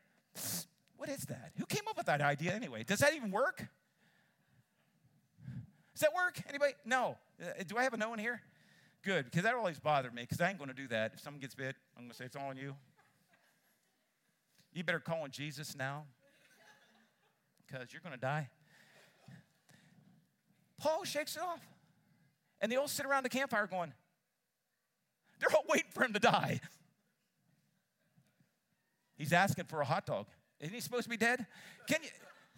What 0.96 1.08
is 1.08 1.24
that? 1.26 1.52
Who 1.58 1.66
came 1.66 1.82
up 1.88 1.96
with 1.96 2.06
that 2.06 2.20
idea 2.20 2.52
anyway? 2.52 2.82
Does 2.82 2.98
that 3.00 3.14
even 3.14 3.30
work? 3.30 3.66
Does 5.92 6.00
that 6.00 6.14
work? 6.14 6.40
Anybody? 6.48 6.72
No. 6.84 7.16
Uh, 7.40 7.62
do 7.66 7.76
I 7.76 7.84
have 7.84 7.94
a 7.94 7.96
no 7.96 8.10
one 8.10 8.18
here? 8.18 8.42
Good, 9.02 9.26
because 9.26 9.42
that 9.42 9.54
always 9.54 9.78
bothered 9.78 10.14
me, 10.14 10.22
because 10.22 10.40
I 10.40 10.48
ain't 10.48 10.58
going 10.58 10.70
to 10.70 10.74
do 10.74 10.88
that. 10.88 11.12
If 11.14 11.20
someone 11.20 11.40
gets 11.40 11.54
bit, 11.54 11.76
I'm 11.96 12.04
going 12.04 12.10
to 12.10 12.16
say 12.16 12.24
it's 12.24 12.36
all 12.36 12.48
on 12.48 12.56
you. 12.56 12.74
You 14.72 14.82
better 14.82 14.98
call 14.98 15.22
on 15.22 15.30
Jesus 15.30 15.76
now, 15.76 16.04
because 17.66 17.92
you're 17.92 18.02
going 18.02 18.14
to 18.14 18.20
die. 18.20 18.48
Paul 20.78 21.04
shakes 21.04 21.36
it 21.36 21.42
off. 21.42 21.60
And 22.60 22.70
they 22.70 22.76
all 22.76 22.88
sit 22.88 23.04
around 23.04 23.24
the 23.24 23.28
campfire 23.28 23.66
going, 23.66 23.92
they're 25.38 25.54
all 25.54 25.64
waiting 25.68 25.90
for 25.92 26.04
him 26.04 26.12
to 26.12 26.18
die. 26.18 26.60
He's 29.16 29.32
asking 29.32 29.66
for 29.66 29.80
a 29.80 29.84
hot 29.84 30.06
dog. 30.06 30.26
Isn't 30.60 30.74
he 30.74 30.80
supposed 30.80 31.04
to 31.04 31.10
be 31.10 31.16
dead? 31.16 31.46
Can 31.86 32.02
you 32.02 32.08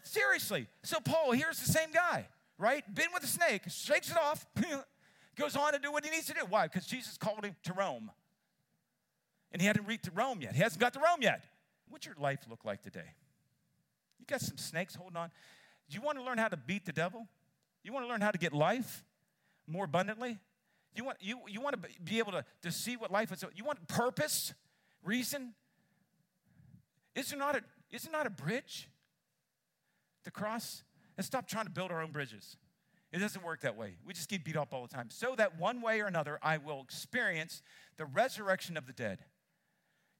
seriously? 0.02 0.68
So 0.82 0.98
Paul, 1.00 1.32
here's 1.32 1.58
the 1.58 1.70
same 1.70 1.90
guy, 1.92 2.28
right? 2.58 2.82
Been 2.94 3.08
with 3.12 3.24
a 3.24 3.26
snake, 3.26 3.62
shakes 3.68 4.10
it 4.10 4.16
off, 4.16 4.46
goes 5.36 5.56
on 5.56 5.72
to 5.72 5.78
do 5.78 5.90
what 5.90 6.04
he 6.04 6.10
needs 6.10 6.26
to 6.26 6.34
do. 6.34 6.40
Why? 6.48 6.66
Because 6.66 6.86
Jesus 6.86 7.18
called 7.18 7.44
him 7.44 7.56
to 7.64 7.72
Rome. 7.72 8.10
And 9.52 9.60
he 9.60 9.66
hadn't 9.66 9.86
reached 9.86 10.08
Rome 10.14 10.40
yet. 10.40 10.54
He 10.54 10.62
hasn't 10.62 10.80
got 10.80 10.92
to 10.94 11.00
Rome 11.00 11.20
yet. 11.20 11.42
What's 11.88 12.06
your 12.06 12.16
life 12.18 12.40
look 12.48 12.64
like 12.64 12.82
today? 12.82 13.14
You 14.18 14.26
got 14.26 14.40
some 14.40 14.58
snakes 14.58 14.94
holding 14.94 15.16
on. 15.16 15.30
Do 15.88 15.94
you 15.94 16.02
want 16.02 16.18
to 16.18 16.24
learn 16.24 16.38
how 16.38 16.48
to 16.48 16.56
beat 16.56 16.84
the 16.84 16.92
devil? 16.92 17.26
You 17.84 17.92
want 17.92 18.04
to 18.04 18.08
learn 18.08 18.20
how 18.20 18.30
to 18.30 18.38
get 18.38 18.52
life 18.52 19.04
more 19.66 19.84
abundantly? 19.84 20.38
You 20.94 21.04
want, 21.04 21.18
you, 21.20 21.40
you 21.46 21.60
want 21.60 21.80
to 21.80 21.88
be 22.02 22.18
able 22.18 22.32
to, 22.32 22.44
to 22.62 22.72
see 22.72 22.96
what 22.96 23.10
life 23.10 23.30
is. 23.32 23.44
You 23.54 23.64
want 23.64 23.86
purpose, 23.86 24.54
reason? 25.04 25.52
Is 27.14 27.30
there 27.30 27.38
not 27.38 27.56
a, 27.56 27.62
is 27.90 28.02
there 28.02 28.12
not 28.12 28.26
a 28.26 28.30
bridge? 28.30 28.88
The 30.24 30.30
cross? 30.30 30.82
Let's 31.16 31.26
stop 31.26 31.46
trying 31.46 31.66
to 31.66 31.70
build 31.70 31.90
our 31.90 32.02
own 32.02 32.10
bridges. 32.12 32.56
It 33.12 33.18
doesn't 33.18 33.44
work 33.44 33.60
that 33.60 33.76
way. 33.76 33.96
We 34.04 34.12
just 34.12 34.28
get 34.28 34.44
beat 34.44 34.56
up 34.56 34.74
all 34.74 34.82
the 34.82 34.94
time. 34.94 35.08
So 35.10 35.34
that 35.36 35.58
one 35.58 35.80
way 35.80 36.00
or 36.00 36.06
another, 36.06 36.38
I 36.42 36.58
will 36.58 36.80
experience 36.82 37.62
the 37.96 38.04
resurrection 38.04 38.76
of 38.76 38.86
the 38.86 38.92
dead. 38.92 39.20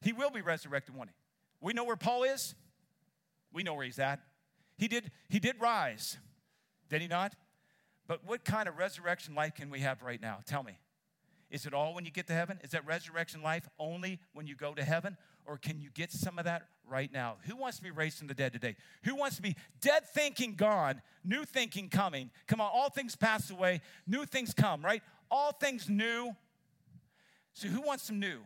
He 0.01 0.13
will 0.13 0.31
be 0.31 0.41
resurrected 0.41 0.95
one 0.95 1.07
day. 1.07 1.13
We 1.59 1.73
know 1.73 1.83
where 1.83 1.95
Paul 1.95 2.23
is. 2.23 2.55
We 3.57 3.63
know 3.63 3.73
where 3.73 3.85
he's 3.85 3.97
at. 3.97 4.19
He 4.77 4.87
did, 4.87 5.09
he 5.29 5.39
did 5.39 5.55
rise, 5.59 6.19
did 6.89 7.01
he 7.01 7.07
not? 7.07 7.33
But 8.05 8.21
what 8.23 8.45
kind 8.45 8.69
of 8.69 8.77
resurrection 8.77 9.33
life 9.33 9.55
can 9.55 9.71
we 9.71 9.79
have 9.79 10.03
right 10.03 10.21
now? 10.21 10.41
Tell 10.45 10.61
me. 10.61 10.77
Is 11.49 11.65
it 11.65 11.73
all 11.73 11.95
when 11.95 12.05
you 12.05 12.11
get 12.11 12.27
to 12.27 12.33
heaven? 12.33 12.59
Is 12.63 12.69
that 12.69 12.85
resurrection 12.85 13.41
life 13.41 13.67
only 13.79 14.19
when 14.33 14.45
you 14.45 14.53
go 14.53 14.75
to 14.75 14.83
heaven? 14.83 15.17
Or 15.47 15.57
can 15.57 15.81
you 15.81 15.89
get 15.89 16.11
some 16.11 16.37
of 16.37 16.45
that 16.45 16.67
right 16.87 17.11
now? 17.11 17.37
Who 17.47 17.55
wants 17.55 17.77
to 17.77 17.83
be 17.83 17.89
raised 17.89 18.19
from 18.19 18.27
the 18.27 18.35
dead 18.35 18.53
today? 18.53 18.75
Who 19.05 19.15
wants 19.15 19.37
to 19.37 19.41
be 19.41 19.55
dead 19.81 20.03
thinking 20.07 20.53
gone, 20.53 21.01
new 21.23 21.43
thinking 21.43 21.89
coming? 21.89 22.29
Come 22.45 22.61
on, 22.61 22.69
all 22.71 22.91
things 22.91 23.15
pass 23.15 23.49
away, 23.49 23.81
new 24.05 24.27
things 24.27 24.53
come, 24.53 24.85
right? 24.85 25.01
All 25.31 25.51
things 25.51 25.89
new. 25.89 26.35
So, 27.53 27.69
who 27.69 27.81
wants 27.81 28.03
some 28.03 28.19
new? 28.19 28.37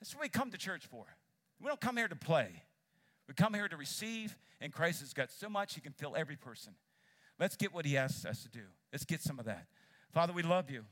That's 0.00 0.12
what 0.12 0.22
we 0.22 0.28
come 0.28 0.50
to 0.50 0.58
church 0.58 0.86
for. 0.86 1.04
We 1.60 1.68
don't 1.68 1.80
come 1.80 1.96
here 1.96 2.08
to 2.08 2.16
play. 2.16 2.64
We 3.30 3.34
come 3.34 3.54
here 3.54 3.68
to 3.68 3.76
receive, 3.76 4.36
and 4.60 4.72
Christ 4.72 4.98
has 5.02 5.12
got 5.12 5.30
so 5.30 5.48
much, 5.48 5.76
He 5.76 5.80
can 5.80 5.92
fill 5.92 6.16
every 6.16 6.34
person. 6.34 6.72
Let's 7.38 7.54
get 7.54 7.72
what 7.72 7.86
He 7.86 7.96
asks 7.96 8.24
us 8.24 8.42
to 8.42 8.48
do. 8.48 8.64
Let's 8.92 9.04
get 9.04 9.22
some 9.22 9.38
of 9.38 9.44
that. 9.44 9.66
Father, 10.12 10.32
we 10.32 10.42
love 10.42 10.68
you. 10.68 10.84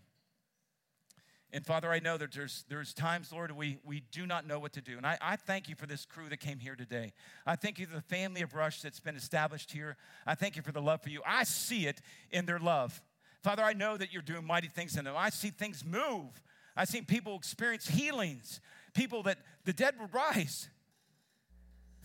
And 1.52 1.66
Father, 1.66 1.90
I 1.90 1.98
know 1.98 2.16
that 2.16 2.30
there's, 2.30 2.64
there's 2.68 2.94
times, 2.94 3.32
Lord, 3.32 3.50
we, 3.50 3.78
we 3.84 4.04
do 4.12 4.24
not 4.24 4.46
know 4.46 4.60
what 4.60 4.72
to 4.74 4.80
do. 4.80 4.96
And 4.96 5.04
I, 5.04 5.18
I 5.20 5.34
thank 5.34 5.68
you 5.68 5.74
for 5.74 5.86
this 5.86 6.06
crew 6.06 6.28
that 6.28 6.38
came 6.38 6.60
here 6.60 6.76
today. 6.76 7.12
I 7.44 7.56
thank 7.56 7.80
you 7.80 7.86
for 7.86 7.96
the 7.96 8.02
family 8.02 8.42
of 8.42 8.54
Rush 8.54 8.82
that's 8.82 9.00
been 9.00 9.16
established 9.16 9.72
here. 9.72 9.96
I 10.24 10.36
thank 10.36 10.54
you 10.54 10.62
for 10.62 10.70
the 10.70 10.80
love 10.80 11.02
for 11.02 11.10
you. 11.10 11.22
I 11.26 11.42
see 11.42 11.88
it 11.88 12.00
in 12.30 12.46
their 12.46 12.60
love. 12.60 13.02
Father, 13.42 13.64
I 13.64 13.72
know 13.72 13.96
that 13.96 14.12
you're 14.12 14.22
doing 14.22 14.46
mighty 14.46 14.68
things 14.68 14.96
in 14.96 15.06
them. 15.06 15.14
I 15.18 15.30
see 15.30 15.50
things 15.50 15.84
move. 15.84 16.40
I've 16.76 16.88
seen 16.88 17.04
people 17.04 17.34
experience 17.34 17.88
healings, 17.88 18.60
people 18.94 19.24
that 19.24 19.38
the 19.64 19.72
dead 19.72 19.96
will 19.98 20.10
rise. 20.12 20.68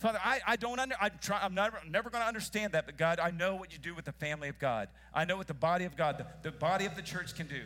Father, 0.04 0.20
I, 0.22 0.38
I 0.46 0.56
don't 0.56 0.78
under, 0.78 0.94
I'm, 1.00 1.12
try, 1.22 1.40
I'm 1.40 1.54
never, 1.54 1.80
never 1.88 2.10
going 2.10 2.20
to 2.20 2.28
understand 2.28 2.74
that, 2.74 2.84
but 2.84 2.98
God, 2.98 3.18
I 3.18 3.30
know 3.30 3.54
what 3.54 3.72
you 3.72 3.78
do 3.78 3.94
with 3.94 4.04
the 4.04 4.12
family 4.12 4.50
of 4.50 4.58
God. 4.58 4.90
I 5.14 5.24
know 5.24 5.38
what 5.38 5.46
the 5.46 5.54
body 5.54 5.86
of 5.86 5.96
God, 5.96 6.18
the, 6.18 6.26
the 6.42 6.50
body 6.50 6.84
of 6.84 6.94
the 6.94 7.00
church 7.00 7.34
can 7.34 7.46
do. 7.46 7.62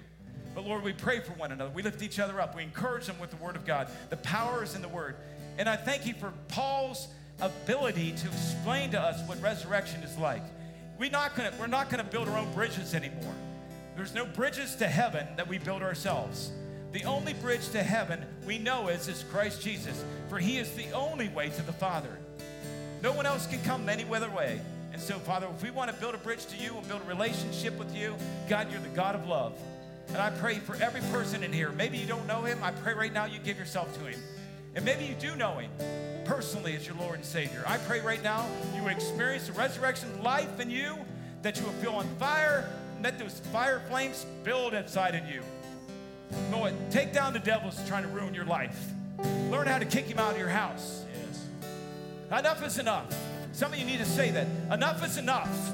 But 0.55 0.65
Lord, 0.65 0.85
we 0.85 0.93
pray 0.93 1.19
for 1.19 1.33
one 1.33 1.51
another. 1.51 1.73
We 1.75 1.83
lift 1.83 2.01
each 2.01 2.21
other 2.21 2.41
up. 2.41 2.55
We 2.55 2.63
encourage 2.63 3.07
them 3.07 3.19
with 3.19 3.31
the 3.31 3.37
word 3.39 3.57
of 3.57 3.67
God. 3.67 3.91
The 4.11 4.19
power 4.19 4.63
is 4.63 4.77
in 4.77 4.83
the 4.83 4.89
word. 4.89 5.17
And 5.59 5.69
I 5.69 5.75
thank 5.75 6.07
you 6.07 6.15
for 6.15 6.33
Paul's 6.47 7.09
ability 7.41 8.13
to 8.13 8.29
explain 8.29 8.93
to 8.93 9.01
us 9.01 9.21
what 9.29 9.43
resurrection 9.43 10.05
is 10.05 10.17
like. 10.17 10.45
We're 10.97 11.11
not 11.11 11.35
gonna, 11.35 11.53
we're 11.59 11.67
not 11.67 11.91
gonna 11.91 12.05
build 12.05 12.29
our 12.29 12.39
own 12.39 12.55
bridges 12.55 12.95
anymore. 12.95 13.35
There's 13.97 14.15
no 14.15 14.25
bridges 14.25 14.77
to 14.77 14.87
heaven 14.87 15.27
that 15.35 15.49
we 15.49 15.59
build 15.59 15.83
ourselves. 15.83 16.53
The 16.93 17.03
only 17.03 17.35
bridge 17.35 17.69
to 17.71 17.83
heaven 17.83 18.25
we 18.47 18.59
know 18.59 18.87
is, 18.87 19.09
is 19.09 19.25
Christ 19.29 19.61
Jesus, 19.61 20.05
for 20.29 20.39
he 20.39 20.59
is 20.59 20.71
the 20.77 20.93
only 20.93 21.27
way 21.31 21.49
to 21.49 21.63
the 21.63 21.73
Father. 21.73 22.17
No 23.03 23.13
one 23.13 23.27
else 23.27 23.47
can 23.47 23.63
come 23.63 23.89
any 23.89 24.05
other 24.05 24.31
way. 24.31 24.61
And 24.93 25.01
so, 25.01 25.19
Father, 25.19 25.47
if 25.55 25.63
we 25.63 25.71
want 25.71 25.93
to 25.93 25.97
build 26.01 26.15
a 26.15 26.19
bridge 26.19 26.47
to 26.47 26.57
you 26.57 26.77
and 26.77 26.89
build 26.89 27.03
a 27.03 27.05
relationship 27.05 27.79
with 27.79 27.95
you, 27.95 28.17
God, 28.49 28.71
you're 28.71 28.81
the 28.81 28.89
God 28.89 29.15
of 29.15 29.29
love. 29.29 29.57
And 30.09 30.17
I 30.17 30.31
pray 30.31 30.55
for 30.55 30.75
every 30.77 31.03
person 31.13 31.43
in 31.43 31.53
here. 31.53 31.71
Maybe 31.71 31.99
you 31.99 32.07
don't 32.07 32.27
know 32.27 32.43
him. 32.43 32.59
I 32.63 32.71
pray 32.71 32.95
right 32.95 33.13
now 33.13 33.27
you 33.27 33.39
give 33.39 33.59
yourself 33.59 33.93
to 33.99 34.07
him. 34.07 34.19
And 34.75 34.85
maybe 34.85 35.05
you 35.05 35.15
do 35.15 35.37
know 35.37 35.59
him 35.59 35.71
personally 36.25 36.75
as 36.77 36.87
your 36.87 36.97
Lord 36.97 37.17
and 37.17 37.25
Savior. 37.25 37.63
I 37.67 37.79
pray 37.79 38.01
right 38.01 38.23
now 38.23 38.47
you 38.75 38.89
experience 38.89 39.47
the 39.47 39.53
resurrection 39.53 40.23
life 40.23 40.61
in 40.61 40.71
you, 40.71 40.97
that 41.43 41.59
you 41.59 41.65
will 41.65 41.73
feel 41.75 41.93
on 41.93 42.07
fire, 42.19 42.69
and 42.95 43.05
let 43.05 43.19
those 43.19 43.41
fire 43.53 43.81
flames 43.89 44.27
build 44.45 44.75
inside 44.75 45.15
in 45.15 45.27
you. 45.29 45.43
Lord, 46.51 46.75
take 46.91 47.13
down 47.13 47.33
the 47.33 47.39
devils 47.39 47.81
trying 47.87 48.03
to 48.03 48.09
ruin 48.09 48.35
your 48.35 48.45
life. 48.45 48.93
Learn 49.51 49.67
how 49.67 49.79
to 49.79 49.85
kick 49.85 50.07
him 50.07 50.19
out 50.19 50.33
of 50.33 50.39
your 50.39 50.49
house. 50.49 51.05
Enough 52.31 52.67
is 52.67 52.79
enough. 52.79 53.07
Some 53.53 53.73
of 53.73 53.79
you 53.79 53.87
need 53.87 54.01
to 54.01 54.05
say 54.05 54.31
that. 54.31 54.47
Enough 54.71 55.03
is 55.03 55.17
enough. 55.17 55.73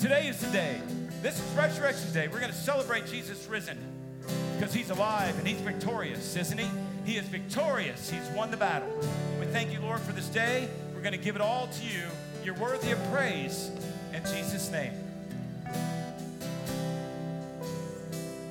Today 0.00 0.26
is 0.26 0.40
the 0.40 0.50
day. 0.50 0.80
This 1.20 1.38
is 1.38 1.54
Resurrection 1.54 2.12
Day. 2.14 2.28
We're 2.28 2.40
going 2.40 2.50
to 2.50 2.56
celebrate 2.56 3.06
Jesus 3.06 3.46
risen 3.46 3.76
because 4.54 4.72
he's 4.72 4.88
alive 4.88 5.38
and 5.38 5.46
he's 5.46 5.60
victorious, 5.60 6.34
isn't 6.34 6.58
he? 6.58 6.66
He 7.04 7.18
is 7.18 7.26
victorious. 7.26 8.08
He's 8.08 8.26
won 8.34 8.50
the 8.50 8.56
battle. 8.56 8.88
We 9.38 9.44
thank 9.46 9.70
you, 9.70 9.80
Lord, 9.80 10.00
for 10.00 10.12
this 10.12 10.28
day. 10.28 10.66
We're 10.94 11.02
going 11.02 11.12
to 11.12 11.18
give 11.18 11.36
it 11.36 11.42
all 11.42 11.66
to 11.66 11.84
you. 11.84 12.04
You're 12.42 12.54
worthy 12.54 12.92
of 12.92 13.12
praise. 13.12 13.70
In 14.14 14.22
Jesus' 14.22 14.70
name. 14.70 15.05